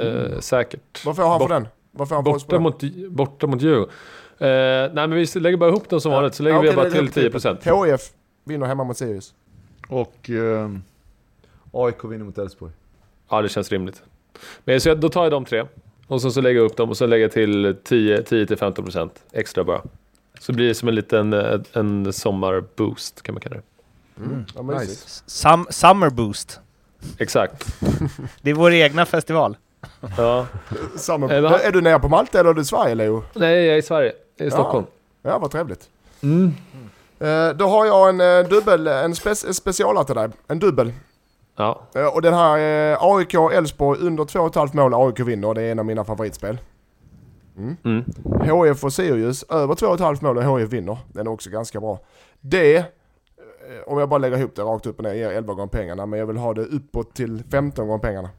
Eh, 0.00 0.38
säkert. 0.38 1.04
Varför 1.06 1.22
har 1.22 1.30
han 1.30 1.40
för 1.40 1.48
den? 1.48 1.68
Varför 1.92 2.14
har 2.14 2.22
han 2.22 2.32
borta, 2.32 2.58
mot, 2.58 2.82
borta 3.08 3.46
mot 3.46 3.62
Djurgården. 3.62 3.94
Eh, 4.38 4.48
nej 4.48 4.90
men 4.92 5.10
vi 5.10 5.26
lägger 5.40 5.56
bara 5.56 5.70
ihop 5.70 5.88
dem 5.88 6.00
som 6.00 6.12
vanligt 6.12 6.34
så 6.34 6.42
lägger 6.42 6.56
ja, 6.56 6.70
vi 6.70 6.76
bara 6.76 6.90
till 6.90 7.08
10%. 7.08 7.86
HIF 7.86 8.00
vinner 8.44 8.66
hemma 8.66 8.84
mot 8.84 8.96
Sirius. 8.96 9.34
Och 9.88 10.30
eh, 10.30 10.70
AIK 11.72 12.04
vinner 12.04 12.24
mot 12.24 12.38
Elfsborg. 12.38 12.72
Ja 13.28 13.42
det 13.42 13.48
känns 13.48 13.72
rimligt. 13.72 14.02
Men 14.64 14.80
så 14.80 14.94
då 14.94 15.08
tar 15.08 15.22
jag 15.22 15.32
de 15.32 15.44
tre. 15.44 15.66
Och 16.10 16.22
så, 16.22 16.30
så 16.30 16.40
lägger 16.40 16.60
jag 16.60 16.66
upp 16.66 16.76
dem 16.76 16.90
och 16.90 16.96
så 16.96 17.06
lägger 17.06 17.24
jag 17.24 17.32
till 17.32 17.66
10-15% 17.66 19.10
extra 19.32 19.64
bara. 19.64 19.82
Så 20.40 20.52
blir 20.52 20.68
det 20.68 20.74
som 20.74 20.88
en 20.88 20.94
liten 20.94 21.32
en 21.72 22.12
sommarboost 22.12 23.22
kan 23.22 23.34
man 23.34 23.40
kalla 23.40 23.56
det. 23.56 23.62
Mm. 24.24 24.44
Mm. 24.58 24.76
Nice. 24.76 25.22
Sum 25.26 25.66
summer 25.70 26.10
boost. 26.10 26.60
Exakt. 27.18 27.66
det 28.42 28.50
är 28.50 28.54
vår 28.54 28.72
egna 28.72 29.06
festival. 29.06 29.56
Ja. 30.16 30.46
Summer. 30.96 31.28
Är, 31.32 31.42
är 31.42 31.72
du 31.72 31.80
nere 31.80 31.98
på 31.98 32.08
Malta 32.08 32.40
eller 32.40 32.50
är 32.50 32.54
du 32.54 32.60
i 32.60 32.64
Sverige 32.64 32.94
Leo? 32.94 33.24
Nej, 33.34 33.64
jag 33.64 33.74
är 33.74 33.78
i 33.78 33.82
Sverige. 33.82 34.12
Jag 34.36 34.44
är 34.44 34.48
i 34.48 34.50
Stockholm. 34.50 34.86
Ja, 35.22 35.38
vad 35.38 35.50
trevligt. 35.50 35.88
Mm. 36.22 36.54
Uh, 37.22 37.56
då 37.56 37.68
har 37.68 37.86
jag 37.86 38.08
en 38.08 38.20
uh, 38.20 38.48
dubbel, 38.48 38.86
en 38.86 39.14
spe 39.14 39.34
specialare 39.34 40.04
till 40.04 40.14
dig. 40.14 40.28
En 40.48 40.58
dubbel. 40.58 40.92
Ja. 41.60 41.80
Uh, 41.96 42.06
och 42.06 42.22
den 42.22 42.34
här 42.34 42.92
uh, 42.92 42.98
AIK 43.00 43.34
Elfsborg 43.34 44.00
under 44.00 44.24
2,5 44.24 44.76
mål 44.76 44.94
AIK 44.94 45.20
vinner. 45.20 45.54
Det 45.54 45.62
är 45.62 45.72
en 45.72 45.78
av 45.78 45.84
mina 45.84 46.04
favoritspel. 46.04 46.58
Mm. 47.56 47.76
Mm. 47.84 48.04
HF 48.50 48.84
och 48.84 48.92
Sirius 48.92 49.42
över 49.42 49.74
2,5 49.74 50.24
mål 50.24 50.38
och 50.38 50.44
HF 50.44 50.72
vinner. 50.72 50.98
Den 51.12 51.26
är 51.26 51.30
också 51.30 51.50
ganska 51.50 51.80
bra. 51.80 51.98
Det 52.40 52.84
Eh, 53.70 53.92
om 53.92 53.98
jag 53.98 54.08
bara 54.08 54.18
lägger 54.18 54.38
ihop 54.38 54.54
det 54.54 54.62
rakt 54.62 54.86
upp 54.86 54.98
och 54.98 55.04
ner, 55.04 55.14
ger 55.14 55.30
11 55.30 55.54
gånger 55.54 55.68
pengarna. 55.68 56.06
Men 56.06 56.18
jag 56.18 56.26
vill 56.26 56.36
ha 56.36 56.54
det 56.54 56.62
uppåt 56.62 57.14
till 57.14 57.42
15 57.50 57.86
gånger 57.88 58.02
pengarna. 58.02 58.30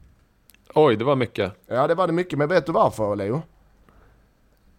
Oj, 0.76 0.96
det 0.96 1.04
var 1.04 1.16
mycket. 1.16 1.52
Ja, 1.68 1.88
det 1.88 1.96
var 1.96 2.08
det 2.08 2.14
mycket. 2.14 2.40
Men 2.40 2.50
vet 2.50 2.66
du 2.66 2.72
varför, 2.72 3.16
Leo? 3.16 3.42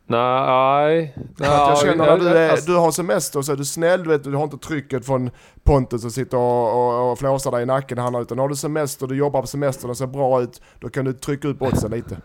Nej, 0.06 1.14
nej. 1.16 1.48
jag 1.48 1.78
känner 1.78 2.06
när 2.06 2.18
du, 2.18 2.28
är, 2.28 2.66
du 2.66 2.76
har 2.76 2.90
semester 2.90 3.42
så 3.42 3.52
är 3.52 3.56
du 3.56 3.64
snäll, 3.64 4.02
du, 4.02 4.10
vet, 4.10 4.24
du 4.24 4.34
har 4.34 4.44
inte 4.44 4.58
trycket 4.58 5.06
från 5.06 5.30
Pontus 5.62 6.00
som 6.00 6.10
sitter 6.10 6.36
och, 6.36 6.72
och, 6.72 7.12
och 7.12 7.18
flåsar 7.18 7.50
dig 7.50 7.62
i 7.62 7.66
nacken. 7.66 7.98
Han, 7.98 8.14
utan 8.14 8.38
har 8.38 8.48
du 8.48 8.56
semester, 8.56 9.06
du 9.06 9.16
jobbar 9.16 9.40
på 9.40 9.46
semester, 9.46 9.90
och 9.90 9.96
ser 9.96 10.06
bra 10.06 10.42
ut, 10.42 10.62
då 10.80 10.88
kan 10.88 11.04
du 11.04 11.12
trycka 11.12 11.48
upp 11.48 11.62
oddsen 11.62 11.90
lite. 11.90 12.16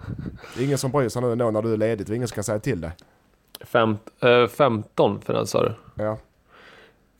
Det 0.55 0.61
är 0.61 0.65
ingen 0.65 0.77
som 0.77 0.91
bryr 0.91 1.09
sig 1.09 1.21
nu 1.21 1.31
ändå 1.31 1.51
när 1.51 1.61
du 1.61 1.73
är 1.73 1.77
ledig, 1.77 2.07
det 2.07 2.13
är 2.13 2.15
ingen 2.15 2.27
som 2.27 2.35
kan 2.35 2.43
säga 2.43 2.59
till 2.59 2.81
dig. 2.81 2.91
Fem, 3.61 3.97
äh, 4.21 4.47
15 4.47 5.21
för 5.21 5.33
den 5.33 5.47
sa 5.47 5.63
du? 5.63 5.73
Ja. 5.95 6.17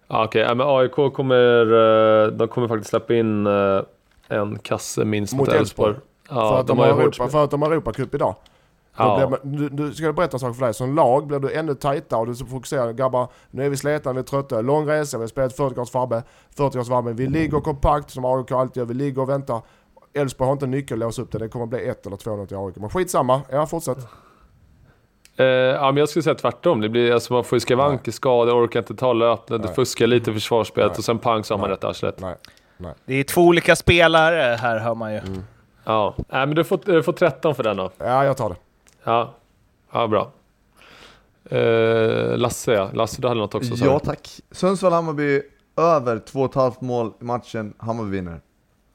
Ja, 0.08 0.26
Okej, 0.26 0.43
okay. 0.43 0.56
men 0.56 0.67
AIK 0.67 1.13
kommer, 1.13 1.62
eh, 1.62 2.28
de 2.28 2.48
kommer 2.48 2.67
faktiskt 2.67 2.89
släppa 2.89 3.13
in 3.13 3.48
eh, 3.48 3.82
en 4.28 4.60
kasse 4.60 5.06
minst 5.06 5.34
mot 5.36 5.48
Elfsborg. 5.48 5.96
Ja, 6.30 6.50
för, 6.50 6.60
att 6.60 6.67
de, 6.67 6.78
de 6.78 6.84
har 6.84 7.02
Europa, 7.02 7.28
för 7.28 7.43
att 7.43 7.52
de 7.52 7.62
har 7.62 7.72
Europacup 7.72 8.15
idag. 8.15 8.36
Ja. 8.97 9.38
Blir, 9.43 9.57
du, 9.57 9.69
du, 9.69 9.93
ska 9.93 10.05
jag 10.05 10.15
berätta 10.15 10.36
en 10.36 10.39
sak 10.39 10.55
för 10.55 10.65
dig. 10.65 10.73
Som 10.73 10.95
lag 10.95 11.27
blir 11.27 11.39
du 11.39 11.53
ännu 11.53 11.75
tajtare 11.75 12.19
och 12.19 12.27
du 12.27 12.36
fokuserar. 12.36 12.93
Grabbar, 12.93 13.27
nu 13.51 13.65
är 13.65 13.69
vi 13.69 13.77
sletna, 13.77 14.13
vi 14.13 14.19
är 14.19 14.23
trötta. 14.23 14.62
Lång 14.62 14.88
resa, 14.89 15.17
vi 15.17 15.23
har 15.23 15.27
spelat 15.27 15.55
40 15.57 15.75
graders 15.75 15.93
varbe. 15.93 16.23
40 16.57 16.73
graders 16.73 16.89
varbe. 16.89 17.13
Vi 17.13 17.27
ligger 17.27 17.60
kompakt 17.60 18.10
som 18.10 18.25
AIK 18.25 18.51
alltid 18.51 18.81
gör. 18.81 18.86
Vi 18.86 18.93
ligger 18.93 19.21
och 19.21 19.29
väntar. 19.29 19.62
Elfsborg 20.13 20.47
har 20.47 20.53
inte 20.53 20.67
nyckel 20.67 20.95
att 20.95 20.99
låsa 20.99 21.21
upp 21.21 21.31
det. 21.31 21.38
Det 21.38 21.49
kommer 21.49 21.65
bli 21.65 21.88
1 21.88 22.05
eller 22.05 22.17
2 22.17 22.45
till 22.45 22.57
AIK. 22.57 22.75
Men 22.75 22.89
skitsamma. 22.89 23.41
Ja, 23.51 23.65
fortsätt. 23.65 23.97
Uh, 25.39 25.45
ja, 25.45 25.91
men 25.91 25.97
jag 25.97 26.10
skulle 26.10 26.23
säga 26.23 26.36
tvärtom. 26.36 26.81
Det 26.81 26.89
blir, 26.89 27.13
alltså, 27.13 27.33
man 27.33 27.43
får 27.43 27.55
ju 27.55 27.60
skavanker, 27.60 28.12
skador, 28.12 28.65
orkar 28.65 28.79
inte 28.79 28.95
ta 28.95 29.13
löpningen, 29.13 29.73
fuskar 29.73 30.07
lite 30.07 30.31
i 30.31 30.33
försvarsspelet 30.33 30.97
och 30.97 31.03
sen 31.03 31.19
pang 31.19 31.43
så 31.43 31.53
har 31.53 31.60
man 31.60 31.69
rätt 31.69 31.83
arslet. 31.83 32.19
Nej. 32.19 32.36
Nej. 32.77 32.93
Det 33.05 33.13
är 33.13 33.23
två 33.23 33.41
olika 33.41 33.75
spelare 33.75 34.57
här 34.60 34.79
hör 34.79 34.95
man 34.95 35.13
ju. 35.13 35.19
Mm. 35.19 35.43
Ja, 35.83 36.15
Nej, 36.17 36.45
men 36.45 36.55
du 36.55 36.63
får, 36.63 36.79
du 36.86 37.03
får 37.03 37.13
13 37.13 37.55
för 37.55 37.63
den 37.63 37.77
då. 37.77 37.91
Ja, 37.97 38.25
jag 38.25 38.38
tar 38.38 38.49
det. 38.49 38.55
Ja, 39.08 39.34
ja 39.91 40.08
bra. 40.08 40.32
Uh, 41.52 42.38
Lasse 42.38 42.72
ja, 42.74 42.89
Lasse 42.93 43.22
du 43.22 43.28
hade 43.28 43.39
något 43.39 43.56
också? 43.56 43.86
Ja 43.86 44.00
tack. 44.00 44.41
Sundsvall-Hammarby, 44.52 45.41
över 45.76 46.17
2,5 46.17 46.74
mål 46.80 47.13
i 47.22 47.24
matchen, 47.24 47.74
Hammarby 47.78 48.12
vinner. 48.12 48.41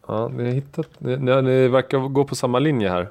Ja, 0.07 0.29
ni, 0.29 0.45
har 0.45 0.51
hittat, 0.51 1.01
ni, 1.01 1.17
ni 1.17 1.69
verkar 1.69 1.99
gå 1.99 2.25
på 2.25 2.35
samma 2.35 2.59
linje 2.59 2.89
här. 2.89 3.09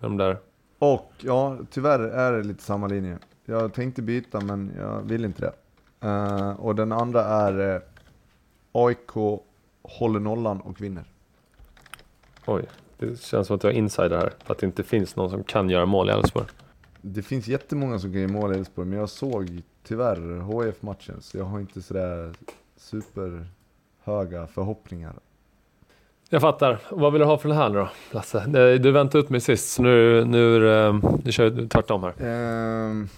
De 0.00 0.16
där. 0.16 0.38
Och 0.78 1.12
ja, 1.20 1.56
tyvärr 1.70 2.00
är 2.00 2.32
det 2.32 2.42
lite 2.42 2.62
samma 2.62 2.86
linje. 2.86 3.18
Jag 3.44 3.72
tänkte 3.72 4.02
byta 4.02 4.40
men 4.40 4.72
jag 4.78 5.02
vill 5.02 5.24
inte 5.24 5.40
det. 5.40 5.52
Uh, 6.08 6.50
och 6.50 6.74
den 6.74 6.92
andra 6.92 7.24
är 7.24 7.60
uh, 7.60 7.74
eh, 7.74 7.80
AIK 8.72 9.40
håller 9.82 10.20
nollan 10.20 10.60
och 10.60 10.80
vinner. 10.80 11.04
Oj, 12.46 12.64
det 12.98 13.20
känns 13.20 13.46
som 13.46 13.56
att 13.56 13.60
du 13.60 13.66
har 13.66 13.72
insider 13.72 14.16
här. 14.16 14.32
Att 14.46 14.58
det 14.58 14.66
inte 14.66 14.82
finns 14.82 15.16
någon 15.16 15.30
som 15.30 15.44
kan 15.44 15.70
göra 15.70 15.86
mål 15.86 16.08
i 16.08 16.12
Elfsborg. 16.12 16.46
Det 17.00 17.22
finns 17.22 17.48
jättemånga 17.48 17.98
som 17.98 18.12
kan 18.12 18.20
göra 18.20 18.32
mål 18.32 18.52
i 18.52 18.58
Elfsborg, 18.58 18.88
men 18.88 18.98
jag 18.98 19.08
såg 19.08 19.62
tyvärr 19.82 20.40
HF 20.40 20.82
matchen 20.82 21.22
så 21.22 21.38
jag 21.38 21.44
har 21.44 21.60
inte 21.60 21.82
sådär 21.82 22.34
superhöga 22.76 24.46
förhoppningar 24.46 25.14
jag 26.34 26.40
fattar. 26.40 26.78
Vad 26.90 27.12
vill 27.12 27.20
du 27.20 27.26
ha 27.26 27.38
för 27.38 27.48
den 27.48 27.58
här 27.58 27.68
nu 27.68 27.78
då, 27.78 27.88
Lasse? 28.10 28.44
Du 28.78 28.90
väntade 28.90 29.24
ut 29.24 29.30
mig 29.30 29.40
sist, 29.40 29.72
så 29.72 29.82
nu, 29.82 30.24
nu, 30.24 30.60
nu, 31.24 31.32
kör 31.32 31.50
du 31.50 31.68
tvärtom 31.68 32.02
här. 32.02 32.14
Ehm, 32.20 33.08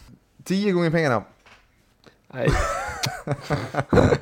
tio 0.44 0.72
gånger 0.72 0.90
pengarna. 0.90 1.22
Nej. 2.32 2.48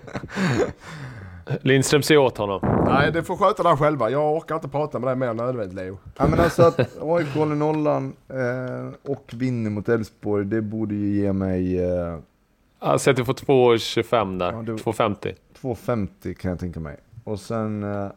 Lindström, 1.62 2.02
se 2.02 2.16
åt 2.16 2.38
honom. 2.38 2.84
Nej, 2.86 3.12
det 3.12 3.22
får 3.22 3.36
sköta 3.36 3.62
där 3.62 3.76
själva. 3.76 4.10
Jag 4.10 4.36
orkar 4.36 4.54
inte 4.54 4.68
prata 4.68 4.98
med 4.98 5.08
dig 5.08 5.16
mer 5.16 5.26
än 5.26 5.36
nödvändigt, 5.36 5.74
Leo. 5.76 5.98
Ja, 6.16 6.26
men 6.26 6.40
alltså 6.40 6.62
att 6.62 6.78
AIK 7.02 7.34
håller 7.34 7.54
nollan 7.54 8.12
eh, 8.28 9.10
och 9.12 9.32
vinner 9.32 9.70
mot 9.70 9.88
Elfsborg, 9.88 10.44
det 10.44 10.62
borde 10.62 10.94
ju 10.94 11.20
ge 11.20 11.32
mig... 11.32 11.80
Eh... 11.80 12.18
Jag 12.80 13.00
säger 13.00 13.12
att 13.12 13.16
du 13.16 13.24
får 13.24 13.34
2,25 13.76 14.38
där. 14.38 14.52
Ja, 14.52 14.58
2,50. 14.58 15.34
2,50 15.60 16.34
kan 16.34 16.50
jag 16.50 16.60
tänka 16.60 16.80
mig. 16.80 16.96
Och 17.24 17.40
sen... 17.40 17.82
Eh, 17.82 18.10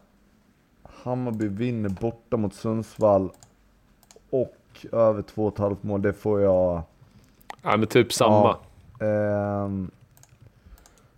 Hammarby 1.03 1.47
vinner 1.47 1.89
borta 1.89 2.37
mot 2.37 2.53
Sundsvall 2.53 3.31
och 4.29 4.85
över 4.91 5.21
2,5 5.21 5.77
mål, 5.81 6.01
det 6.01 6.13
får 6.13 6.41
jag... 6.41 6.81
Ja 7.61 7.77
men 7.77 7.87
typ 7.87 8.13
samma. 8.13 8.55
Ja, 8.99 9.05
ehm, 9.05 9.91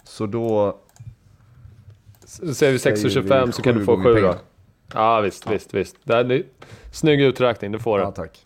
så 0.04 0.26
då... 0.26 0.78
Säger 2.30 2.72
vi 2.72 2.78
6,25 2.78 3.52
så 3.52 3.62
kan 3.62 3.76
du 3.76 3.86
få 3.86 4.04
7 4.04 4.22
då. 4.22 4.36
Ja 4.94 5.22
visst, 5.22 5.44
ja. 5.46 5.52
visst, 5.52 5.74
visst. 5.74 5.96
Det 6.04 6.14
är 6.14 6.44
snygg 6.92 7.22
uträkning, 7.22 7.72
du 7.72 7.80
får 7.80 7.98
det. 7.98 8.04
Ja, 8.04 8.12
tack. 8.12 8.46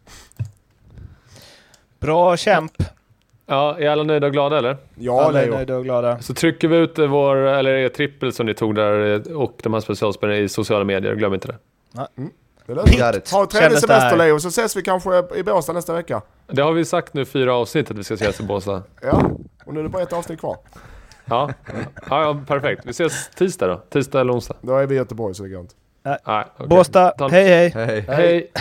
Bra 2.00 2.38
kämp. 2.38 2.72
Ja, 3.46 3.78
är 3.80 3.90
alla 3.90 4.04
nöjda 4.04 4.28
och 4.28 4.34
glada 4.34 4.58
eller? 4.58 4.78
Ja, 4.96 5.24
alla 5.24 5.44
är 5.44 5.50
nöjda 5.50 5.76
och 5.76 5.84
glada. 5.84 6.20
Så 6.20 6.34
trycker 6.34 6.68
vi 6.68 6.78
ut 6.78 7.00
vår, 7.00 7.36
eller 7.36 7.72
er 7.72 7.90
trippel 7.90 8.34
som 8.34 8.46
ni 8.46 8.54
tog 8.54 8.76
där 8.76 9.32
och 9.38 9.60
de 9.64 9.74
här 9.74 9.80
specialspelarna 9.80 10.38
i 10.40 10.50
sociala 10.50 10.84
medier, 10.84 11.16
glöm 11.16 11.34
inte 11.34 11.48
det. 11.48 11.58
Mm. 12.18 12.30
Det 12.66 13.32
Ha 13.32 13.46
trevlig 13.46 13.80
semester 13.80 14.18
Leo, 14.18 14.40
så 14.40 14.48
ses 14.48 14.78
vi 14.78 14.82
kanske 14.82 15.24
i 15.36 15.44
Båstad 15.44 15.74
nästa 15.74 15.94
vecka. 15.94 16.22
Det 16.48 16.62
har 16.62 16.72
vi 16.72 16.86
sagt 16.86 17.14
nu 17.14 17.26
fyra 17.26 17.56
avsnitt 17.56 17.92
att 17.92 17.98
vi 17.98 18.04
ska 18.04 18.14
ses 18.14 18.40
i 18.40 18.44
Båstad. 18.44 18.84
ja, 19.02 19.32
och 19.66 19.74
nu 19.74 19.80
är 19.80 19.84
det 19.84 19.90
bara 19.90 20.04
ett 20.04 20.14
avsnitt 20.14 20.40
kvar. 20.40 20.58
Ja. 21.26 21.50
ja, 22.10 22.24
ja, 22.24 22.44
perfekt. 22.48 22.86
Vi 22.86 22.90
ses 22.90 23.30
tisdag 23.30 23.68
då. 23.68 23.78
Tisdag 23.90 24.22
eller 24.22 24.34
onsdag. 24.34 24.56
Då 24.62 24.78
är 24.78 24.88
vi 24.88 24.96
i 24.96 24.98
Göteborg 24.98 25.36
så 25.36 25.44
det 25.44 25.50
går 25.50 25.62
inte. 25.62 25.76
Nej, 26.04 26.18
okay. 26.56 26.68
Båstad, 26.68 27.14
hej 27.32 27.48
hej. 27.48 27.70
Hej. 27.70 28.02
hej. 28.02 28.52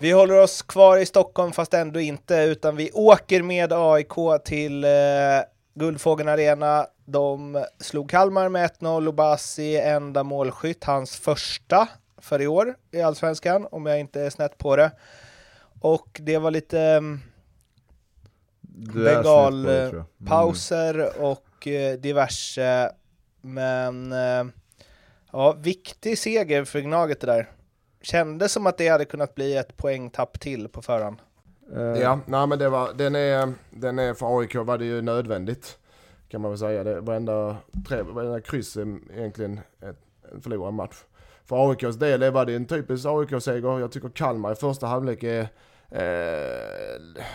Vi 0.00 0.10
håller 0.12 0.42
oss 0.42 0.62
kvar 0.62 0.98
i 0.98 1.06
Stockholm 1.06 1.52
fast 1.52 1.74
ändå 1.74 2.00
inte, 2.00 2.34
utan 2.36 2.76
vi 2.76 2.90
åker 2.92 3.42
med 3.42 3.72
AIK 3.72 4.44
till 4.44 4.84
eh, 4.84 4.90
Guldfågeln 5.74 6.28
Arena. 6.28 6.86
De 7.04 7.64
slog 7.80 8.10
Kalmar 8.10 8.48
med 8.48 8.70
1-0 8.70 9.08
och 9.08 9.14
Bassi 9.14 9.76
enda 9.76 10.22
målskytt, 10.22 10.84
hans 10.84 11.16
första 11.16 11.88
för 12.20 12.42
i 12.42 12.46
år 12.46 12.74
i 12.90 13.00
Allsvenskan, 13.00 13.66
om 13.70 13.86
jag 13.86 14.00
inte 14.00 14.20
är 14.20 14.30
snett 14.30 14.58
på 14.58 14.76
det. 14.76 14.90
Och 15.80 16.20
det 16.22 16.38
var 16.38 16.50
lite 16.50 16.80
mm, 16.80 17.20
bengalpauser 18.78 20.94
mm. 20.94 21.10
och 21.18 21.66
eh, 21.66 21.98
diverse, 21.98 22.92
men 23.40 24.12
eh, 24.12 24.44
ja, 25.32 25.56
viktig 25.58 26.18
seger 26.18 26.64
för 26.64 26.80
Gnaget 26.80 27.20
det 27.20 27.26
där. 27.26 27.48
Kändes 28.02 28.52
som 28.52 28.66
att 28.66 28.78
det 28.78 28.88
hade 28.88 29.04
kunnat 29.04 29.34
bli 29.34 29.56
ett 29.56 29.76
poängtapp 29.76 30.40
till 30.40 30.68
på 30.68 30.82
förhand. 30.82 31.16
Eh, 31.76 31.82
Ja, 31.82 32.20
nej 32.26 32.46
men 32.46 32.58
det 32.58 32.68
var, 32.68 32.92
den 32.94 33.14
är, 33.14 33.52
den 33.70 33.98
är 33.98 34.14
för 34.14 34.40
AIK 34.40 34.54
var 34.54 34.78
det 34.78 34.84
ju 34.84 35.02
nödvändigt. 35.02 35.78
Kan 36.28 36.40
man 36.40 36.50
väl 36.50 36.58
säga. 36.58 36.84
Det, 36.84 37.00
varenda, 37.00 37.56
tre, 37.88 38.02
varenda 38.02 38.40
kryss 38.40 38.76
är 38.76 38.98
egentligen 39.16 39.60
en 40.32 40.42
förlorad 40.42 40.74
match. 40.74 40.96
För 41.44 41.70
AIKs 41.70 41.96
del 41.96 42.30
var 42.30 42.46
det 42.46 42.54
en 42.54 42.66
typisk 42.66 43.06
AIK-seger. 43.06 43.78
Jag 43.78 43.92
tycker 43.92 44.08
Kalmar 44.08 44.52
i 44.52 44.54
första 44.54 44.86
halvlek 44.86 45.22
är, 45.22 45.48
eh, 45.90 46.02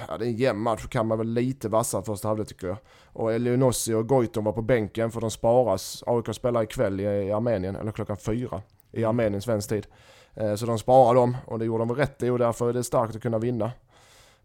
ja 0.08 0.18
det 0.18 0.26
är 0.26 0.30
en 0.30 0.36
jämn 0.36 0.60
match. 0.60 0.88
Kalmar 0.88 1.16
var 1.16 1.24
lite 1.24 1.70
vassare 1.70 2.04
första 2.04 2.28
halvlek 2.28 2.48
tycker 2.48 2.68
jag. 2.68 2.78
Och 3.06 3.34
Elionossi 3.34 3.94
och 3.94 4.08
Goitom 4.08 4.44
var 4.44 4.54
på 4.54 4.62
bänken 4.62 5.12
för 5.12 5.22
de 5.22 5.32
sparas. 5.32 6.04
AIK 6.08 6.36
spelar 6.36 6.64
ikväll 6.64 7.00
i, 7.00 7.04
i 7.04 7.32
Armenien, 7.32 7.76
eller 7.76 7.92
klockan 7.92 8.18
fyra 8.18 8.62
i 8.92 9.06
Armenien 9.06 9.42
svensk 9.42 9.70
tid. 9.70 9.88
Eh, 10.34 10.56
så 10.56 10.66
de 10.66 10.80
sparar 10.80 11.16
dem 11.16 11.38
och 11.46 11.60
det 11.60 11.66
gjorde 11.66 11.82
de 11.82 11.88
väl 11.88 11.98
rätt 11.98 12.24
i 12.24 12.30
och 12.30 12.40
därför 12.40 12.70
är 12.70 12.74
det 12.74 12.84
starkt 12.84 13.16
att 13.16 13.22
kunna 13.22 13.40
vinna 13.40 13.72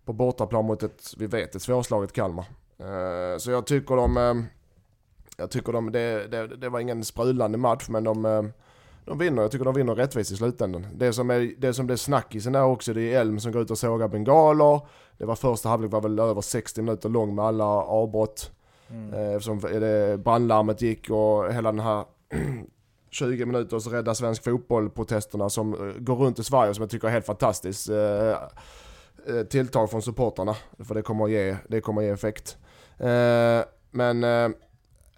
på 0.05 0.13
bortaplan 0.13 0.65
mot 0.65 0.83
ett, 0.83 1.15
vi 1.19 1.27
vet, 1.27 1.55
ett 1.55 1.63
svårslaget 1.63 2.13
Kalmar. 2.13 2.45
Eh, 2.79 3.39
så 3.39 3.51
jag 3.51 3.67
tycker 3.67 3.97
de, 3.97 4.17
eh, 4.17 4.35
jag 5.37 5.51
tycker 5.51 5.73
de, 5.73 5.93
det, 5.93 6.27
det, 6.27 6.57
det 6.57 6.69
var 6.69 6.81
ingen 6.81 7.05
sprudlande 7.05 7.59
match 7.59 7.89
men 7.89 8.05
de, 8.05 8.25
eh, 8.25 8.43
de 9.05 9.19
vinner, 9.19 9.43
jag 9.43 9.51
tycker 9.51 9.65
de 9.65 9.75
vinner 9.75 9.95
rättvist 9.95 10.33
i 10.33 10.37
slutändan. 10.37 10.87
Det 10.95 11.13
som, 11.13 11.31
är, 11.31 11.55
det 11.59 11.75
som 11.75 11.91
är 11.91 11.97
snackisen 11.97 12.53
där 12.53 12.65
också, 12.65 12.93
det 12.93 13.15
är 13.15 13.21
Elm 13.21 13.41
som 13.41 13.53
går 13.53 13.63
ut 13.63 13.71
och 13.71 13.79
sågar 13.79 14.09
bengaler. 14.09 14.81
Det 15.19 15.25
var 15.25 15.35
första 15.35 15.69
halvlek 15.69 15.93
var 15.93 16.01
väl 16.01 16.19
över 16.19 16.41
60 16.41 16.83
minuter 16.83 17.09
lång 17.09 17.35
med 17.35 17.45
alla 17.45 17.65
avbrott. 17.65 18.53
Mm. 18.91 19.15
Eh, 19.15 19.35
Eftersom 19.35 19.61
det 19.61 20.21
brandlarmet 20.25 20.83
gick 20.83 21.11
och 21.11 21.53
hela 21.53 21.73
den 21.73 21.81
här 21.81 22.05
20 23.11 23.47
minuters 23.47 23.87
rädda 23.87 24.15
svensk 24.15 24.45
fotboll-protesterna 24.45 25.49
som 25.49 25.75
eh, 25.75 26.01
går 26.01 26.17
runt 26.17 26.39
i 26.39 26.45
Sverige 26.45 26.75
som 26.75 26.83
jag 26.83 26.91
tycker 26.91 27.09
är 27.09 27.13
helt 27.13 27.27
fantastiskt. 27.27 27.89
Eh, 27.89 28.31
eh, 29.27 29.45
tilltag 29.51 29.91
från 29.91 30.03
supportrarna. 30.03 30.57
För 30.79 30.95
det 30.95 31.03
kommer 31.03 31.25
att 31.25 31.31
ge, 31.31 31.57
det 31.69 31.81
kommer 31.81 32.01
att 32.01 32.07
ge 32.07 32.13
effekt. 32.13 32.57
Eh, 32.99 33.65
men 33.91 34.25
eh, 34.25 34.49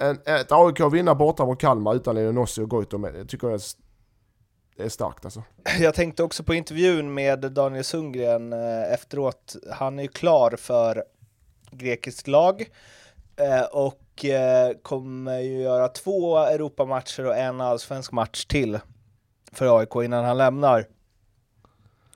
en, 0.00 0.18
ett 0.24 0.52
AIK 0.52 0.80
vinna 0.92 1.14
borta 1.14 1.44
mot 1.44 1.60
Kalmar 1.60 1.94
utan 1.94 2.16
Elionossi 2.16 2.62
och 2.62 2.70
Goitom, 2.70 3.02
det 3.02 3.24
tycker 3.24 3.46
jag 3.46 3.54
är, 3.54 3.62
det 4.76 4.82
är 4.82 4.88
starkt 4.88 5.24
alltså. 5.24 5.42
Jag 5.80 5.94
tänkte 5.94 6.22
också 6.22 6.42
på 6.42 6.54
intervjun 6.54 7.14
med 7.14 7.38
Daniel 7.38 7.84
Sundgren 7.84 8.52
eh, 8.52 8.92
efteråt. 8.92 9.56
Han 9.72 9.98
är 9.98 10.02
ju 10.02 10.08
klar 10.08 10.56
för 10.56 11.04
grekiskt 11.70 12.28
lag 12.28 12.70
eh, 13.36 13.62
och 13.62 14.24
eh, 14.24 14.72
kommer 14.82 15.38
ju 15.38 15.62
göra 15.62 15.88
två 15.88 16.38
Europamatcher 16.38 17.26
och 17.26 17.36
en 17.36 17.60
allsvensk 17.60 18.12
match 18.12 18.44
till 18.44 18.78
för 19.52 19.78
AIK 19.78 19.96
innan 20.04 20.24
han 20.24 20.38
lämnar. 20.38 20.86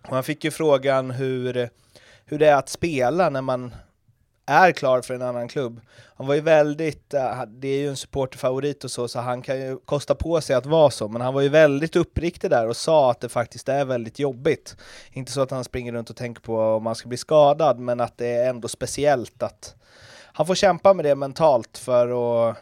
Och 0.02 0.14
han 0.14 0.24
fick 0.24 0.44
ju 0.44 0.50
frågan 0.50 1.10
hur, 1.10 1.68
hur 2.24 2.38
det 2.38 2.46
är 2.46 2.56
att 2.56 2.68
spela 2.68 3.30
när 3.30 3.42
man 3.42 3.74
är 4.46 4.72
klar 4.72 5.02
för 5.02 5.14
en 5.14 5.22
annan 5.22 5.48
klubb. 5.48 5.80
Han 6.16 6.26
var 6.26 6.34
ju 6.34 6.40
väldigt, 6.40 7.14
eh, 7.14 7.42
det 7.46 7.68
är 7.68 7.78
ju 7.78 7.88
en 7.88 7.96
supporterfavorit 7.96 8.84
och 8.84 8.90
så, 8.90 9.08
så 9.08 9.20
han 9.20 9.42
kan 9.42 9.60
ju 9.60 9.78
kosta 9.84 10.14
på 10.14 10.40
sig 10.40 10.56
att 10.56 10.66
vara 10.66 10.90
så, 10.90 11.08
men 11.08 11.20
han 11.20 11.34
var 11.34 11.40
ju 11.40 11.48
väldigt 11.48 11.96
uppriktig 11.96 12.50
där 12.50 12.68
och 12.68 12.76
sa 12.76 13.10
att 13.10 13.20
det 13.20 13.28
faktiskt 13.28 13.68
är 13.68 13.84
väldigt 13.84 14.18
jobbigt. 14.18 14.76
Inte 15.12 15.32
så 15.32 15.40
att 15.40 15.50
han 15.50 15.64
springer 15.64 15.92
runt 15.92 16.10
och 16.10 16.16
tänker 16.16 16.42
på 16.42 16.58
om 16.58 16.86
han 16.86 16.94
ska 16.94 17.08
bli 17.08 17.18
skadad, 17.18 17.78
men 17.78 18.00
att 18.00 18.18
det 18.18 18.28
är 18.28 18.50
ändå 18.50 18.68
speciellt 18.68 19.42
att 19.42 19.74
han 20.36 20.46
får 20.46 20.54
kämpa 20.54 20.94
med 20.94 21.04
det 21.04 21.14
mentalt 21.14 21.78
för 21.78 22.06
att 22.50 22.56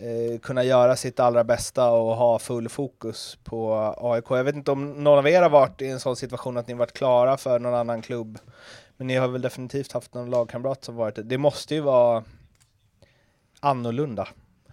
eh, 0.00 0.38
kunna 0.38 0.64
göra 0.64 0.96
sitt 0.96 1.20
allra 1.20 1.44
bästa 1.44 1.90
och 1.90 2.16
ha 2.16 2.38
full 2.38 2.68
fokus 2.68 3.38
på 3.44 3.74
AIK. 3.98 4.24
Jag 4.30 4.44
vet 4.44 4.54
inte 4.54 4.70
om 4.70 5.04
någon 5.04 5.18
av 5.18 5.28
er 5.28 5.42
har 5.42 5.50
varit 5.50 5.82
i 5.82 5.86
en 5.86 6.00
sån 6.00 6.16
situation 6.16 6.56
att 6.56 6.68
ni 6.68 6.74
varit 6.74 6.92
klara 6.92 7.36
för 7.36 7.58
någon 7.58 7.74
annan 7.74 8.02
klubb, 8.02 8.38
men 8.96 9.06
ni 9.06 9.16
har 9.16 9.28
väl 9.28 9.42
definitivt 9.42 9.92
haft 9.92 10.14
någon 10.14 10.30
lagkamrat 10.30 10.84
som 10.84 10.96
varit 10.96 11.14
det. 11.14 11.22
Det 11.22 11.38
måste 11.38 11.74
ju 11.74 11.80
vara 11.80 12.24
annorlunda. 13.60 14.28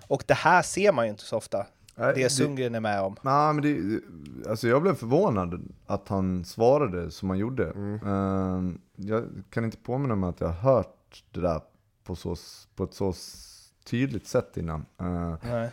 Och 0.07 0.23
det 0.27 0.33
här 0.33 0.61
ser 0.61 0.91
man 0.91 1.05
ju 1.05 1.11
inte 1.11 1.23
så 1.23 1.37
ofta, 1.37 1.65
Nej, 1.95 2.13
det 2.15 2.29
Sundgren 2.29 2.75
är 2.75 2.79
med 2.79 3.01
om. 3.01 3.15
Nej, 3.21 3.53
men 3.53 3.61
det, 3.63 4.01
alltså 4.49 4.67
jag 4.67 4.81
blev 4.81 4.95
förvånad 4.95 5.61
att 5.85 6.07
han 6.07 6.45
svarade 6.45 7.11
som 7.11 7.29
han 7.29 7.39
gjorde. 7.39 7.67
Eh, 8.05 8.61
jag 8.95 9.23
kan 9.49 9.65
inte 9.65 9.77
påminna 9.77 10.15
mig 10.15 10.29
att 10.29 10.41
jag 10.41 10.47
har 10.47 10.73
hört 10.73 11.23
det 11.31 11.41
där 11.41 11.61
på, 12.03 12.15
så, 12.15 12.35
på 12.75 12.83
ett 12.83 12.93
så 12.93 13.13
tydligt 13.85 14.27
sätt 14.27 14.57
innan. 14.57 14.85
Eh, 14.99 15.35
Nej. 15.51 15.69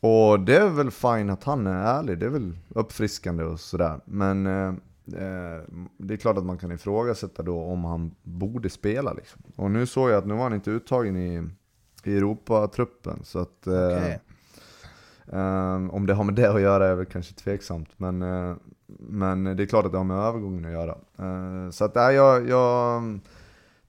och 0.00 0.40
det 0.40 0.56
är 0.56 0.68
väl 0.68 0.90
fint 0.90 1.30
att 1.30 1.44
han 1.44 1.66
är 1.66 1.98
ärlig, 1.98 2.18
det 2.18 2.26
är 2.26 2.30
väl 2.30 2.58
uppfriskande 2.68 3.44
och 3.44 3.60
sådär. 3.60 4.00
Men 4.04 4.46
eh, 4.46 4.68
eh, 5.22 5.60
det 5.98 6.14
är 6.14 6.18
klart 6.18 6.38
att 6.38 6.44
man 6.44 6.58
kan 6.58 6.72
ifrågasätta 6.72 7.42
då 7.42 7.62
om 7.62 7.84
han 7.84 8.14
borde 8.22 8.70
spela 8.70 9.12
liksom. 9.12 9.42
Och 9.56 9.70
nu 9.70 9.86
såg 9.86 10.10
jag 10.10 10.16
att 10.18 10.26
nu 10.26 10.34
var 10.34 10.42
han 10.42 10.54
inte 10.54 10.70
uttagen 10.70 11.16
i, 11.16 11.48
i 12.04 12.16
Europatruppen, 12.16 13.20
så 13.24 13.38
att... 13.38 13.66
eh, 13.66 13.86
Okej. 13.86 14.20
Ehm, 15.32 15.90
om 15.90 16.06
det 16.06 16.14
har 16.14 16.24
med 16.24 16.34
det 16.34 16.52
att 16.54 16.60
göra 16.60 16.86
är 16.88 16.94
väl 16.94 17.06
kanske 17.06 17.34
tveksamt, 17.34 17.88
men, 17.96 18.22
eh, 18.22 18.54
men 18.98 19.44
det 19.44 19.62
är 19.62 19.66
klart 19.66 19.86
att 19.86 19.92
det 19.92 19.98
har 19.98 20.04
med 20.04 20.16
övergången 20.16 20.64
att 20.64 20.72
göra. 20.72 20.96
Så 21.72 21.84
att, 21.84 21.94
nej, 21.94 22.14
jag, 22.14 22.48
jag 22.48 23.02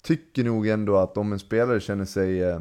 tycker 0.02 0.44
nog 0.44 0.68
ändå 0.68 0.98
att 0.98 1.18
om 1.18 1.34
en 1.34 1.40
spelare 1.40 1.80
känner 1.80 2.06
sig 2.06 2.44
eh, 2.44 2.60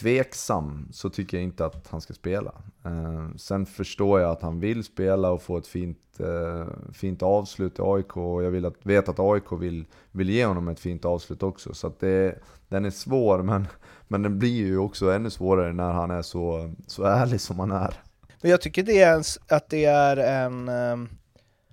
tveksam 0.00 0.88
så 0.92 1.10
tycker 1.10 1.36
jag 1.36 1.44
inte 1.44 1.66
att 1.66 1.88
han 1.90 2.00
ska 2.00 2.14
spela. 2.14 2.52
Eh, 2.84 3.36
sen 3.36 3.66
förstår 3.66 4.20
jag 4.20 4.30
att 4.30 4.42
han 4.42 4.60
vill 4.60 4.84
spela 4.84 5.30
och 5.30 5.42
få 5.42 5.58
ett 5.58 5.66
fint, 5.66 6.20
eh, 6.20 6.66
fint 6.92 7.22
avslut 7.22 7.78
i 7.78 7.82
AIK 7.82 8.16
och 8.16 8.42
jag 8.42 8.50
vill 8.50 8.66
att, 8.66 8.74
vet 8.82 9.08
att 9.08 9.18
AIK 9.18 9.52
vill, 9.52 9.84
vill 10.10 10.30
ge 10.30 10.44
honom 10.44 10.68
ett 10.68 10.80
fint 10.80 11.04
avslut 11.04 11.42
också. 11.42 11.74
Så 11.74 11.86
att 11.86 12.00
det, 12.00 12.38
den 12.68 12.84
är 12.84 12.90
svår, 12.90 13.42
men, 13.42 13.66
men 14.08 14.22
den 14.22 14.38
blir 14.38 14.66
ju 14.66 14.78
också 14.78 15.10
ännu 15.10 15.30
svårare 15.30 15.72
när 15.72 15.92
han 15.92 16.10
är 16.10 16.22
så, 16.22 16.74
så 16.86 17.04
ärlig 17.04 17.40
som 17.40 17.58
han 17.58 17.72
är. 17.72 17.94
Men 18.40 18.50
jag 18.50 18.60
tycker 18.60 18.82
det 18.82 19.02
är 19.02 19.14
en, 19.14 19.24
att 19.48 19.70
det 19.70 19.84
är 19.84 20.16
en... 20.16 20.68
Um, 20.68 21.08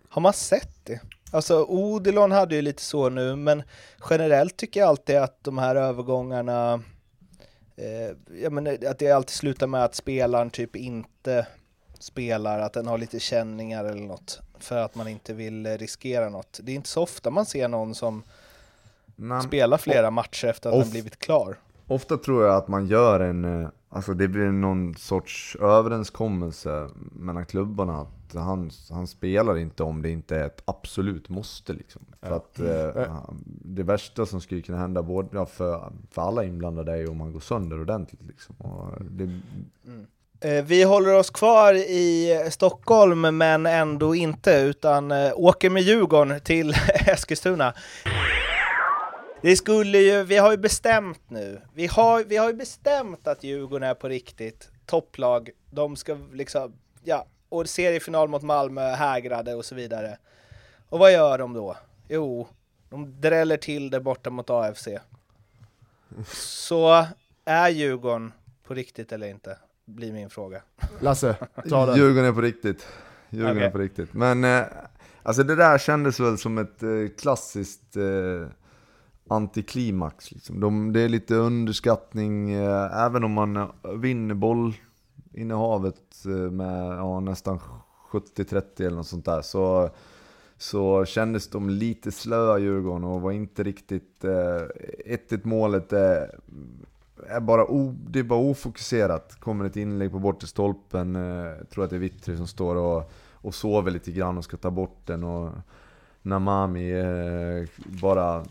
har 0.09 0.21
man 0.21 0.33
sett 0.33 0.85
det? 0.85 0.99
Alltså 1.31 1.65
Odilon 1.69 2.31
hade 2.31 2.55
ju 2.55 2.61
lite 2.61 2.81
så 2.81 3.09
nu, 3.09 3.35
men 3.35 3.63
generellt 4.09 4.57
tycker 4.57 4.79
jag 4.79 4.89
alltid 4.89 5.15
att 5.15 5.43
de 5.43 5.57
här 5.57 5.75
övergångarna, 5.75 6.81
eh, 7.75 8.37
jag 8.41 8.53
menar, 8.53 8.77
att 8.87 8.99
det 8.99 9.11
alltid 9.11 9.35
slutar 9.35 9.67
med 9.67 9.83
att 9.83 9.95
spelaren 9.95 10.49
typ 10.49 10.75
inte 10.75 11.47
spelar, 11.99 12.59
att 12.59 12.73
den 12.73 12.87
har 12.87 12.97
lite 12.97 13.19
känningar 13.19 13.85
eller 13.85 14.01
något, 14.01 14.41
för 14.59 14.77
att 14.77 14.95
man 14.95 15.07
inte 15.07 15.33
vill 15.33 15.65
eh, 15.65 15.71
riskera 15.71 16.29
något. 16.29 16.59
Det 16.63 16.71
är 16.71 16.75
inte 16.75 16.89
så 16.89 17.03
ofta 17.03 17.29
man 17.29 17.45
ser 17.45 17.67
någon 17.67 17.95
som 17.95 18.23
Men, 19.15 19.41
spelar 19.41 19.77
flera 19.77 20.11
matcher 20.11 20.47
efter 20.47 20.69
att 20.69 20.81
den 20.81 20.91
blivit 20.91 21.19
klar. 21.19 21.57
Ofta 21.87 22.17
tror 22.17 22.45
jag 22.45 22.55
att 22.55 22.67
man 22.67 22.87
gör 22.87 23.19
en, 23.19 23.61
eh, 23.61 23.69
alltså 23.89 24.13
det 24.13 24.27
blir 24.27 24.45
någon 24.45 24.95
sorts 24.95 25.57
överenskommelse 25.61 26.89
mellan 27.11 27.45
klubbarna 27.45 28.07
att 28.29 28.41
han, 28.45 28.71
han 28.89 29.07
spelar 29.07 29.57
inte 29.57 29.83
om 29.83 30.01
det 30.01 30.09
inte 30.09 30.35
är 30.35 30.45
ett 30.45 30.61
absolut 30.65 31.29
måste 31.29 31.73
liksom. 31.73 32.01
För 32.21 32.31
att 32.35 32.59
eh, 32.59 33.07
han- 33.11 33.43
det 33.65 33.83
värsta 33.83 34.25
som 34.25 34.41
skulle 34.41 34.61
kunna 34.61 34.77
hända 34.77 35.03
både, 35.03 35.29
ja, 35.31 35.45
för, 35.45 35.91
för 36.11 36.21
alla 36.21 36.43
inblandade 36.43 36.91
är 36.91 36.97
ju 36.97 37.07
om 37.07 37.21
han 37.21 37.31
går 37.33 37.39
sönder 37.39 37.81
ordentligt 37.81 38.21
liksom. 38.27 38.55
Och 38.55 39.03
det, 39.05 39.39
Eh, 40.41 40.63
Vi 40.63 40.83
håller 40.83 41.13
oss 41.13 41.29
kvar 41.29 41.73
i 41.73 42.29
Stockholm, 42.51 43.37
men 43.37 43.65
ändå 43.65 44.15
inte, 44.15 44.51
utan 44.59 45.11
eh, 45.11 45.31
åker 45.35 45.69
med 45.69 45.83
Djurgården 45.83 46.39
till 46.41 46.73
Eskilstuna. 47.07 47.73
Det 49.41 49.55
skulle 49.55 49.97
ju, 49.97 50.23
vi 50.23 50.37
har 50.37 50.51
ju 50.51 50.57
bestämt 50.57 51.21
nu, 51.27 51.61
vi 51.73 51.87
har, 51.87 52.23
vi 52.23 52.37
har 52.37 52.47
ju 52.47 52.53
bestämt 52.55 53.27
att 53.27 53.43
Djurgården 53.43 53.89
är 53.89 53.93
på 53.93 54.07
riktigt 54.09 54.69
topplag. 54.85 55.49
De 55.71 55.95
ska 55.95 56.17
liksom, 56.33 56.73
ja, 57.03 57.25
och 57.57 57.69
seriefinal 57.69 58.29
mot 58.29 58.41
Malmö 58.41 58.81
hägrade 58.81 59.55
och 59.55 59.65
så 59.65 59.75
vidare. 59.75 60.17
Och 60.89 60.99
vad 60.99 61.13
gör 61.13 61.37
de 61.37 61.53
då? 61.53 61.77
Jo, 62.07 62.47
de 62.89 63.21
dräller 63.21 63.57
till 63.57 63.89
det 63.89 63.99
borta 63.99 64.29
mot 64.29 64.49
AFC. 64.49 64.87
Så 66.27 67.05
är 67.45 67.69
Djurgården 67.69 68.33
på 68.67 68.73
riktigt 68.73 69.11
eller 69.11 69.27
inte? 69.27 69.57
Blir 69.85 70.13
min 70.13 70.29
fråga. 70.29 70.61
Lasse, 71.01 71.35
ta 71.69 71.85
det. 71.85 71.97
Djurgården 71.97 72.29
är 72.29 72.33
på 72.33 72.41
riktigt. 72.41 72.87
Djurgården 73.29 73.57
Okej. 73.57 73.67
är 73.67 73.71
på 73.71 73.77
riktigt. 73.77 74.13
Men 74.13 74.43
eh, 74.43 74.63
alltså 75.23 75.43
det 75.43 75.55
där 75.55 75.77
kändes 75.77 76.19
väl 76.19 76.37
som 76.37 76.57
ett 76.57 76.83
eh, 76.83 76.89
klassiskt 77.17 77.95
eh, 77.95 78.47
antiklimax. 79.29 80.31
Liksom. 80.31 80.59
De, 80.59 80.93
det 80.93 81.01
är 81.01 81.09
lite 81.09 81.35
underskattning, 81.35 82.51
eh, 82.51 83.05
även 83.05 83.23
om 83.23 83.31
man 83.31 83.55
eh, 83.55 83.69
vinner 83.95 84.35
bollinnehavet 84.35 84.84
Innehavet 85.35 86.25
eh, 86.25 86.31
med 86.31 86.97
ja, 86.97 87.19
nästan 87.19 87.59
70-30 88.11 88.63
eller 88.77 88.95
något 88.95 89.07
sånt 89.07 89.25
där. 89.25 89.41
Så, 89.41 89.89
så 90.57 91.05
kändes 91.05 91.47
de 91.47 91.69
lite 91.69 92.11
slöa 92.11 92.59
Djurgården 92.59 93.03
och 93.03 93.21
var 93.21 93.31
inte 93.31 93.63
riktigt... 93.63 94.23
Eh, 94.23 94.61
1-1 95.05 95.39
målet 95.43 95.93
är, 95.93 96.39
är 97.27 97.39
bara, 97.39 97.65
o, 97.65 97.95
det 98.07 98.19
är 98.19 98.23
bara 98.23 98.39
ofokuserat. 98.39 99.39
Kommer 99.39 99.65
ett 99.65 99.75
inlägg 99.75 100.11
på 100.11 100.19
bortre 100.19 100.47
stolpen, 100.47 101.15
eh, 101.15 101.65
tror 101.69 101.83
att 101.83 101.89
det 101.89 101.95
är 101.95 101.99
Vittry 101.99 102.37
som 102.37 102.47
står 102.47 102.75
och, 102.75 103.11
och 103.31 103.55
sover 103.55 103.91
lite 103.91 104.11
grann 104.11 104.37
och 104.37 104.43
ska 104.43 104.57
ta 104.57 104.71
bort 104.71 104.99
den. 105.05 105.23
Och 105.23 105.51
Namami 106.21 106.91
eh, 106.91 107.69
bara 108.01 108.45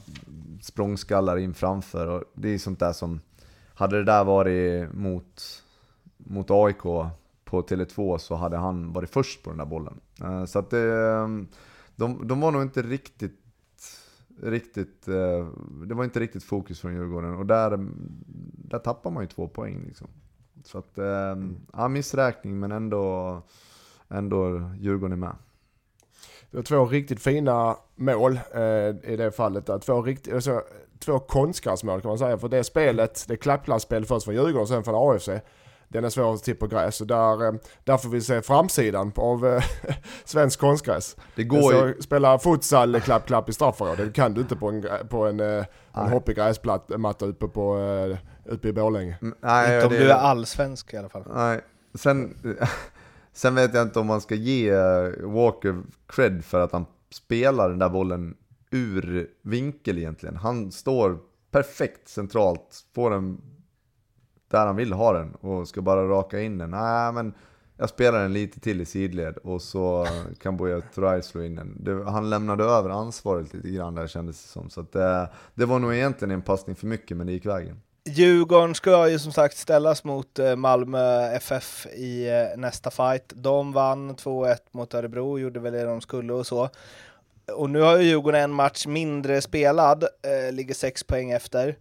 språngskallar 0.61 1.37
in 1.37 1.55
framför 1.55 2.07
och 2.07 2.25
det 2.35 2.49
är 2.49 2.59
sånt 2.59 2.79
där 2.79 2.93
som... 2.93 3.21
Hade 3.77 3.97
det 3.97 4.05
där 4.05 4.25
varit 4.25 4.93
mot, 4.93 5.64
mot 6.17 6.51
AIK 6.51 6.83
på 7.45 7.63
Tele2 7.63 8.19
så 8.19 8.35
hade 8.35 8.57
han 8.57 8.93
varit 8.93 9.11
först 9.11 9.43
på 9.43 9.51
den 9.51 9.59
där 9.59 9.65
bollen. 9.65 10.01
Eh, 10.21 10.45
så 10.45 10.59
att 10.59 10.71
det, 10.71 11.19
de, 11.97 12.29
de 12.29 12.41
var 12.41 12.51
nog 12.51 12.63
inte 12.63 12.83
riktigt 12.83 13.41
riktigt, 14.43 15.09
eh, 15.09 15.47
det 15.87 15.95
var 15.95 16.05
inte 16.05 16.21
riktigt 16.21 16.45
fokus 16.45 16.81
från 16.81 16.95
Djurgården 16.95 17.37
och 17.37 17.47
där, 17.47 17.79
där 18.69 18.79
tappar 18.79 19.11
man 19.11 19.23
ju 19.23 19.29
två 19.29 19.49
poäng 19.49 19.85
liksom. 19.87 20.09
Så 20.65 20.79
att, 20.79 20.99
eh, 20.99 21.37
ja 21.73 21.89
missräkning 21.89 22.61
men 22.61 22.73
ändå, 22.73 23.43
ändå 24.09 24.71
Djurgården 24.79 25.13
är 25.13 25.17
med. 25.17 25.37
Det 26.51 26.57
var 26.57 26.65
två 26.65 26.87
riktigt 26.87 27.21
fina 27.21 27.77
mål 27.95 28.41
eh, 28.55 29.13
i 29.13 29.17
det 29.19 29.33
fallet. 29.37 29.67
Där. 29.67 29.79
Två, 29.79 30.03
rikt, 30.03 30.33
alltså, 30.33 30.63
två 30.99 31.19
konstgräsmål 31.19 32.01
kan 32.01 32.09
man 32.09 32.19
säga. 32.19 32.39
För 32.39 32.49
det 32.49 32.65
spelet, 32.65 33.25
det 33.29 33.37
klappklassspel 33.37 34.05
först 34.05 34.25
från 34.25 34.35
Djurgården 34.35 34.61
och 34.61 34.69
sen 34.69 34.85
från 34.85 35.15
AFC. 35.15 35.29
Den 35.89 36.05
är 36.05 36.11
svår 36.11 36.35
att 36.35 36.43
tippa 36.43 36.67
på 36.67 36.75
gräs. 36.75 37.01
Och 37.01 37.07
där, 37.07 37.47
eh, 37.47 37.53
där 37.85 37.97
får 37.97 38.09
vi 38.09 38.21
se 38.21 38.43
framsidan 38.43 39.13
av 39.17 39.47
eh, 39.47 39.65
svensk 40.25 40.61
konstgräs. 40.61 41.17
Det 41.37 41.45
går 41.45 41.75
ju... 41.75 42.03
Spela 42.03 42.39
futsal 42.39 43.01
klapp-klapp 43.01 43.49
i 43.49 43.53
straffområdet. 43.53 44.07
Det 44.07 44.13
kan 44.13 44.35
du 44.35 44.41
inte 44.41 44.57
på 44.57 44.69
en, 44.69 44.89
på 45.09 45.27
en, 45.27 45.41
eh, 45.41 45.65
en 45.95 46.09
hoppig 46.09 46.37
gräsmatta 46.37 47.27
uppe, 47.27 47.49
på, 47.49 47.79
uppe 48.45 48.69
i 48.69 48.73
Borlänge. 48.73 49.17
Mm, 49.23 49.35
nej, 49.41 49.75
inte 49.75 49.87
om 49.87 49.93
det... 49.93 49.99
du 49.99 50.11
är 50.11 50.15
allsvensk 50.15 50.95
i 50.95 50.97
alla 50.97 51.09
fall. 51.09 51.25
Nej, 51.35 51.61
sen... 51.95 52.37
Sen 53.37 53.55
vet 53.55 53.75
jag 53.75 53.83
inte 53.83 53.99
om 53.99 54.07
man 54.07 54.21
ska 54.21 54.35
ge 54.35 54.73
Walker 55.23 55.83
cred 56.07 56.45
för 56.45 56.61
att 56.61 56.73
han 56.73 56.87
spelar 57.11 57.71
den 57.71 57.79
där 57.79 57.89
bollen 57.89 58.35
ur 58.71 59.31
vinkel 59.43 59.99
egentligen. 59.99 60.37
Han 60.37 60.73
står 60.73 61.19
perfekt 61.51 62.09
centralt, 62.09 62.85
får 62.95 63.11
den 63.11 63.41
där 64.55 64.67
han 64.67 64.77
vill 64.77 64.93
ha 64.93 65.13
den 65.13 65.35
och 65.35 65.69
ska 65.69 65.83
bara 65.83 66.09
raka 66.09 66.41
in 66.41 66.59
den. 66.59 66.71
Nej, 66.71 67.13
men 67.13 67.35
jag 67.77 67.89
spelar 67.89 68.23
den 68.23 68.33
lite 68.33 68.61
till 68.61 68.81
i 68.81 68.85
sidled 68.85 69.37
och 69.37 69.63
så 69.63 70.07
kan 70.43 70.57
Buya 70.57 70.81
Turay 70.81 71.23
slå 71.23 71.43
in 71.43 71.57
den. 71.57 71.77
Det, 71.81 72.11
han 72.11 72.31
lämnade 72.31 72.65
över 72.65 72.91
ansvaret 72.91 73.55
lite 73.55 73.69
grann 73.69 73.95
där 73.95 74.07
kändes 74.07 74.43
det 74.43 74.49
som. 74.49 74.71
Så 74.71 74.81
att 74.81 74.93
det, 74.93 75.15
eh, 75.15 75.27
det 75.55 75.65
var 75.65 75.79
nog 75.79 75.95
egentligen 75.95 76.31
en 76.31 76.43
passning 76.43 76.77
för 76.77 76.87
mycket, 76.87 77.17
men 77.17 77.27
det 77.27 77.33
gick 77.33 77.47
vägen. 77.47 77.81
Djurgården 78.05 78.75
ska 78.75 79.09
ju 79.09 79.19
som 79.19 79.33
sagt 79.33 79.57
ställas 79.57 80.05
mot 80.05 80.39
eh, 80.39 80.57
Malmö 80.57 81.33
FF 81.33 81.87
i 81.87 82.29
eh, 82.29 82.59
nästa 82.59 82.91
fight. 82.91 83.33
De 83.35 83.73
vann 83.73 84.17
2-1 84.17 84.57
mot 84.71 84.95
Örebro, 84.95 85.39
gjorde 85.39 85.61
väl 85.61 85.73
det 85.73 85.85
de 85.85 86.01
skulle 86.01 86.33
och 86.33 86.47
så. 86.47 86.69
Och 87.53 87.71
nu 87.71 87.81
har 87.81 87.99
ju 87.99 88.05
Djurgården 88.05 88.41
en 88.41 88.53
match 88.53 88.87
mindre 88.87 89.41
spelad, 89.41 90.03
eh, 90.03 90.53
ligger 90.53 90.75
sex 90.75 91.05
poäng 91.05 91.31
efter. 91.31 91.77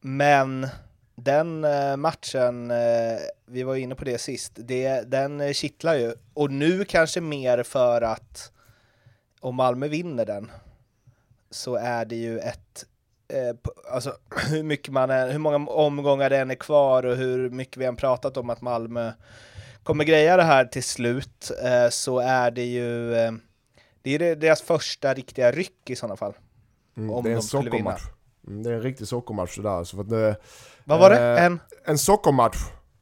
Men 0.00 0.66
den 1.14 1.64
eh, 1.64 1.96
matchen, 1.96 2.70
eh, 2.70 3.18
vi 3.46 3.62
var 3.62 3.76
inne 3.76 3.94
på 3.94 4.04
det 4.04 4.18
sist, 4.18 4.52
det, 4.54 5.10
den 5.10 5.54
kittlar 5.54 5.94
ju. 5.94 6.14
Och 6.34 6.50
nu 6.50 6.84
kanske 6.84 7.20
mer 7.20 7.62
för 7.62 8.02
att 8.02 8.52
om 9.40 9.54
Malmö 9.54 9.88
vinner 9.88 10.26
den 10.26 10.50
så 11.50 11.74
är 11.74 12.04
det 12.04 12.16
ju 12.16 12.38
ett 12.38 12.84
eh, 13.28 13.56
alltså 13.90 14.16
hur 14.50 14.62
mycket 14.62 14.92
man 14.92 15.10
är, 15.10 15.30
hur 15.30 15.38
många 15.38 15.70
omgångar 15.70 16.30
det 16.30 16.38
än 16.38 16.50
är 16.50 16.54
kvar 16.54 17.06
och 17.06 17.16
hur 17.16 17.50
mycket 17.50 17.76
vi 17.76 17.84
än 17.84 17.96
pratat 17.96 18.36
om 18.36 18.50
att 18.50 18.60
Malmö 18.60 19.12
kommer 19.82 20.04
greja 20.04 20.36
det 20.36 20.42
här 20.42 20.64
till 20.64 20.84
slut 20.84 21.50
så 21.90 22.18
är 22.18 22.50
det 22.50 22.64
ju 22.64 23.10
det 24.02 24.14
är 24.14 24.36
deras 24.36 24.62
första 24.62 25.14
riktiga 25.14 25.52
ryck 25.52 25.90
i 25.90 25.96
sådana 25.96 26.16
fall. 26.16 26.34
Mm, 26.96 27.10
om 27.10 27.24
det 27.24 27.30
är 27.30 27.32
en 27.32 27.38
de 27.38 27.42
skulle 27.42 27.70
vinna. 27.70 27.96
Mm, 28.46 28.62
det 28.62 28.70
är 28.70 28.74
en 28.74 28.82
riktig 28.82 29.08
sockermatch 29.08 29.56
det 29.56 29.62
där. 29.62 29.70
Alltså 29.70 29.96
för 29.96 30.02
att 30.02 30.40
Vad 30.84 31.00
var 31.00 31.10
det? 31.10 31.38
En? 31.38 31.60
En 31.84 31.98
sockermatch. 31.98 32.56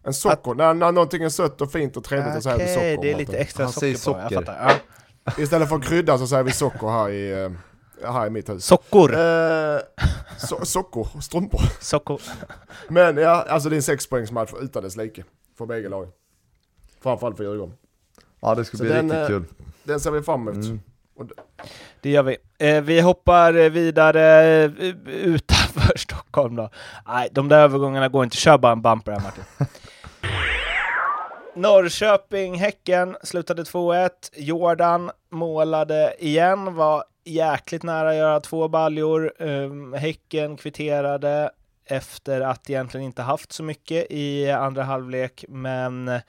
En 0.05 0.15
socker, 0.15 0.51
att... 0.51 0.57
när, 0.57 0.75
när 0.75 0.93
någonting 0.93 1.23
är 1.23 1.29
sött 1.29 1.61
och 1.61 1.73
fint 1.73 1.97
och 1.97 2.05
trevligt 2.05 2.29
okay, 2.29 2.41
så 2.41 2.51
säger 2.51 2.67
vi 2.67 2.75
socker. 2.75 3.03
det 3.03 3.13
är 3.13 3.17
lite 3.17 3.37
extra 3.37 3.65
Han 3.65 3.73
socker, 3.73 3.95
socker. 3.95 4.29
på, 4.29 4.35
jag 4.35 4.45
fattar. 4.47 4.81
Ja. 5.25 5.33
Istället 5.43 5.69
för 5.69 5.79
krydda 5.79 6.19
så 6.19 6.27
säger 6.27 6.43
vi 6.43 6.53
socker 6.53 6.89
här 6.89 7.11
i, 7.11 7.45
eh, 8.03 8.13
här 8.13 8.27
i 8.27 8.31
mitt 8.31 8.49
hus. 8.49 8.65
Sockor! 8.65 9.15
Eh, 9.15 9.79
so 10.39 10.65
socker, 10.65 11.21
strumpor. 11.21 11.61
Sockor. 11.81 12.21
Men 12.89 13.17
ja, 13.17 13.47
alltså 13.49 13.69
det 13.69 13.75
är 13.75 13.77
en 13.77 13.83
sexpoängsmatch 13.83 14.53
utan 14.61 14.83
dess 14.83 14.97
like. 14.97 15.25
För 15.59 15.67
bägge 15.67 15.89
lagen. 15.89 16.13
Framförallt 17.03 17.37
för 17.37 17.45
Djurgården. 17.45 17.75
Ja 18.41 18.55
det 18.55 18.65
ska 18.65 18.77
så 18.77 18.83
bli 18.83 18.93
den, 18.93 19.11
riktigt 19.11 19.27
kul. 19.27 19.45
Den 19.83 20.01
ser 20.01 20.11
vi 20.11 20.23
fram 20.23 20.49
emot. 20.49 20.65
Mm. 20.65 20.81
Det 22.01 22.11
gör 22.11 22.23
vi. 22.23 22.37
Eh, 22.59 22.83
vi 22.83 23.01
hoppar 23.01 23.53
vidare 23.53 24.55
eh, 24.65 24.71
utanför 25.07 25.93
Stockholm 25.99 26.57
då. 26.57 26.71
Nej, 27.07 27.29
de 27.33 27.49
där 27.49 27.61
övergångarna 27.61 28.09
går 28.09 28.25
inte. 28.25 28.37
Kör 28.37 28.59
bara 28.59 28.73
en 28.73 28.83
bumper 28.83 29.13
här 29.13 29.21
Martin. 29.21 29.45
Norrköping, 31.55 32.55
Häcken 32.55 33.17
slutade 33.23 33.63
2-1. 33.63 34.11
Jordan 34.37 35.11
målade 35.31 36.15
igen, 36.19 36.75
var 36.75 37.05
jäkligt 37.25 37.83
nära 37.83 38.11
att 38.11 38.17
göra 38.17 38.41
två 38.41 38.69
baljor. 38.69 39.43
Um, 39.43 39.93
häcken 39.93 40.57
kvitterade 40.57 41.51
efter 41.87 42.41
att 42.41 42.71
egentligen 42.71 43.07
inte 43.07 43.23
haft 43.23 43.53
så 43.53 43.63
mycket 43.63 44.07
i 44.11 44.51
andra 44.51 44.83
halvlek, 44.83 45.45
men 45.49 46.21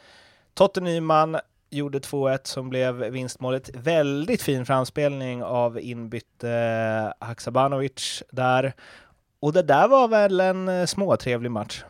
Totte 0.53 0.81
Nyman 0.81 1.37
gjorde 1.71 1.99
2-1 1.99 2.39
som 2.43 2.69
blev 2.69 2.95
vinstmålet. 2.95 3.69
Väldigt 3.73 4.41
fin 4.41 4.65
framspelning 4.65 5.43
av 5.43 5.79
inbytte 5.79 7.13
Haksabanovic 7.19 8.23
där. 8.31 8.73
Och 9.39 9.53
det 9.53 9.61
där 9.61 9.87
var 9.87 10.07
väl 10.07 10.39
en 10.39 10.67
eh, 10.67 10.85
småtrevlig 10.85 11.51
match? 11.51 11.83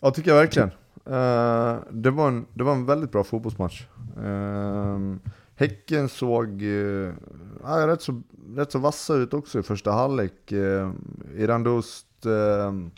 Ja, 0.00 0.10
tycker 0.10 0.30
jag 0.30 0.38
verkligen. 0.38 0.70
Uh, 1.08 1.78
det, 1.90 2.10
var 2.10 2.28
en, 2.28 2.46
det 2.54 2.64
var 2.64 2.72
en 2.72 2.86
väldigt 2.86 3.12
bra 3.12 3.24
fotbollsmatch. 3.24 3.82
Uh, 4.18 5.16
häcken 5.56 6.08
såg 6.08 6.62
uh, 6.62 7.12
rätt, 7.64 8.02
så, 8.02 8.22
rätt 8.56 8.72
så 8.72 8.78
vassa 8.78 9.14
ut 9.14 9.34
också 9.34 9.58
i 9.58 9.62
första 9.62 9.92
halvlek. 9.92 10.52
Ehm, 10.52 10.60
uh, 11.34 11.42
Irandust 11.42 12.06
uh, 12.26 12.32
ehm, 12.32 12.90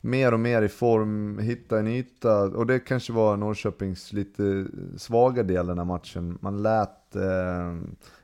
mer 0.00 0.34
och 0.34 0.40
mer 0.40 0.62
i 0.62 0.68
form, 0.68 1.38
hitta 1.38 1.78
en 1.78 1.86
yta. 1.86 2.42
Och 2.42 2.66
det 2.66 2.78
kanske 2.78 3.12
var 3.12 3.36
Norrköpings 3.36 4.12
lite 4.12 4.66
svaga 4.96 5.42
del 5.42 5.66
den 5.66 5.78
här 5.78 5.84
matchen. 5.84 6.38
Man 6.40 6.62
lät 6.62 7.16
eh, 7.16 7.76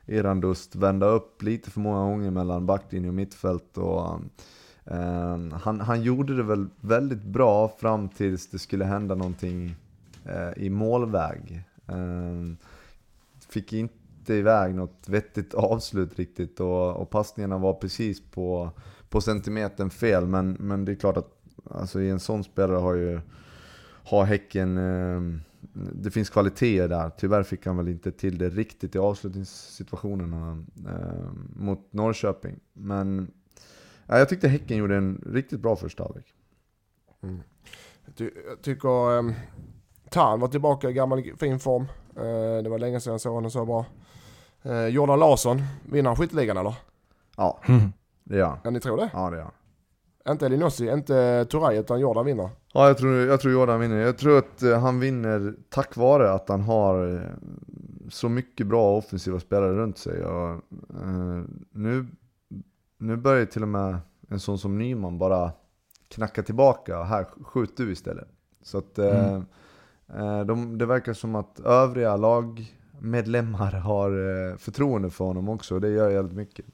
Irandust 0.05 0.75
vända 0.75 1.05
upp 1.07 1.43
lite 1.43 1.71
för 1.71 1.79
många 1.79 2.09
gånger 2.09 2.31
mellan 2.31 2.65
backlinje 2.65 3.09
och 3.09 3.15
mittfält. 3.15 3.77
Och, 3.77 4.19
eh, 4.85 5.37
han, 5.53 5.81
han 5.81 6.01
gjorde 6.01 6.35
det 6.35 6.43
väl 6.43 6.67
väldigt 6.81 7.23
bra 7.23 7.67
fram 7.67 8.09
tills 8.09 8.47
det 8.47 8.59
skulle 8.59 8.85
hända 8.85 9.15
någonting 9.15 9.75
eh, 10.25 10.63
i 10.63 10.69
målväg. 10.69 11.63
Eh, 11.87 12.67
fick 13.49 13.73
inte 13.73 14.33
iväg 14.33 14.75
något 14.75 15.09
vettigt 15.09 15.53
avslut 15.53 16.19
riktigt 16.19 16.59
och, 16.59 16.95
och 16.95 17.09
passningarna 17.09 17.57
var 17.57 17.73
precis 17.73 18.31
på, 18.31 18.71
på 19.09 19.21
centimetern 19.21 19.89
fel. 19.89 20.27
Men, 20.27 20.57
men 20.59 20.85
det 20.85 20.91
är 20.91 20.95
klart 20.95 21.17
att 21.17 21.36
Alltså 21.63 22.01
i 22.01 22.09
en 22.09 22.19
sån 22.19 22.43
spelare 22.43 22.77
har 22.77 22.93
ju 22.93 23.21
har 24.03 24.25
Häcken, 24.25 24.77
eh, 24.77 25.39
det 25.73 26.11
finns 26.11 26.29
kvaliteter 26.29 26.87
där. 26.87 27.09
Tyvärr 27.09 27.43
fick 27.43 27.65
han 27.65 27.77
väl 27.77 27.87
inte 27.87 28.11
till 28.11 28.37
det 28.37 28.49
riktigt 28.49 28.95
i 28.95 28.99
avslutningssituationerna 28.99 30.63
eh, 30.87 31.31
mot 31.55 31.93
Norrköping. 31.93 32.59
Men 32.73 33.31
ja, 34.05 34.17
jag 34.17 34.29
tyckte 34.29 34.47
Häcken 34.47 34.77
gjorde 34.77 34.95
en 34.95 35.23
riktigt 35.25 35.59
bra 35.59 35.75
första 35.75 36.03
halvlek. 36.03 36.33
Mm. 37.23 37.39
Jag 38.05 38.61
tycker 38.61 39.17
eh, 39.17 39.33
Tarn 40.09 40.39
var 40.39 40.47
tillbaka 40.47 40.89
i 40.89 40.93
gammal 40.93 41.23
fin 41.39 41.59
form. 41.59 41.87
Eh, 42.15 42.63
det 42.63 42.69
var 42.69 42.79
länge 42.79 42.99
sedan 42.99 43.11
jag 43.11 43.21
såg 43.21 43.33
honom 43.33 43.51
så 43.51 43.65
bra. 43.65 43.85
Eh, 44.63 44.87
Jordan 44.87 45.19
Larsson, 45.19 45.61
vinner 45.89 46.09
han 46.09 46.17
skytteligan 46.17 46.57
eller? 46.57 46.75
Ja, 47.37 47.59
mm. 47.67 47.93
det 48.23 48.37
gör 48.37 48.47
han. 48.47 48.59
Ja, 48.63 48.69
ni 48.69 48.79
tror 48.79 48.97
det? 48.97 49.09
Ja, 49.13 49.29
det 49.29 49.37
gör 49.37 49.43
han. 49.43 49.53
Inte 50.29 50.45
Elinossi, 50.45 50.89
inte 50.89 51.45
Turay, 51.45 51.77
utan 51.77 51.99
Jordan 51.99 52.25
vinner. 52.25 52.49
Ja, 52.73 52.87
jag 52.87 52.97
tror, 52.97 53.15
jag 53.15 53.41
tror 53.41 53.53
Jordan 53.53 53.79
vinner. 53.79 53.97
Jag 53.97 54.17
tror 54.17 54.37
att 54.37 54.63
eh, 54.63 54.79
han 54.79 54.99
vinner 54.99 55.53
tack 55.69 55.95
vare 55.95 56.31
att 56.31 56.49
han 56.49 56.61
har 56.61 57.15
eh, 57.15 57.21
så 58.09 58.29
mycket 58.29 58.67
bra 58.67 58.97
offensiva 58.97 59.39
spelare 59.39 59.73
runt 59.73 59.97
sig. 59.97 60.25
Och, 60.25 60.49
uh, 61.03 61.43
nu, 61.71 62.07
nu 62.97 63.17
börjar 63.17 63.45
till 63.45 63.61
och 63.61 63.67
med 63.67 63.97
en 64.29 64.39
sån 64.39 64.57
som 64.57 64.77
Nyman 64.77 65.17
bara 65.17 65.51
knacka 66.07 66.43
tillbaka. 66.43 67.03
Här, 67.03 67.25
skjut 67.43 67.77
du 67.77 67.91
istället. 67.91 68.27
Så 68.61 68.77
att 68.77 68.97
mm. 68.97 69.45
uh, 70.15 70.45
de, 70.45 70.77
det 70.77 70.85
verkar 70.85 71.13
som 71.13 71.35
att 71.35 71.59
övriga 71.59 72.15
lagmedlemmar 72.15 73.71
har 73.71 74.57
förtroende 74.57 75.09
för 75.09 75.25
honom 75.25 75.49
också. 75.49 75.79
Det 75.79 75.89
gör 75.89 76.09
jävligt 76.09 76.35
mycket. 76.35 76.65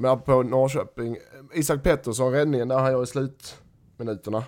Men 0.00 0.20
på 0.20 0.42
Norrköping, 0.42 1.16
Isak 1.54 1.82
Pettersson, 1.82 2.32
räddningen 2.32 2.68
där 2.68 2.78
han 2.78 2.92
gör 2.92 3.02
i 3.02 3.06
slutminuterna. 3.06 4.44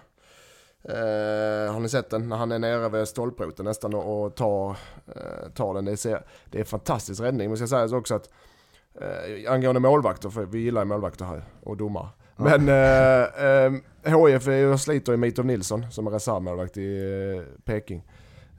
Eh, 0.84 1.72
har 1.72 1.80
ni 1.80 1.88
sett 1.88 2.10
den? 2.10 2.28
När 2.28 2.36
han 2.36 2.52
är 2.52 2.58
nere 2.58 2.88
vid 2.88 3.08
stolproten 3.08 3.64
nästan 3.64 3.94
och, 3.94 4.34
tar, 4.34 4.70
eh, 5.06 5.50
tar 5.54 5.74
den. 5.74 5.84
Det 5.84 6.04
är, 6.04 6.24
det 6.50 6.58
är 6.58 6.60
en 6.60 6.66
fantastisk 6.66 7.22
räddning. 7.22 7.48
Men 7.48 7.56
ska 7.56 7.66
säga 7.66 7.96
också 7.96 8.14
att 8.14 8.28
Eh, 9.00 9.52
angående 9.52 9.80
målvakter, 9.80 10.30
för 10.30 10.44
vi 10.44 10.58
gillar 10.58 10.80
ju 10.80 10.84
målvakter 10.84 11.24
här 11.24 11.44
och 11.62 11.76
domare. 11.76 12.08
Men 12.36 12.68
eh, 12.68 13.44
eh, 13.46 14.26
HIF 14.26 14.48
är 14.48 14.56
ju 14.56 14.78
sliter 14.78 15.14
i 15.14 15.16
Mitov 15.16 15.46
Nilsson 15.46 15.90
som 15.90 16.06
är 16.06 16.10
reservmålvakt 16.10 16.76
i 16.76 16.98
eh, 17.36 17.62
Peking. 17.64 18.04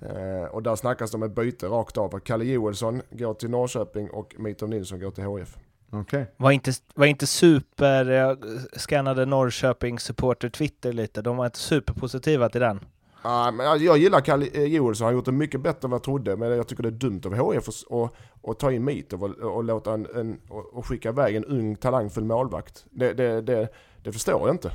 Eh, 0.02 0.46
och 0.52 0.64
där 0.64 0.76
snackas 0.76 1.12
det 1.12 1.18
om 1.18 1.24
ett 1.24 1.36
byte 1.36 1.68
rakt 1.68 1.98
av. 1.98 2.20
Kalle 2.20 2.46
Joelsson 2.46 3.02
går 3.12 3.34
till 3.34 3.50
Norrköping 3.50 4.10
och 4.10 4.36
Mitov 4.38 4.70
Nilsson 4.70 5.00
går 5.00 5.12
till 5.12 5.24
HIF. 5.24 5.58
Okej. 5.94 6.26
Var 6.38 6.52
inte, 6.52 6.72
var 6.96 7.06
inte 7.06 7.28
super, 7.28 8.06
jag 8.06 8.38
scannade 8.78 9.26
Norrköping 9.26 10.00
supporter 10.00 10.50
Twitter 10.50 10.94
lite, 10.94 11.22
de 11.22 11.38
var 11.38 11.46
inte 11.46 11.60
superpositiva 11.60 12.50
till 12.50 12.62
den. 12.62 12.80
Ah, 13.26 13.52
men 13.52 13.84
jag, 13.84 13.98
gillar 13.98 14.22
Kalle 14.22 14.48
eh, 14.54 14.64
Joelsson, 14.64 15.06
han 15.06 15.14
har 15.14 15.18
gjort 15.18 15.26
det 15.26 15.32
mycket 15.32 15.62
bättre 15.62 15.86
än 15.86 15.90
vad 15.90 15.98
jag 15.98 16.04
trodde. 16.04 16.36
Men 16.36 16.50
jag 16.52 16.68
tycker 16.68 16.84
det 16.84 16.90
är 16.90 16.92
dumt 16.92 17.22
av 17.26 17.54
HIF 17.54 17.68
att, 18.48 18.60
ta 18.60 18.72
in 18.72 18.84
Mitov 18.84 19.24
och, 19.24 19.56
och, 19.56 19.64
låta 19.64 19.94
en, 19.94 20.08
en, 20.16 20.40
och, 20.50 20.74
och 20.74 20.86
skicka 20.86 21.10
iväg 21.10 21.36
en 21.36 21.46
ung 21.46 21.76
talangfull 21.76 22.24
målvakt. 22.24 22.86
Det, 22.90 23.14
det, 23.14 23.42
det, 23.42 23.68
det 24.04 24.12
förstår 24.12 24.48
jag 24.48 24.56
inte. 24.56 24.72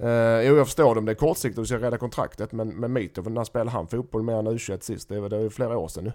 Uh, 0.00 0.46
jo, 0.46 0.56
jag 0.56 0.66
förstår 0.66 0.94
det 0.94 0.98
om 0.98 1.04
det 1.04 1.12
är 1.12 1.16
kortsiktigt 1.16 1.58
och 1.58 1.62
du 1.62 1.66
ska 1.66 1.78
rädda 1.78 1.98
kontraktet. 1.98 2.52
Men, 2.52 2.68
men 2.68 2.92
Mitov, 2.92 3.30
när 3.30 3.44
spelade 3.44 3.70
han 3.70 3.86
fotboll 3.86 4.22
mer 4.22 4.34
än 4.34 4.48
U21 4.48 4.80
sist? 4.80 5.08
Det 5.08 5.20
var, 5.20 5.28
det 5.28 5.36
var 5.36 5.42
ju 5.42 5.50
flera 5.50 5.78
år 5.78 5.88
sedan 5.88 6.04
nu. 6.04 6.12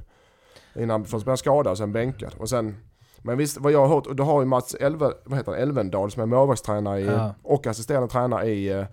Innan 0.84 1.06
han 1.12 1.22
blev 1.24 1.36
skadad 1.36 1.72
och 1.72 1.78
sen 1.78 1.92
bänkad. 1.92 2.36
Och 2.38 2.50
sen, 2.50 2.78
men 3.22 3.38
visst, 3.38 3.57
vad 3.57 3.72
jag 3.72 3.80
har 3.88 3.95
hört, 3.95 4.07
och 4.07 4.15
då 4.15 4.24
har 4.24 4.41
ju 4.41 4.45
Mats 4.45 4.76
Elve, 4.76 5.11
vad 5.24 5.38
heter 5.38 5.51
han, 5.51 5.61
Elvendal 5.61 6.11
som 6.11 6.22
är 6.22 6.26
målvaktstränare 6.26 6.99
i, 6.99 7.05
Ja. 7.05 7.34
och 7.43 7.67
assisterande 7.67 8.07
tränare 8.09 8.45
i, 8.49 8.70
eh, 8.70 8.84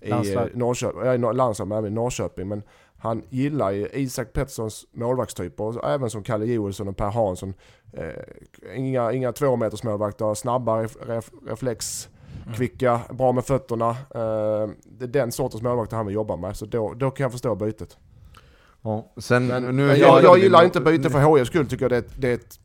i 0.00 0.08
Landslag. 0.10 0.48
Norrköping, 0.54 1.00
Nor- 1.20 1.32
landslag, 1.32 1.68
men 1.68 1.78
även 1.78 1.92
i 1.92 1.94
Norrköping. 1.94 2.48
Men 2.48 2.62
han 2.98 3.22
gillar 3.28 3.70
ju 3.70 3.88
Isak 3.92 4.32
Petterssons 4.32 4.86
målvaktstyper, 4.92 5.64
och 5.64 5.88
även 5.90 6.10
som 6.10 6.22
Kalle 6.22 6.44
Joelsson 6.46 6.88
och 6.88 6.96
Per 6.96 7.10
Hansson. 7.10 7.54
Eh, 7.92 8.76
inga, 8.76 9.12
inga 9.12 9.32
tvåmeters 9.32 9.82
målvakter, 9.82 10.34
snabba, 10.34 10.82
ref, 10.82 10.96
ref, 11.06 11.30
reflex, 11.46 12.08
kvicka, 12.56 13.00
bra 13.10 13.32
med 13.32 13.44
fötterna. 13.44 13.90
Eh, 13.90 14.68
det 14.84 15.04
är 15.04 15.08
den 15.08 15.32
sortens 15.32 15.62
målvakter 15.62 15.96
han 15.96 16.06
vill 16.06 16.14
jobba 16.14 16.36
med, 16.36 16.56
så 16.56 16.66
då, 16.66 16.94
då 16.94 17.10
kan 17.10 17.24
jag 17.24 17.32
förstå 17.32 17.54
bytet. 17.54 17.96
Ja, 18.82 19.12
sen 19.16 19.46
Men, 19.46 19.62
nu 19.62 19.86
men 19.86 19.98
jag, 19.98 20.22
jag 20.22 20.38
gillar 20.38 20.64
inte 20.64 20.80
byte 20.80 21.10
för 21.10 21.36
HIFs 21.36 21.48
skull, 21.48 21.66
tycker 21.68 21.84
jag 21.84 21.90
det 22.02 22.20
det 22.20 22.28
är 22.30 22.34
ett 22.34 22.58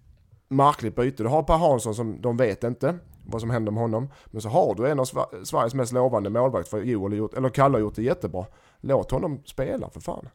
märkligt 0.50 0.96
byte. 0.96 1.24
Du 1.24 1.30
har 1.30 1.44
Per 1.44 1.58
Hansson 1.58 1.96
som 1.96 2.22
de 2.22 2.38
vet 2.38 2.64
inte 2.64 2.96
vad 3.28 3.42
som 3.42 3.50
händer 3.50 3.72
med 3.72 3.82
honom. 3.82 4.10
Men 4.26 4.42
så 4.42 4.50
har 4.50 4.76
du 4.76 4.88
en 4.88 5.00
av 5.00 5.06
Sver- 5.06 5.44
Sveriges 5.44 5.74
mest 5.74 5.92
lovande 5.94 6.30
målvakt 6.30 6.68
för 6.70 6.82
Joel 6.82 7.14
gjort, 7.14 7.34
eller 7.34 7.50
Kalle 7.50 7.76
har 7.76 7.80
gjort 7.82 7.96
det 7.96 8.04
jättebra. 8.04 8.46
Låt 8.82 9.12
honom 9.12 9.42
spela 9.46 9.90
för 9.90 10.00
fan. 10.00 10.30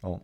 Ja. 0.00 0.20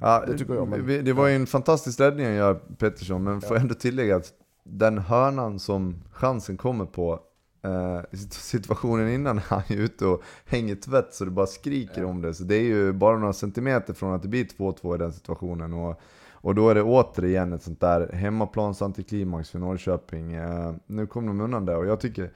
Ja, 0.00 0.24
Det 0.26 0.38
tycker 0.38 0.54
jag, 0.54 0.68
men- 0.68 1.04
det 1.04 1.12
var 1.12 1.26
ju 1.28 1.36
en 1.36 1.46
fantastisk 1.46 2.00
räddning 2.00 2.26
han 2.26 2.34
gör, 2.34 2.54
Pettersson, 2.78 3.24
men 3.24 3.40
får 3.40 3.56
ändå 3.56 3.74
tillägga 3.74 4.16
att 4.16 4.32
den 4.64 4.98
hörnan 4.98 5.58
som 5.58 6.02
chansen 6.12 6.56
kommer 6.56 6.84
på, 6.84 7.20
eh, 7.64 8.00
situationen 8.30 9.08
innan 9.08 9.38
han 9.48 9.62
är 9.68 9.76
ute 9.76 10.06
och 10.06 10.22
hänger 10.46 10.74
tvätt 10.74 11.14
så 11.14 11.24
det 11.24 11.30
bara 11.30 11.46
skriker 11.46 12.04
om 12.04 12.22
det. 12.22 12.34
Så 12.34 12.44
det 12.44 12.54
är 12.56 12.62
ju 12.62 12.92
bara 12.92 13.18
några 13.18 13.32
centimeter 13.32 13.94
från 13.94 14.14
att 14.14 14.22
det 14.22 14.28
blir 14.28 14.44
2-2 14.44 14.94
i 14.94 14.98
den 14.98 15.12
situationen. 15.12 15.72
Och, 15.74 16.00
och 16.44 16.54
då 16.54 16.68
är 16.68 16.74
det 16.74 16.82
återigen 16.82 17.52
ett 17.52 17.62
sånt 17.62 17.80
där 17.80 18.12
hemmaplans 18.12 18.82
antiklimax 18.82 19.50
för 19.50 19.58
Norrköping. 19.58 20.32
Eh, 20.32 20.74
nu 20.86 21.06
kom 21.06 21.26
de 21.26 21.40
undan 21.40 21.64
det 21.64 21.76
och 21.76 21.86
jag 21.86 22.00
tycker 22.00 22.30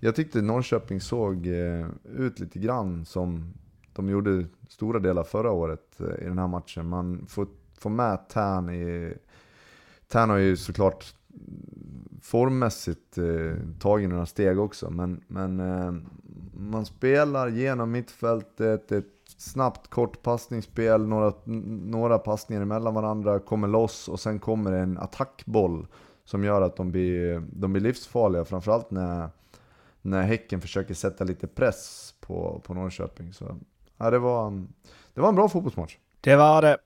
jag 0.00 0.14
tyckte 0.14 0.42
Norrköping 0.42 1.00
såg 1.00 1.46
eh, 1.46 1.86
ut 2.16 2.38
lite 2.38 2.58
grann 2.58 3.04
som 3.04 3.54
de 3.92 4.08
gjorde 4.08 4.46
stora 4.68 4.98
delar 4.98 5.24
förra 5.24 5.50
året 5.50 6.00
eh, 6.00 6.24
i 6.24 6.24
den 6.24 6.38
här 6.38 6.46
matchen. 6.46 6.88
Man 6.88 7.26
får, 7.28 7.46
får 7.78 7.90
med 7.90 8.28
Tern 8.28 8.70
i... 8.70 9.14
Tern 10.08 10.30
har 10.30 10.36
ju 10.36 10.56
såklart 10.56 11.14
formmässigt 12.22 13.18
eh, 13.18 13.56
tagit 13.78 14.08
några 14.08 14.26
steg 14.26 14.58
också, 14.58 14.90
men, 14.90 15.20
men 15.26 15.60
eh, 15.60 15.94
man 16.52 16.86
spelar 16.86 17.48
genom 17.48 17.90
mittfältet, 17.90 18.92
ett 18.92 19.17
snabbt 19.38 19.88
kort 19.90 20.22
passningsspel, 20.22 21.06
några, 21.06 21.32
några 21.84 22.18
passningar 22.18 22.62
emellan 22.62 22.94
varandra, 22.94 23.38
kommer 23.38 23.68
loss 23.68 24.08
och 24.08 24.20
sen 24.20 24.38
kommer 24.38 24.72
en 24.72 24.98
attackboll 24.98 25.86
som 26.24 26.44
gör 26.44 26.62
att 26.62 26.76
de 26.76 26.90
blir, 26.90 27.42
de 27.52 27.72
blir 27.72 27.82
livsfarliga, 27.82 28.44
framförallt 28.44 28.90
när, 28.90 29.28
när 30.02 30.22
Häcken 30.22 30.60
försöker 30.60 30.94
sätta 30.94 31.24
lite 31.24 31.46
press 31.46 32.14
på, 32.20 32.62
på 32.66 32.74
Norrköping. 32.74 33.32
Så, 33.32 33.56
ja, 33.96 34.10
det, 34.10 34.18
var, 34.18 34.46
en- 34.46 34.72
det 35.14 35.20
var 35.20 35.28
en 35.28 35.34
bra 35.34 35.48
fotbollsmatch. 35.48 35.96
Det 36.20 36.36
var 36.36 36.62
det. 36.62 36.76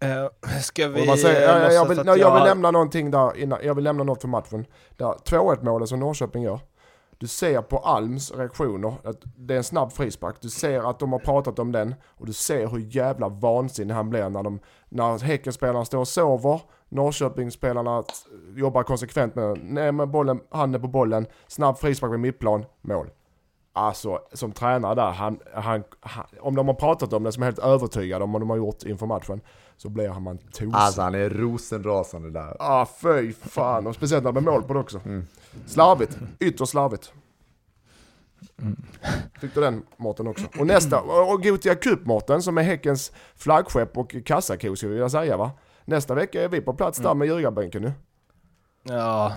Eh, 0.00 0.60
ska 0.60 0.88
vi... 0.88 1.16
Säger, 1.16 1.66
eh, 1.68 1.74
jag, 1.74 1.88
vill, 1.88 1.98
jag, 2.06 2.18
jag 2.18 2.34
vill 2.34 2.42
lämna 2.44 2.70
någonting 2.70 3.10
där 3.10 3.36
innan, 3.36 3.58
jag 3.62 3.74
vill 3.74 3.84
lämna 3.84 4.04
något 4.04 4.20
för 4.20 4.28
matchen. 4.28 4.66
Där 4.96 5.06
2-1 5.06 5.64
målet 5.64 5.88
som 5.88 6.00
Norrköping 6.00 6.42
gör. 6.42 6.60
Du 7.22 7.28
ser 7.28 7.62
på 7.62 7.78
Alms 7.78 8.32
reaktioner 8.32 8.94
att 9.04 9.22
det 9.36 9.54
är 9.54 9.58
en 9.58 9.64
snabb 9.64 9.92
frispark. 9.92 10.36
Du 10.40 10.48
ser 10.48 10.90
att 10.90 10.98
de 10.98 11.12
har 11.12 11.18
pratat 11.18 11.58
om 11.58 11.72
den 11.72 11.94
och 12.04 12.26
du 12.26 12.32
ser 12.32 12.66
hur 12.66 12.96
jävla 12.96 13.28
vansinnig 13.28 13.94
han 13.94 14.10
blir 14.10 14.28
när, 14.28 14.42
de, 14.42 14.60
när 14.88 15.18
Häckenspelarna 15.18 15.84
står 15.84 15.98
och 15.98 16.08
sover. 16.08 16.60
Norrköpingsspelarna 16.88 18.04
jobbar 18.56 18.82
konsekvent 18.82 19.34
med 19.34 19.44
den. 19.44 19.58
Ner 19.58 19.92
med 19.92 20.08
bollen, 20.08 20.40
handen 20.50 20.80
på 20.80 20.88
bollen, 20.88 21.26
snabb 21.46 21.78
frispark 21.78 22.12
vid 22.12 22.20
mittplan, 22.20 22.64
mål. 22.80 23.10
Alltså 23.74 24.18
som 24.32 24.52
tränare 24.52 24.94
där, 24.94 25.10
han, 25.10 25.38
han, 25.54 25.82
han, 26.00 26.24
om 26.40 26.54
de 26.54 26.66
har 26.68 26.74
pratat 26.74 27.12
om 27.12 27.22
det 27.22 27.32
som 27.32 27.42
är 27.42 27.46
helt 27.46 27.58
övertygad 27.58 28.22
om 28.22 28.32
vad 28.32 28.42
de 28.42 28.50
har 28.50 28.56
gjort 28.56 28.82
inför 28.82 29.06
matchen, 29.06 29.40
så 29.76 29.88
blir 29.88 30.08
han 30.08 30.22
man 30.22 30.38
tosig. 30.38 30.70
Alltså 30.72 31.02
han 31.02 31.14
är 31.14 31.30
rosenrasande 31.30 32.30
där. 32.30 32.56
Ah 32.58 32.86
fy 33.02 33.32
fan, 33.32 33.86
och 33.86 33.94
speciellt 33.94 34.24
när 34.24 34.32
det 34.32 34.40
blir 34.40 34.52
mål 34.52 34.62
på 34.62 34.72
det 34.72 34.78
också. 34.80 35.00
Slarvigt, 35.66 36.18
ytterst 36.40 36.70
slarvigt. 36.70 37.12
Tyckte 39.40 39.60
den 39.60 39.82
Mårten 39.96 40.26
också. 40.26 40.46
Och 40.58 40.66
nästa, 40.66 41.00
och 41.00 41.42
Gothia 41.42 41.74
Cup 41.74 42.06
Mårten 42.06 42.42
som 42.42 42.58
är 42.58 42.62
Häckens 42.62 43.12
flaggskepp 43.36 43.98
och 43.98 44.14
kassako 44.26 44.76
skulle 44.76 44.92
jag 44.92 44.94
vilja 44.94 45.08
säga 45.08 45.36
va. 45.36 45.50
Nästa 45.84 46.14
vecka 46.14 46.42
är 46.42 46.48
vi 46.48 46.60
på 46.60 46.74
plats 46.74 46.98
där 46.98 47.14
med 47.14 47.28
ljugarbänken 47.28 47.82
nu. 47.82 47.92
Ja, 48.82 49.32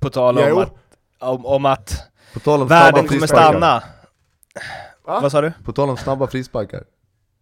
på 0.00 0.10
tal 0.10 0.38
om 0.38 0.44
Jo. 0.48 0.58
att, 0.58 0.74
om, 1.18 1.46
om 1.46 1.66
att 1.66 2.11
På 2.32 2.40
tal 2.40 2.62
om 2.62 2.68
världen 2.68 3.08
kommer 3.08 3.26
stanna. 3.26 3.82
Va? 5.04 5.20
Vad 5.20 5.32
sa 5.32 5.40
du? 5.40 5.52
På 5.64 5.72
tal 5.72 5.90
om 5.90 5.96
snabba 5.96 6.26
frisparkar. 6.26 6.84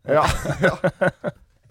Ja, 0.02 0.26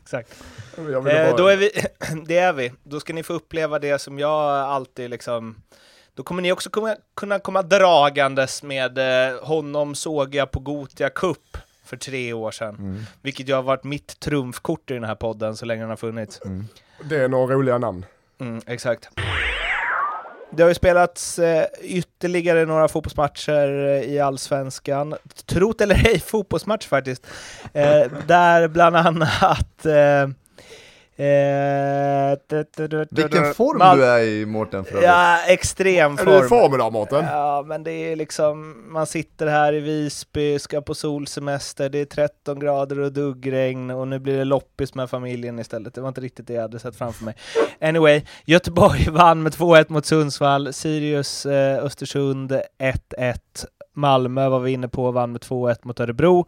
Exakt. 0.01 0.43
jag 0.76 1.01
ville 1.01 1.30
Eh, 1.30 1.36
då 1.36 1.47
är 1.47 1.57
vi, 1.57 1.72
det 2.26 2.38
är 2.38 2.53
vi. 2.53 2.72
Då 2.84 2.99
ska 2.99 3.13
ni 3.13 3.24
få 3.24 3.34
uppleva 3.34 3.80
det 3.80 3.99
som 3.99 4.20
jag 4.20 4.41
alltid 4.51 5.09
liksom... 5.09 5.55
Då 6.13 6.24
kommer 6.24 6.41
ni 6.41 6.51
också 6.51 6.70
kunna, 6.70 6.95
kunna 7.15 7.39
komma 7.39 7.61
dragandes 7.61 8.63
med 8.63 8.97
eh, 8.97 9.43
honom 9.43 9.95
såg 9.95 10.36
jag 10.36 10.51
på 10.51 10.59
Gotia 10.59 11.09
Cup 11.09 11.57
för 11.86 11.97
tre 11.97 12.34
år 12.34 12.51
sedan. 12.51 12.76
Mm. 12.76 13.03
Vilket 13.22 13.49
ju 13.49 13.53
har 13.53 13.61
varit 13.61 13.84
mitt 13.84 14.20
trumfkort 14.20 14.91
i 14.91 14.93
den 14.93 15.03
här 15.03 15.15
podden 15.15 15.57
så 15.57 15.65
länge 15.65 15.82
den 15.82 15.89
har 15.89 15.97
funnits. 15.97 16.41
Det 17.03 17.17
är 17.17 17.28
några 17.28 17.55
roliga 17.55 17.78
namn. 17.78 18.05
Mm, 18.39 18.61
exakt. 18.67 19.09
Det 20.52 20.64
har 20.64 20.70
ju 20.70 20.76
spelats 20.76 21.39
eh, 21.39 21.66
ytterligare 21.82 22.66
några 22.66 22.88
fotbollsmatcher 22.88 23.88
eh, 23.88 24.02
i 24.02 24.20
Allsvenskan. 24.20 25.16
Trot 25.45 25.82
eller 25.82 26.08
ej, 26.08 26.20
fotbollsmatch 26.20 26.88
faktiskt. 26.88 27.28
Eh, 27.74 28.04
där 28.28 28.68
bland 28.68 28.95
annat... 28.95 29.86
Eh, 29.86 30.30
vilken 33.11 33.53
form 33.53 33.97
du 33.97 34.05
är 34.05 34.20
i 34.20 34.45
Mårten 34.45 34.86
för. 34.86 35.01
Ja, 35.03 35.38
extrem 35.47 36.17
Är 36.17 36.26
du 36.26 36.36
i 36.36 36.38
form. 36.39 36.49
form 36.49 36.74
idag 36.74 36.93
Mårten? 36.93 37.26
Ja, 37.26 37.63
men 37.67 37.84
det 37.84 37.91
är 37.91 38.15
liksom, 38.15 38.76
man 38.93 39.05
sitter 39.07 39.47
här 39.47 39.74
i 39.74 39.80
Visby, 39.80 40.59
ska 40.59 40.82
på 40.82 40.95
solsemester, 40.95 41.89
det 41.89 41.99
är 41.99 42.05
13 42.05 42.59
grader 42.59 42.99
och 42.99 43.11
duggregn 43.11 43.91
och 43.91 44.07
nu 44.07 44.20
blir 44.20 44.38
det 44.38 44.45
loppis 44.45 44.95
med 44.95 45.09
familjen 45.09 45.59
istället. 45.59 45.93
Det 45.93 46.01
var 46.01 46.07
inte 46.07 46.22
riktigt 46.22 46.47
det 46.47 46.53
jag 46.53 46.61
hade 46.61 46.80
sett 46.80 46.95
framför 46.95 47.26
mig. 47.26 47.36
Anyway, 47.82 48.22
Göteborg 48.45 49.07
vann 49.11 49.43
med 49.43 49.51
2-1 49.53 49.86
mot 49.88 50.05
Sundsvall, 50.05 50.74
Sirius 50.74 51.45
eh, 51.45 51.84
Östersund 51.84 52.61
1-1, 53.17 53.36
Malmö 53.93 54.49
var 54.49 54.59
vi 54.59 54.72
inne 54.72 54.88
på, 54.88 55.11
vann 55.11 55.32
med 55.32 55.41
2-1 55.41 55.76
mot 55.84 55.99
Örebro. 55.99 56.47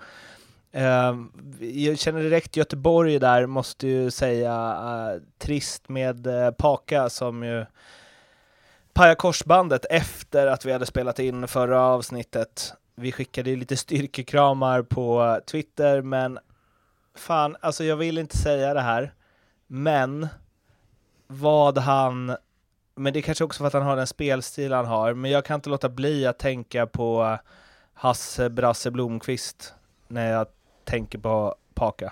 Ehm, 0.71 1.31
jag 1.59 1.99
känner 1.99 2.23
direkt 2.23 2.57
Göteborg 2.57 3.19
där, 3.19 3.45
måste 3.45 3.87
ju 3.87 4.11
säga, 4.11 4.53
eh, 4.53 5.21
trist 5.37 5.89
med 5.89 6.27
eh, 6.27 6.51
Paka 6.51 7.09
som 7.09 7.43
ju 7.43 7.65
pajade 8.93 9.15
korsbandet 9.15 9.85
efter 9.89 10.47
att 10.47 10.65
vi 10.65 10.71
hade 10.71 10.85
spelat 10.85 11.19
in 11.19 11.47
förra 11.47 11.81
avsnittet. 11.81 12.73
Vi 12.95 13.11
skickade 13.11 13.49
ju 13.49 13.55
lite 13.55 13.77
styrkekramar 13.77 14.81
på 14.81 15.39
Twitter, 15.45 16.01
men 16.01 16.39
fan, 17.15 17.55
alltså 17.61 17.83
jag 17.83 17.95
vill 17.95 18.17
inte 18.17 18.37
säga 18.37 18.73
det 18.73 18.81
här, 18.81 19.13
men 19.67 20.27
vad 21.27 21.77
han, 21.77 22.37
men 22.95 23.13
det 23.13 23.19
är 23.19 23.21
kanske 23.21 23.43
också 23.43 23.57
för 23.57 23.67
att 23.67 23.73
han 23.73 23.83
har 23.83 23.95
den 23.95 24.07
spelstil 24.07 24.73
han 24.73 24.85
har, 24.85 25.13
men 25.13 25.31
jag 25.31 25.45
kan 25.45 25.55
inte 25.55 25.69
låta 25.69 25.89
bli 25.89 26.25
att 26.25 26.39
tänka 26.39 26.87
på 26.87 27.37
Hasse 27.93 28.49
Brasse 28.49 28.91
Blomqvist 28.91 29.73
när 30.07 30.31
jag 30.31 30.47
tänker 30.91 31.17
på 31.17 31.55
Paka. 31.73 32.11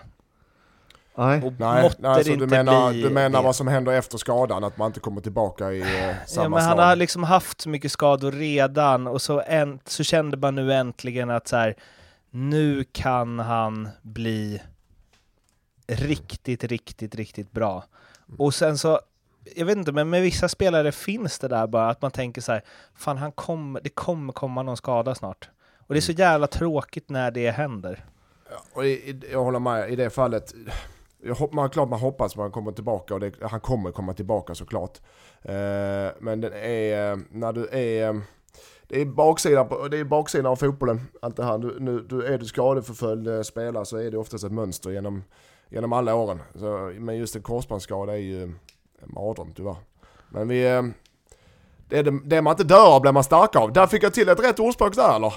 Nej. 1.16 1.44
Och 1.44 1.54
Nej, 1.58 1.92
nej 2.00 2.12
alltså, 2.12 2.36
du 2.36 2.48
menar, 2.48 2.92
bli 2.92 3.02
du 3.02 3.10
menar 3.10 3.44
vad 3.44 3.56
som 3.56 3.68
händer 3.68 3.92
efter 3.94 4.18
skadan, 4.18 4.64
att 4.64 4.78
man 4.78 4.88
inte 4.88 5.00
kommer 5.00 5.22
tillbaka 5.22 5.72
i 5.72 5.80
eh, 5.82 6.16
samma 6.28 6.44
Ja, 6.44 6.50
men 6.50 6.62
han 6.62 6.76
slag. 6.76 6.86
har 6.86 6.96
liksom 6.96 7.24
haft 7.24 7.62
så 7.62 7.70
mycket 7.70 7.92
skador 7.92 8.32
redan 8.32 9.08
och 9.08 9.22
så, 9.22 9.42
en, 9.42 9.80
så 9.86 10.04
kände 10.04 10.38
man 10.38 10.56
nu 10.56 10.74
äntligen 10.74 11.30
att 11.30 11.48
så 11.48 11.56
här, 11.56 11.76
nu 12.30 12.84
kan 12.92 13.40
han 13.40 13.90
bli 14.02 14.62
riktigt, 15.88 16.64
riktigt, 16.64 17.16
riktigt 17.16 17.52
bra. 17.52 17.84
Och 18.38 18.54
sen 18.54 18.78
så, 18.78 19.00
jag 19.56 19.66
vet 19.66 19.78
inte, 19.78 19.92
men 19.92 20.10
med 20.10 20.22
vissa 20.22 20.50
spelare 20.50 20.92
finns 20.92 21.40
det 21.40 21.48
där 21.48 21.68
bara 21.68 21.90
att 21.90 22.02
man 22.02 22.12
tänker 22.12 22.42
så 22.42 22.52
här, 22.52 22.62
fan 22.96 23.18
han 23.18 23.32
kommer, 23.32 23.82
det 23.82 23.90
kommer 23.90 24.34
komma 24.34 24.64
någon 24.64 24.78
skada 24.78 25.16
snart. 25.16 25.50
Och 25.88 25.94
det 25.94 26.00
är 26.00 26.02
så 26.02 26.12
jävla 26.12 26.48
tråkigt 26.48 27.10
när 27.10 27.32
det 27.32 27.52
händer. 27.52 28.06
Och 28.74 28.86
i, 28.86 28.89
i, 28.89 29.22
jag 29.32 29.43
håller 29.43 29.60
med, 29.60 29.91
i 29.91 29.95
det 29.95 30.10
fallet, 30.10 30.54
jag 31.24 31.54
man, 31.54 31.70
klart 31.70 31.89
man 31.89 32.00
hoppas 32.00 32.32
att 32.32 32.41
han 32.41 32.52
kommer 32.52 32.72
tillbaka 32.72 33.14
och 33.14 33.20
det, 33.20 33.34
han 33.41 33.60
kommer 33.60 33.91
komma 33.91 34.14
tillbaka 34.14 34.56
såklart. 34.56 34.97
Eh, 35.41 36.08
men 36.20 36.41
det 36.41 36.50
är, 36.50 37.12
eh, 37.12 37.18
när 37.32 37.54
du 37.54 37.68
är, 37.68 38.10
eh, 38.10 38.22
det 38.88 39.02
är 39.02 39.06
baksidan, 39.06 39.68
det 39.91 39.97
är 39.97 40.04
baksidan 40.04 40.45
av 40.45 40.56
fotbollen, 40.56 41.02
allt 41.22 41.36
det 41.36 41.43
här. 41.43 41.58
Du, 41.58 41.80
nu, 41.80 42.00
du, 42.00 42.26
är 42.26 42.38
du 42.38 42.45
skadeförföljd 42.45 43.28
eh, 43.28 43.41
spelare 43.41 43.86
så 43.86 43.97
är 43.97 44.12
det 44.12 44.18
oftast 44.18 44.43
ett 44.43 44.52
mönster 44.52 44.89
genom, 44.89 45.24
genom 45.70 45.93
alla 45.93 46.16
åren. 46.16 46.39
Så, 46.56 46.93
men 46.97 47.18
just 47.18 47.36
en 47.36 47.41
korsbandsskada 47.41 48.14
är 48.14 48.22
ju 48.22 48.43
en 48.43 48.60
mardröm 49.02 49.54
tyvärr. 49.56 49.76
Men 50.30 50.47
vi, 50.47 50.68
eh, 50.68 50.84
det, 51.89 51.97
är 51.97 52.04
det, 52.04 52.20
det 52.24 52.41
man 52.41 52.52
inte 52.54 52.64
dör 52.64 52.95
av 52.95 53.02
blir 53.02 53.12
man 53.12 53.24
stark 53.24 53.56
av. 53.56 53.74
Där 53.74 53.88
fick 53.88 54.04
jag 54.04 54.14
till 54.14 54.30
ett 54.30 54.43
rätt 54.43 54.60
ordspråk 54.60 54.95
där 54.95 55.16
eller? 55.16 55.34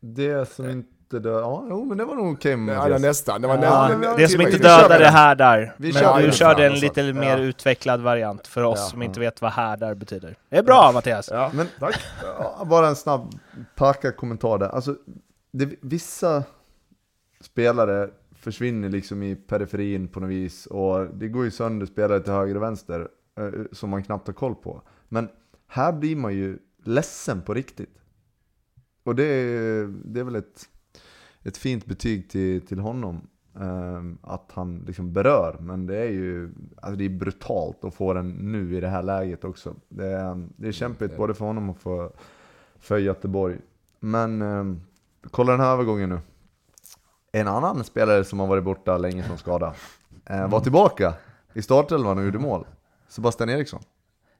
Det 0.00 0.48
som 0.48 0.70
inte 0.70 0.91
dör, 1.18 1.40
ja 1.40 1.66
jo 1.68 1.84
men 1.84 1.98
det 1.98 2.04
var 2.04 2.14
nog 2.14 2.32
okej 2.32 2.50
Ja, 2.52 2.56
var 2.58 2.64
Mattias. 2.64 3.02
nästan. 3.02 3.42
Det 3.42 3.48
var 3.48 3.54
Ja, 3.62 3.88
nästan 3.88 4.16
det 4.16 4.28
som 4.28 4.40
inte 4.40 4.58
dödar 4.58 4.88
med 4.88 5.00
det 5.00 5.04
den. 5.04 5.12
här 5.12 5.34
där. 5.34 5.74
Vi 5.76 5.92
Men 5.92 6.02
kör 6.02 6.20
du 6.22 6.32
körde 6.32 6.66
en 6.66 6.74
lite 6.74 7.12
mer 7.12 7.38
Ja. 7.38 7.38
utvecklad 7.38 8.00
variant 8.00 8.46
för 8.46 8.62
oss 8.62 8.78
Ja. 8.78 8.86
som 8.86 9.02
inte 9.02 9.20
vet 9.20 9.42
vad 9.42 9.52
härdar 9.52 9.94
betyder. 9.94 10.36
Det 10.48 10.56
är 10.58 10.62
bra 10.62 10.90
Mattias! 10.94 11.28
Ja, 11.32 11.50
Men 11.54 11.66
tack. 11.78 12.00
ja, 12.38 12.64
bara 12.64 12.88
en 12.88 12.96
snabb 12.96 13.34
packa 13.76 14.12
kommentar 14.12 14.58
där. 14.58 14.68
Alltså, 14.68 14.96
det, 15.52 15.68
vissa 15.80 16.42
spelare 17.40 18.08
försvinner 18.36 18.88
liksom 18.88 19.22
i 19.22 19.36
periferin 19.36 20.08
på 20.08 20.20
något 20.20 20.30
vis 20.30 20.66
och 20.66 21.06
det 21.14 21.28
går 21.28 21.44
ju 21.44 21.50
sönder 21.50 21.86
spelare 21.86 22.20
till 22.20 22.32
höger 22.32 22.56
och 22.56 22.62
vänster 22.62 23.08
eh, 23.38 23.46
som 23.72 23.90
man 23.90 24.02
knappt 24.02 24.26
har 24.26 24.34
koll 24.34 24.54
på. 24.54 24.82
Men 25.08 25.28
här 25.68 25.92
blir 25.92 26.16
man 26.16 26.34
ju 26.34 26.58
ledsen 26.84 27.42
på 27.42 27.54
riktigt. 27.54 27.98
Och 29.04 29.14
det 29.14 29.24
är, 29.24 29.86
det 30.04 30.20
är 30.20 30.24
väl 30.24 30.36
ett, 30.36 30.68
ett 31.44 31.56
fint 31.56 31.86
betyg 31.86 32.30
till, 32.30 32.66
till 32.66 32.78
honom. 32.78 33.20
ehm, 33.60 34.18
att 34.22 34.50
han 34.54 34.84
liksom 34.86 35.12
berör, 35.12 35.56
men 35.60 35.86
det 35.86 35.96
är 35.96 36.08
ju 36.10 36.50
alltså 36.82 36.96
det 36.96 37.04
är 37.04 37.08
brutalt 37.08 37.84
att 37.84 37.94
få 37.94 38.12
den 38.14 38.28
nu 38.30 38.76
i 38.76 38.80
det 38.80 38.88
här 38.88 39.02
läget 39.02 39.44
också. 39.44 39.74
Det 39.88 40.06
är, 40.06 40.48
det 40.56 40.68
är 40.68 40.72
kämpigt 40.72 41.16
både 41.16 41.34
för 41.34 41.44
honom 41.44 41.70
och 41.70 41.78
för, 41.78 42.10
för 42.80 42.98
Göteborg. 42.98 43.56
Men 44.00 44.42
ehm, 44.42 44.80
kolla 45.30 45.52
den 45.52 45.60
här 45.60 45.72
övergången 45.72 46.08
nu. 46.08 46.20
En 47.32 47.48
annan 47.48 47.84
spelare 47.84 48.24
som 48.24 48.40
har 48.40 48.46
varit 48.46 48.64
borta 48.64 48.98
länge 48.98 49.22
från 49.22 49.38
skada 49.38 49.74
eh, 50.26 50.48
var 50.50 50.60
tillbaka 50.60 51.14
i 51.54 51.62
startelvan 51.62 52.18
och 52.18 52.24
gjorde 52.24 52.38
mål. 52.38 52.66
Sebastian 53.08 53.50
Eriksson. 53.50 53.80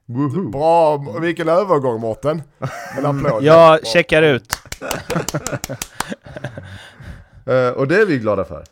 Woohoo! 0.05 0.49
Bra, 0.49 0.97
vilken 1.19 1.49
övergång 1.49 2.01
Mårten. 2.01 2.41
En 2.97 3.05
applåd. 3.05 3.43
Jag 3.43 3.87
checkar 3.87 4.21
ut. 4.21 4.53
Eh, 7.45 7.69
och 7.69 7.87
det 7.87 8.01
är 8.01 8.05
vi 8.05 8.17
glada 8.17 8.43
för. 8.45 8.63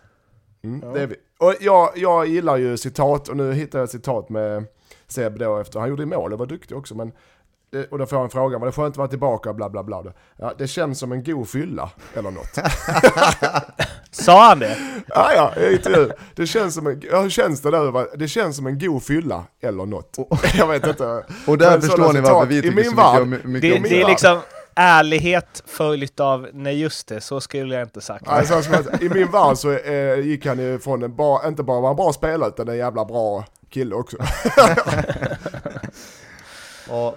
Mm, 0.64 0.94
det 0.94 1.02
är 1.02 1.08
vi. 1.08 1.16
Och 1.40 1.54
jag, 1.60 1.90
jag 1.96 2.28
gillar 2.28 2.58
ju 2.58 2.78
citat, 2.78 3.28
och 3.30 3.38
nu 3.38 3.54
hittar 3.54 3.80
jag 3.80 3.84
ett 3.84 3.92
citat 3.92 4.30
med 4.30 4.66
Seb 5.08 5.40
då 5.40 5.58
efter, 5.58 5.80
han 5.80 5.90
gjorde 5.90 6.06
mål 6.06 6.34
och 6.34 6.40
var 6.40 6.46
duktig 6.46 6.78
också 6.78 6.96
men 6.96 7.12
det- 7.72 7.88
och 7.92 7.98
då 8.00 8.06
får 8.06 8.18
jag 8.18 8.24
en 8.24 8.30
fråga, 8.30 8.58
var 8.58 8.66
det 8.66 8.72
skönt 8.72 8.94
att 8.94 8.98
vara 8.98 9.08
tillbaka 9.08 9.54
bla 9.54 9.70
bla 9.70 9.84
bla. 9.84 10.04
Ja, 10.38 10.54
det 10.58 10.68
känns 10.68 11.00
som 11.00 11.12
en 11.12 11.24
god 11.24 11.50
fylla, 11.50 11.90
eller 12.14 12.32
något. 12.32 12.58
Sa 14.12 14.48
han 14.48 14.60
det? 14.60 14.78
ja, 15.08 15.32
ja, 15.36 15.72
intervju. 15.72 16.10
Det 16.36 16.48
känns 16.48 16.74
som 16.76 16.88
en, 16.88 17.02
ja, 17.12 17.22
hur 17.22 17.30
känns 17.30 17.62
det 17.62 17.72
där? 17.72 18.18
Det 18.18 18.28
känns 18.28 18.56
som 18.56 18.68
en 18.68 18.80
god 18.80 19.04
fylla, 19.04 19.44
eller 19.62 19.86
något. 19.86 20.18
Jag 20.58 20.68
vet 20.68 20.88
inte. 20.88 21.24
Och 21.48 21.58
där 21.58 21.72
Men 21.72 21.82
förstår 21.82 22.14
ni 22.14 22.22
varför 22.22 22.46
vi 22.48 22.62
tycker 22.62 22.84
så 22.84 22.90
mycket, 22.90 23.22
om- 23.22 23.30
mycket 23.52 23.62
Det, 23.72 23.78
om 23.78 23.84
det 23.84 24.02
är 24.02 24.08
liksom 24.08 24.40
ärlighet 24.76 25.64
följt 25.66 26.20
av 26.20 26.48
nej 26.54 26.80
just 26.80 27.08
det, 27.08 27.22
så 27.22 27.42
skulle 27.42 27.76
jag 27.76 27.84
inte 27.86 28.02
sagt. 28.02 28.26
Ja, 28.28 28.44
så 28.44 28.56
att, 28.56 29.02
I 29.02 29.10
min 29.10 29.32
värld 29.32 29.58
så 29.58 29.72
eh, 29.72 30.20
gick 30.20 30.46
han 30.46 30.60
ju 30.60 30.80
från 30.80 31.04
en 31.04 31.16
bra, 31.16 31.48
inte 31.48 31.64
bara 31.64 31.82
vara 31.82 31.90
en 31.92 31.96
bra 31.96 32.14
spelare 32.14 32.50
utan 32.50 32.68
en 32.70 32.78
jävla 32.78 33.06
bra 33.06 33.46
kille 33.70 33.96
också. 33.96 34.18
Ja, 36.90 37.16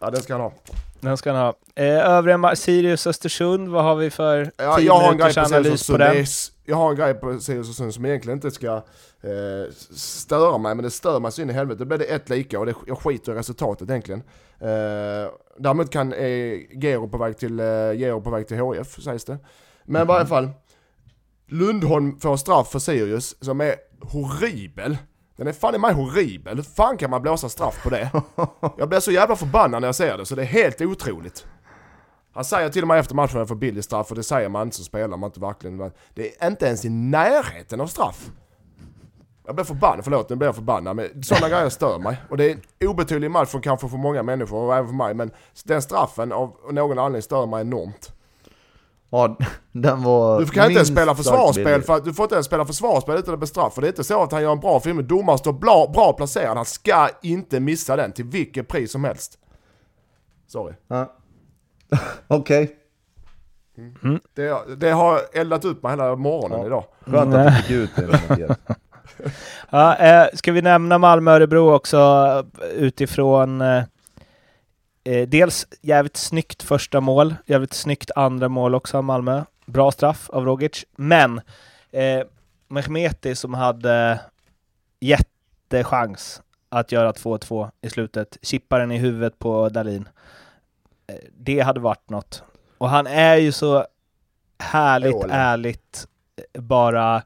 Ja, 0.00 0.10
det 0.10 0.22
ska 0.22 0.34
han 0.34 0.40
ha. 0.40 0.52
den 1.00 1.16
ska 1.16 1.32
han 1.32 1.40
ha. 1.40 1.54
Eh, 1.74 2.10
övriga 2.10 2.56
Sirius 2.56 3.06
Östersund, 3.06 3.68
vad 3.68 3.84
har 3.84 3.94
vi 3.94 4.10
för 4.10 4.50
Ja, 4.56 4.76
10 4.76 4.86
jag 4.86 4.94
har 4.94 5.12
en 5.12 5.18
grej 5.18 5.28
på 5.28 5.32
Sirius 5.34 5.52
analys 5.52 5.86
på 5.86 5.96
den? 5.96 6.26
Jag 6.64 6.76
har 6.76 6.90
en 6.90 6.96
grej 6.96 7.14
på 7.14 7.40
Sirius 7.40 7.68
Östersund 7.68 7.94
som 7.94 8.04
egentligen 8.06 8.36
inte 8.36 8.50
ska 8.50 8.76
eh, 8.76 9.72
störa 9.96 10.58
mig, 10.58 10.74
men 10.74 10.84
det 10.84 10.90
stör 10.90 11.20
mig 11.20 11.32
så 11.32 11.42
in 11.42 11.50
i 11.50 11.52
helvete. 11.52 11.78
Då 11.78 11.84
blir 11.84 11.98
det 11.98 12.04
ett 12.04 12.28
lika 12.28 12.58
och 12.58 12.66
det, 12.66 12.74
jag 12.86 12.98
skiter 12.98 13.32
i 13.32 13.34
resultatet 13.34 13.90
egentligen. 13.90 14.22
Eh, 14.62 15.30
däremot 15.58 15.90
kan 15.90 16.12
eh, 16.12 16.58
Gero 16.82 17.08
på 17.08 17.18
väg 17.18 17.38
till, 17.38 17.60
eh, 17.60 17.92
Gero 17.92 18.20
på 18.20 18.30
väg 18.30 18.48
till 18.48 18.58
HF 18.58 19.02
sägs 19.02 19.24
det. 19.24 19.38
Men 19.84 20.02
i 20.02 20.04
varje 20.04 20.26
fall, 20.26 20.50
Lundholm 21.46 22.20
får 22.20 22.36
straff 22.36 22.70
för 22.70 22.78
Sirius 22.78 23.44
som 23.44 23.60
är 23.60 23.74
horribel. 24.00 24.98
Den 25.36 25.46
är 25.46 25.52
fan 25.52 25.74
i 25.74 25.78
mig 25.78 25.92
horribel. 25.94 26.56
Hur 26.56 26.62
fan 26.62 26.96
kan 26.96 27.10
man 27.10 27.22
blåsa 27.22 27.48
straff 27.48 27.82
på 27.82 27.90
det? 27.90 28.10
Jag 28.78 28.88
blir 28.88 29.00
så 29.00 29.12
jävla 29.12 29.36
förbannad 29.36 29.80
när 29.80 29.88
jag 29.88 29.94
ser 29.94 30.18
det, 30.18 30.26
så 30.26 30.34
det 30.34 30.42
är 30.42 30.46
helt 30.46 30.80
otroligt. 30.80 31.46
Han 32.34 32.44
säger 32.44 32.68
till 32.68 32.82
och 32.82 32.88
med 32.88 32.98
efter 32.98 33.14
matchen 33.14 33.30
att 33.30 33.40
han 33.40 33.46
får 33.46 33.54
billig 33.54 33.84
straff 33.84 34.10
och 34.10 34.16
det 34.16 34.22
säger 34.22 34.48
man 34.48 34.66
inte 34.66 34.76
som 34.76 34.84
spelare, 34.84 35.16
man 35.16 35.28
inte 35.28 35.40
verkligen... 35.40 35.92
Det 36.14 36.42
är 36.42 36.46
inte 36.46 36.66
ens 36.66 36.84
i 36.84 36.88
närheten 36.88 37.80
av 37.80 37.86
straff. 37.86 38.30
Jag 39.46 39.54
blir 39.54 39.64
förbannad, 39.64 40.04
förlåt 40.04 40.28
nu 40.30 40.36
blir 40.36 40.48
jag 40.48 40.54
förbannad, 40.54 40.96
men 40.96 41.22
sådana 41.22 41.48
grejer 41.48 41.68
stör 41.68 41.98
mig. 41.98 42.16
Och 42.30 42.36
det 42.36 42.44
är 42.50 42.58
en 42.78 42.88
obetydlig 42.88 43.30
match 43.30 43.48
för 43.48 43.60
kanske 43.60 43.88
för 43.88 43.96
många 43.96 44.22
människor 44.22 44.58
och 44.58 44.74
även 44.74 44.86
för 44.86 44.94
mig, 44.94 45.14
men 45.14 45.30
den 45.64 45.82
straffen 45.82 46.32
av 46.32 46.56
någon 46.70 46.98
anledning 46.98 47.22
stör 47.22 47.46
mig 47.46 47.60
enormt. 47.60 48.12
ja, 49.10 49.36
den 49.72 50.02
var 50.02 50.40
Du 50.40 50.46
kan 50.46 50.64
inte 50.64 50.74
ens 50.74 50.88
spela 50.88 51.14
försvarsspel 51.14 51.82
för 51.82 51.96
att 51.96 52.04
du 52.04 52.14
får 52.14 52.24
inte 52.24 52.34
ens 52.34 52.46
spela 52.46 52.64
försvarsspel 52.64 53.16
utan 53.18 53.34
att 53.34 53.40
bli 53.40 53.46
straffad. 53.48 53.84
Det 53.84 53.88
är 53.88 53.92
inte 53.92 54.04
så 54.04 54.22
att 54.22 54.32
han 54.32 54.42
gör 54.42 54.52
en 54.52 54.60
bra 54.60 54.80
film, 54.80 55.06
domaren 55.06 55.38
står 55.38 55.52
bra, 55.52 55.90
bra 55.94 56.12
placerad, 56.12 56.56
han 56.56 56.64
ska 56.64 57.08
inte 57.22 57.60
missa 57.60 57.96
den 57.96 58.12
till 58.12 58.24
vilket 58.24 58.68
pris 58.68 58.92
som 58.92 59.04
helst. 59.04 59.38
Sorry. 60.46 60.74
Ja. 60.88 61.12
Okej, 62.28 62.76
Det, 64.34 64.76
det 64.76 64.90
har 64.90 65.20
eldat 65.32 65.64
ut 65.64 65.82
mig 65.82 65.92
hela 65.92 66.16
morgonen 66.16 66.60
Ja. 66.60 66.66
idag. 66.66 66.84
skönt 67.00 67.34
att 67.34 67.56
du 67.56 67.62
fick 67.62 67.70
ut 67.70 67.90
det. 67.96 68.56
Ja, 69.70 69.96
eh, 69.96 70.26
ska 70.34 70.52
vi 70.52 70.62
nämna 70.62 70.98
Malmö-Örebro 70.98 71.74
också 71.74 72.44
utifrån 72.74 73.60
eh, 73.60 73.84
eh, 75.04 75.28
dels 75.28 75.66
jävligt 75.80 76.16
snyggt 76.16 76.62
första 76.62 77.00
mål, 77.00 77.34
jävligt 77.46 77.72
snyggt 77.72 78.10
andra 78.16 78.48
mål 78.48 78.74
också 78.74 78.96
av 78.96 79.04
Malmö. 79.04 79.44
Bra 79.66 79.92
straff 79.92 80.30
av 80.30 80.44
Rogic, 80.44 80.84
men 80.96 81.40
eh, 81.90 82.26
Mehmeti 82.68 83.34
som 83.34 83.54
hade 83.54 84.20
jättechans 85.00 86.42
att 86.68 86.92
göra 86.92 87.12
2-2 87.12 87.70
i 87.80 87.90
slutet, 87.90 88.38
chippar 88.42 88.80
den 88.80 88.92
i 88.92 88.98
huvudet 88.98 89.38
på 89.38 89.68
Dalin. 89.68 90.08
Eh, 91.06 91.14
det 91.38 91.60
hade 91.60 91.80
varit 91.80 92.10
något. 92.10 92.42
Och 92.78 92.88
han 92.90 93.06
är 93.06 93.36
ju 93.36 93.52
så 93.52 93.86
härligt 94.58 95.24
ärligt 95.30 96.06
eh, 96.36 96.60
bara 96.62 97.22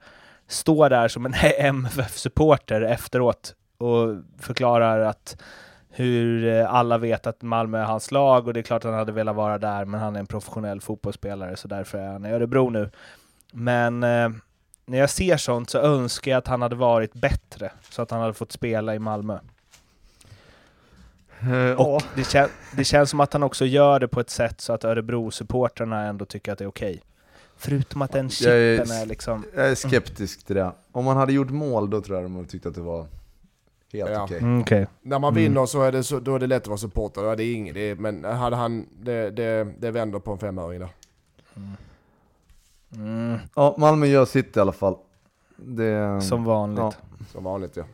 står 0.48 0.90
där 0.90 1.08
som 1.08 1.26
en 1.26 1.34
MFF-supporter 1.58 2.80
efteråt 2.80 3.54
och 3.78 4.08
förklarar 4.40 5.00
att 5.00 5.36
hur 5.90 6.48
eh, 6.48 6.74
alla 6.74 6.98
vet 6.98 7.26
att 7.26 7.42
Malmö 7.42 7.78
är 7.78 7.84
hans 7.84 8.10
lag 8.10 8.46
och 8.46 8.54
det 8.54 8.60
är 8.60 8.62
klart 8.62 8.84
att 8.84 8.90
han 8.90 8.98
hade 8.98 9.12
velat 9.12 9.36
vara 9.36 9.58
där 9.58 9.84
men 9.84 10.00
han 10.00 10.16
är 10.16 10.20
en 10.20 10.26
professionell 10.26 10.80
fotbollsspelare 10.80 11.56
så 11.56 11.68
därför 11.68 11.98
är 11.98 12.12
han 12.12 12.26
i 12.26 12.32
Örebro 12.32 12.70
nu. 12.70 12.90
Men 13.52 14.02
eh, 14.02 14.28
när 14.86 14.98
jag 14.98 15.10
ser 15.10 15.36
sånt 15.36 15.70
så 15.70 15.78
önskar 15.78 16.30
jag 16.30 16.38
att 16.38 16.46
han 16.46 16.62
hade 16.62 16.76
varit 16.76 17.12
bättre 17.14 17.70
så 17.90 18.02
att 18.02 18.10
han 18.10 18.20
hade 18.20 18.34
fått 18.34 18.52
spela 18.52 18.94
i 18.94 18.98
Malmö. 18.98 19.38
Eh, 21.40 21.80
Och 21.80 22.02
det, 22.14 22.24
kän 22.24 22.48
det 22.76 22.84
känns 22.84 23.10
som 23.10 23.20
att 23.20 23.32
han 23.32 23.42
också 23.42 23.64
gör 23.64 24.00
det 24.00 24.08
på 24.08 24.20
ett 24.20 24.30
sätt 24.30 24.60
så 24.60 24.72
att 24.72 24.84
Örebro-supportrarna 24.84 26.02
ändå 26.06 26.24
tycker 26.24 26.52
att 26.52 26.58
det 26.58 26.64
är 26.64 26.68
okej. 26.68 27.02
Förutom 27.56 28.02
att 28.02 28.12
den 28.12 28.30
chippen 28.30 28.52
är- 28.54 29.02
är 29.02 29.06
liksom... 29.06 29.44
Jag 29.54 29.68
är 29.70 29.74
skeptisk 29.74 30.44
till 30.46 30.56
det. 30.56 30.72
Om 30.92 31.04
man 31.04 31.16
hade 31.16 31.32
gjort 31.32 31.50
mål 31.50 31.90
då 31.90 32.00
tror 32.00 32.16
jag 32.16 32.24
de 32.24 32.34
hade 32.36 32.48
tyckt 32.48 32.66
att 32.66 32.74
det 32.74 32.80
var 32.80 33.06
helt 33.92 34.10
Ja. 34.10 34.22
okej. 34.24 34.38
Mm, 34.38 34.60
okej. 34.60 34.86
När 35.02 35.18
man 35.18 35.32
Mm. 35.32 35.42
vinner 35.42 35.66
så 35.66 35.82
är 35.82 35.92
det, 35.92 36.02
så, 36.04 36.20
då 36.20 36.34
är 36.34 36.38
det 36.38 36.46
lätt 36.46 36.62
att 36.62 36.68
vara 36.68 36.78
supporter. 36.78 37.22
Ja, 37.24 37.36
det 37.36 37.44
är 37.44 37.54
inget, 37.54 37.74
det 37.74 37.80
är, 37.90 37.94
men 37.94 38.24
hade 38.24 38.56
han, 38.56 38.86
det, 39.00 39.30
det, 39.30 39.68
det 39.78 39.90
vänder 39.90 40.18
på 40.18 40.32
en 40.32 40.38
femöring 40.38 40.80
där. 40.80 40.88
Mm. 42.94 43.38
Ja, 43.54 43.74
Malmö 43.78 44.06
gör 44.06 44.24
sitt 44.24 44.56
i 44.56 44.60
alla 44.60 44.72
fall. 44.72 44.96
Det, 45.56 46.20
Som 46.22 46.44
vanligt. 46.44 46.78
ja. 46.78 46.92
Som 47.32 47.44
vanligt 47.44 47.76
ja. 47.76 47.84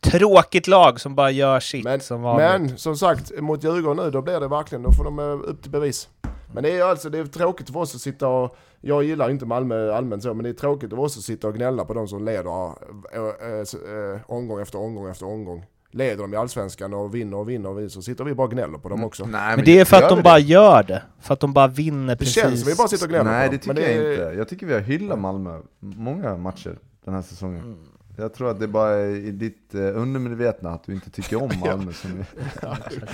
Tråkigt 0.00 0.66
lag 0.66 1.00
som 1.00 1.14
bara 1.14 1.30
gör 1.30 1.60
sitt 1.60 1.84
Men, 1.84 2.00
som 2.00 2.22
vanligt. 2.22 2.46
men 2.70 2.78
som 2.78 2.96
sagt, 2.96 3.40
mot 3.40 3.64
Djurgården 3.64 4.04
nu, 4.04 4.10
då 4.10 4.22
blir 4.22 4.40
det 4.40 4.48
verkligen, 4.48 4.82
då 4.82 4.92
får 4.92 5.04
de 5.04 5.18
eh, 5.18 5.24
upp 5.24 5.62
till 5.62 5.70
bevis. 5.70 6.08
Men 6.52 6.62
det 6.62 6.70
är 6.78 6.84
alltså, 6.84 7.10
det 7.10 7.18
är 7.18 7.24
tråkigt 7.26 7.70
för 7.70 7.78
oss 7.80 7.94
att 7.94 8.00
sitta 8.00 8.28
och, 8.28 8.56
jag 8.80 9.04
gillar 9.04 9.30
inte 9.30 9.46
Malmö 9.46 9.92
allmänt 9.92 10.22
så, 10.22 10.34
men 10.34 10.44
det 10.44 10.48
är 10.48 10.54
tråkigt 10.54 10.90
för 10.90 10.98
oss 10.98 11.16
att 11.18 11.22
sitta 11.24 11.48
och 11.48 11.54
gnälla 11.54 11.84
på 11.84 11.94
de 11.94 12.08
som 12.08 12.24
leder 12.24 12.66
äh, 13.12 14.14
äh, 14.14 14.20
omgång 14.26 14.60
efter 14.60 14.78
omgång 14.78 15.08
efter 15.10 15.26
omgång. 15.26 15.64
Leder 15.90 16.16
de 16.22 16.34
i 16.34 16.36
Allsvenskan 16.36 16.94
och 16.94 17.14
vinner 17.14 17.36
och 17.36 17.48
vinner 17.48 17.68
och 17.68 17.78
vinner, 17.78 17.88
så 17.88 18.02
sitter 18.02 18.24
vi 18.24 18.34
bara 18.34 18.44
och 18.46 18.50
gnäller 18.52 18.78
på 18.78 18.88
dem 18.88 19.04
också. 19.04 19.26
Nej, 19.26 19.56
Men 19.56 19.64
det 19.64 19.80
är 19.80 19.84
för 19.84 19.96
att 20.02 20.08
de 20.08 20.22
bara 20.22 20.34
det? 20.34 20.40
gör 20.40 20.82
det. 20.82 21.02
För 21.20 21.34
att 21.34 21.40
de 21.40 21.52
bara 21.52 21.66
vinner 21.66 22.12
Det 22.14 22.16
precis. 22.18 22.34
känns 22.34 22.60
som 22.60 22.68
vi 22.70 22.74
bara 22.76 22.88
sitter 22.88 23.04
och 23.06 23.10
gnäller 23.10 23.30
Nej 23.30 23.48
på 23.48 23.52
det 23.52 23.56
dem. 23.56 23.76
tycker 23.76 23.88
Men 23.96 24.02
jag 24.04 24.12
är- 24.12 24.24
inte. 24.26 24.36
Jag 24.38 24.48
tycker 24.48 24.66
vi 24.66 24.72
har 24.74 24.80
hyllat 24.80 25.18
Malmö 25.18 25.60
många 25.80 26.36
matcher 26.36 26.78
den 27.04 27.14
här 27.14 27.22
säsongen. 27.22 27.60
Mm. 27.64 27.78
Jag 28.16 28.34
tror 28.34 28.50
att 28.50 28.60
det 28.60 28.68
bara 28.68 28.90
är 28.94 29.06
i 29.16 29.30
ditt 29.30 29.74
undermedvetna 29.74 30.70
att 30.70 30.84
du 30.84 30.92
inte 30.92 31.10
tycker 31.10 31.42
om 31.42 31.50
Malmö. 31.60 31.92
som 31.92 32.24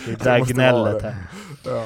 Det 0.07 0.25
där 0.25 0.41
gnället 0.53 1.03
det. 1.03 1.09
här. 1.11 1.27
Ja. 1.65 1.85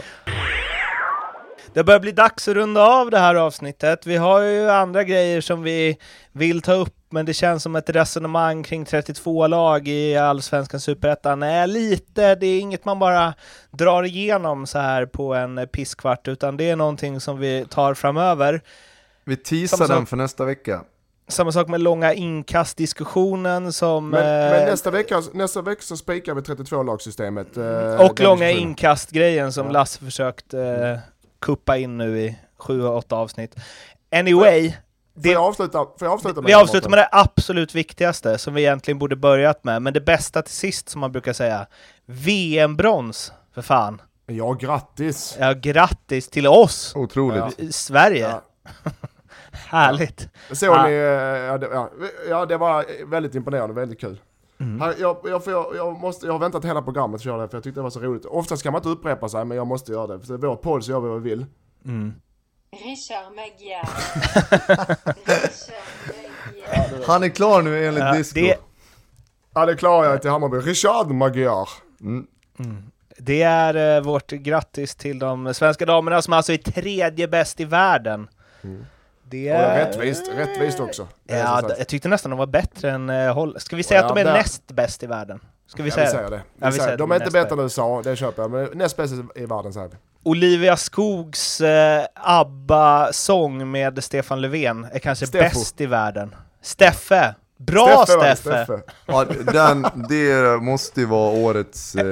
Det 1.75 1.85
börjar 1.85 2.01
bli 2.01 2.13
dags 2.13 2.49
att 2.49 2.55
runda 2.55 2.83
av 2.83 3.11
det 3.11 3.19
här 3.19 3.35
avsnittet. 3.35 4.07
Vi 4.07 4.17
har 4.17 4.41
ju 4.41 4.71
andra 4.71 5.05
grejer 5.05 5.41
som 5.41 5.63
vi 5.63 5.99
vill 6.33 6.63
ta 6.63 6.73
upp, 6.73 6.95
men 7.11 7.27
det 7.27 7.35
känns 7.35 7.63
som 7.63 7.77
ett 7.77 7.91
resonemang 7.91 8.63
kring 8.63 8.85
32 8.85 9.47
lag 9.47 9.89
i 9.89 10.17
Allsvenskan 10.17 10.81
Superettan 10.81 11.43
är 11.43 11.67
lite, 11.67 12.35
det 12.35 12.47
är 12.47 12.61
inget 12.61 12.85
man 12.85 12.99
bara 12.99 13.35
drar 13.71 14.03
igenom 14.03 14.67
så 14.67 14.79
här 14.79 15.07
på 15.07 15.35
en 15.35 15.69
pisskvart, 15.73 16.29
utan 16.29 16.57
det 16.57 16.71
är 16.71 16.77
någonting 16.77 17.21
som 17.21 17.39
vi 17.39 17.67
tar 17.71 17.95
framöver. 17.95 18.61
Vi 19.25 19.37
teasar 19.37 19.89
den 19.89 20.07
för 20.07 20.17
nästa 20.17 20.45
vecka. 20.45 20.81
Samma 21.29 21.53
sak 21.53 21.69
med 21.69 21.81
långa 21.81 22.15
inkastdiskussionen 22.15 23.73
som... 23.73 24.11
Men, 24.11 24.21
men 24.51 24.61
eh, 24.63 24.67
nästa, 24.67 24.91
vecka, 24.91 25.23
nästa 25.33 25.63
vecka 25.63 25.83
så 25.83 25.97
spikar 25.97 26.35
vi 26.35 26.41
32-lagssystemet. 26.41 27.57
eh, 28.01 28.07
och 28.07 28.21
långa 28.21 28.51
inkastgrejen 28.51 29.53
som 29.53 29.67
Ja. 29.67 29.73
Lasse 29.73 30.05
försökt 30.05 30.55
eh, 30.55 30.61
kuppa 31.45 31.77
in 31.77 31.99
nu 31.99 32.19
i 32.21 32.39
sju, 32.59 32.87
åtta 32.87 33.17
avsnitt. 33.17 33.57
Anyway, 34.17 34.71
Får 34.71 35.23
det, 35.23 35.31
jag 35.31 35.43
avsluta, 35.43 35.79
får 35.79 35.95
jag 36.01 36.13
avsluta 36.13 36.41
med 36.41 36.49
vi 36.49 36.55
avslutar 36.55 36.91
med 36.91 36.99
det 36.99 37.09
absolut 37.13 37.75
viktigaste 37.75 38.39
som 38.39 38.55
vi 38.55 38.63
egentligen 38.63 38.99
borde 38.99 39.17
börjat 39.17 39.65
med, 39.65 39.83
men 39.83 39.93
det 39.93 40.01
bästa 40.01 40.43
till 40.43 40.55
sist 40.55 40.89
som 40.89 41.01
man 41.01 41.13
brukar 41.13 41.33
säga. 41.33 41.67
VM-brons, 42.07 43.33
för 43.55 43.63
fan. 43.63 44.03
Ja, 44.27 44.53
grattis! 44.53 45.37
Ja, 45.41 45.53
grattis 45.53 46.29
till 46.29 46.47
oss! 46.47 46.93
Otroligt. 46.97 47.59
I 47.61 47.73
Sverige! 47.73 48.29
Ja. 48.29 48.43
Härligt! 49.51 50.29
Såg 50.53 50.69
Ja. 50.69 50.87
ni, 50.87 50.93
eh, 50.93 50.99
ja 50.99 51.59
det, 51.59 51.89
ja 52.29 52.47
det 52.47 52.57
var 52.57 52.87
väldigt 53.07 53.35
imponerande, 53.35 53.75
väldigt 53.75 54.01
kul. 54.01 54.21
Mm. 54.65 54.81
Här, 54.81 54.95
jag, 54.99 55.17
jag, 55.25 55.43
jag, 55.47 55.77
jag, 55.77 56.01
måste, 56.01 56.27
jag 56.27 56.33
har 56.33 56.39
väntat 56.39 56.65
hela 56.65 56.83
programmet 56.83 57.23
för 57.23 57.31
att 57.31 57.35
köra 57.35 57.43
det, 57.43 57.49
för 57.49 57.57
jag 57.57 57.65
tyckte 57.65 57.81
det 57.81 57.83
var 57.83 57.91
så 57.91 58.01
roligt. 58.01 58.25
Oftast 58.25 58.63
kan 58.63 58.73
man 58.73 58.79
inte 58.79 58.89
upprepa 58.89 59.29
sig, 59.29 59.45
men 59.45 59.57
jag 59.57 59.67
måste 59.67 59.93
göra 59.93 60.07
det. 60.07 60.21
För 60.27 60.39
det 60.39 60.47
är 60.47 60.49
vår 60.49 60.57
podd 60.57 60.85
så 60.85 60.91
gör 60.91 61.01
vi 61.01 61.09
vad 61.09 61.23
vi 61.23 61.31
vill. 61.31 61.47
Mm. 61.85 62.15
Richard 62.73 63.25
Magyar. 63.31 63.89
Han 67.07 67.23
är 67.23 67.29
klar 67.29 67.63
nu 67.63 67.87
enligt 67.87 68.05
Ja, 68.05 68.13
disco. 68.13 68.41
det, 68.41 68.57
Ja, 69.55 69.67
det 69.67 69.75
klarar 69.77 70.11
jag 70.11 70.23
till 70.23 70.31
Hammarby. 70.31 70.57
Richard 70.57 71.07
Magyar. 71.11 71.69
Mm. 72.01 72.27
det 73.19 73.43
är 73.43 73.97
eh, 73.97 74.03
vårt 74.05 74.31
grattis 74.31 74.95
till 74.97 75.19
de 75.19 75.55
svenska 75.55 75.87
damerna 75.87 76.23
som 76.23 76.33
alltså 76.33 76.53
är 76.53 76.57
tredje 76.57 77.29
bäst 77.29 77.61
i 77.61 77.65
världen. 77.65 78.29
Det 79.43 79.53
Och 79.55 79.61
är... 79.61 79.85
rättvist, 79.87 80.31
rättvist 80.37 80.81
också. 80.81 81.09
Det 81.25 81.37
Ja, 81.39 81.61
sagt. 81.63 81.75
jag 81.79 81.89
tyckte 81.89 82.09
nästan 82.09 82.31
de 82.31 82.39
var 82.39 82.47
bättre 82.47 82.91
än 82.91 83.09
Holland. 83.09 83.63
Ska 83.63 83.77
vi 83.77 83.83
säga 83.83 84.01
Ja, 84.01 84.07
att 84.07 84.15
de 84.15 84.21
är 84.21 84.25
där- 84.25 84.33
näst 84.33 84.67
bäst 84.67 85.03
i 85.03 85.07
världen? 85.07 85.41
Ska 85.67 85.83
vi 85.83 85.91
säga 85.91 86.23
det? 86.23 86.29
det. 86.37 86.43
Ja, 86.61 86.67
vi 86.67 86.73
säger, 86.73 86.85
säger 86.85 86.99
de 86.99 87.09
det 87.09 87.15
är 87.17 87.21
inte 87.21 87.31
bättre 87.33 87.55
än 87.55 87.61
USA, 87.61 88.01
det 88.05 88.17
köper 88.17 88.43
jag. 88.43 88.51
Men 88.51 88.69
näst 88.75 88.97
bäst 88.97 89.15
i 89.35 89.47
världen 89.47 89.73
säger 89.73 89.89
vi. 89.89 89.95
Olivia 90.23 90.77
Skogs 90.77 91.61
eh, 91.61 92.05
ABBA-sång 92.15 93.71
med 93.71 94.05
Stefan 94.05 94.41
Löfven 94.41 94.87
är 94.93 94.99
kanske 94.99 95.27
Steffo. 95.27 95.45
bäst 95.59 95.81
i 95.81 95.87
världen. 95.87 96.35
Steffe! 96.63 97.35
Bra 97.59 98.05
Steffe, 98.07 98.17
var 98.19 98.25
det, 98.27 98.37
Steffe! 98.37 98.81
Ja, 99.07 99.25
den, 99.53 99.87
det 100.09 100.63
måste 100.63 101.01
ju 101.01 101.07
vara 101.07 101.31
årets 101.31 101.95
eh, 101.95 102.05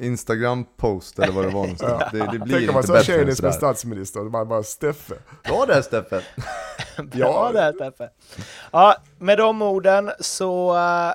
Instagram-post 0.00 1.18
eller 1.18 1.32
vad 1.32 1.44
det 1.44 1.50
var 1.50 1.62
någonstans. 1.62 2.02
Det, 2.12 2.18
det 2.18 2.38
blir 2.38 2.56
Tänk 2.56 2.68
om 2.68 2.74
man 2.74 2.96
än 2.96 3.04
tjenis 3.04 3.42
med 3.42 3.54
statsminister, 3.54 4.20
man 4.20 4.48
bara 4.48 4.62
Steffe. 4.62 5.14
Bra 5.44 5.66
där 5.66 5.82
Steffen! 5.82 6.22
Bra 6.96 7.50
där 7.52 7.72
Steffe! 7.72 8.10
Ja, 8.70 8.96
med 9.18 9.38
de 9.38 9.62
orden 9.62 10.10
så 10.20 10.74
uh, 10.74 11.12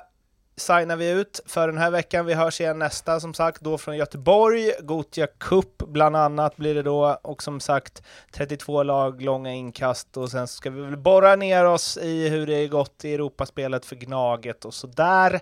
signar 0.60 0.96
vi 0.96 1.10
ut 1.10 1.40
för 1.46 1.68
den 1.68 1.78
här 1.78 1.90
veckan. 1.90 2.26
Vi 2.26 2.34
hörs 2.34 2.60
igen 2.60 2.78
nästa 2.78 3.20
som 3.20 3.34
sagt, 3.34 3.60
då 3.60 3.78
från 3.78 3.96
Göteborg. 3.96 4.72
Gotia 4.80 5.26
Cup 5.26 5.78
bland 5.78 6.16
annat 6.16 6.56
blir 6.56 6.74
det 6.74 6.82
då 6.82 7.18
och 7.22 7.42
som 7.42 7.60
sagt 7.60 8.02
32 8.32 8.82
lag, 8.82 9.22
långa 9.22 9.52
inkast 9.52 10.16
och 10.16 10.30
sen 10.30 10.48
ska 10.48 10.70
vi 10.70 10.80
väl 10.80 10.96
borra 10.96 11.36
ner 11.36 11.64
oss 11.64 11.96
i 11.96 12.28
hur 12.28 12.46
det 12.46 12.54
är 12.54 12.68
gått 12.68 13.04
i 13.04 13.14
Europaspelet 13.14 13.86
för 13.86 13.96
Gnaget 13.96 14.64
och 14.64 14.74
sådär. 14.74 15.40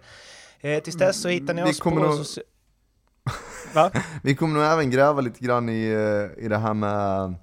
Eh, 0.61 0.83
tills 0.83 0.97
dess 0.97 1.23
så 1.23 1.29
hittar 1.29 1.55
ni 1.55 1.63
Vi 1.63 1.71
oss 1.71 1.81
på... 1.81 1.91
Va? 1.91 2.25
Vi 4.23 4.35
kommer 4.35 4.55
nog 4.55 4.63
även 4.63 4.91
gräva 4.91 5.21
lite 5.21 5.45
grann 5.45 5.69
i, 5.69 5.89
eh, 5.89 6.45
i 6.45 6.49
det 6.49 6.59
här 6.59 6.75
med, 6.75 7.35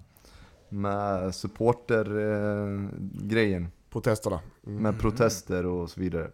med 0.69 1.35
supporter-grejen. 1.35 3.67
Protesterna. 3.89 4.39
Mm. 4.67 4.83
Med 4.83 4.99
protester 4.99 5.65
och 5.65 5.89
så 5.89 5.99
vidare. 5.99 6.31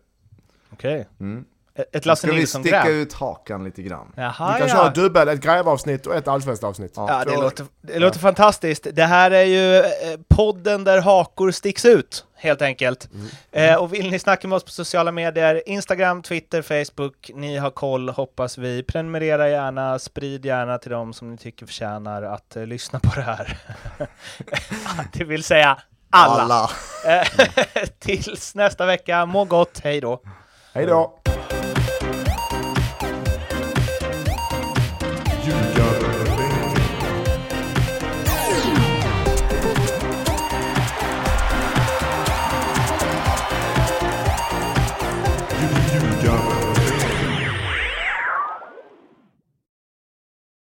Okej. 0.69 1.07
Mm. 1.19 1.45
Ett- 1.91 2.05
Lasse 2.05 2.27
Ska 2.27 2.35
vi 2.35 2.47
sticka 2.47 2.89
ut 2.89 3.13
hakan 3.13 3.63
lite 3.63 3.81
grann? 3.81 4.11
Jaha, 4.15 4.53
Vi 4.53 4.59
kan 4.59 4.67
ja. 4.67 4.75
köra 4.75 4.89
dubbel, 4.89 5.27
ett 5.27 5.41
grävavsnitt 5.41 6.07
och 6.07 6.15
ett 6.15 6.27
allsvenskt 6.27 6.63
avsnitt. 6.63 6.93
Ja, 6.95 7.23
det 7.25 7.35
låter, 7.35 7.65
det 7.81 7.99
låter 7.99 8.19
fantastiskt. 8.19 8.87
Det 8.93 9.05
här 9.05 9.31
är 9.31 9.43
ju 9.43 9.77
eh, 9.77 9.83
podden 10.27 10.83
där 10.83 11.01
hakor 11.01 11.51
sticks 11.51 11.85
ut, 11.85 12.25
helt 12.35 12.61
enkelt. 12.61 13.09
Eh, 13.51 13.75
och 13.75 13.93
vill 13.93 14.11
ni 14.11 14.19
snacka 14.19 14.47
med 14.47 14.55
oss 14.55 14.63
på 14.63 14.71
sociala 14.71 15.11
medier, 15.11 15.61
Instagram, 15.65 16.21
Twitter, 16.21 16.61
Facebook, 16.61 17.31
ni 17.35 17.57
har 17.57 17.71
koll, 17.71 18.09
hoppas 18.09 18.57
vi. 18.57 18.83
Prenumerera 18.83 19.49
gärna, 19.49 19.99
sprid 19.99 20.45
gärna 20.45 20.77
till 20.77 20.91
dem 20.91 21.13
som 21.13 21.31
ni 21.31 21.37
tycker 21.37 21.65
förtjänar 21.65 22.23
att 22.23 22.55
eh, 22.55 22.65
lyssna 22.65 22.99
på 22.99 23.11
det 23.15 23.21
här. 23.21 23.57
det 25.13 25.23
vill 25.23 25.43
säga 25.43 25.77
alla. 26.09 26.43
Alla. 26.43 26.69
Eh, 27.05 27.27
Tills 27.99 28.55
nästa 28.55 28.85
vecka, 28.85 29.25
må 29.25 29.45
gott, 29.45 29.79
hej 29.83 30.01
då! 30.01 30.21
Hej 30.73 30.85
då! 30.85 31.19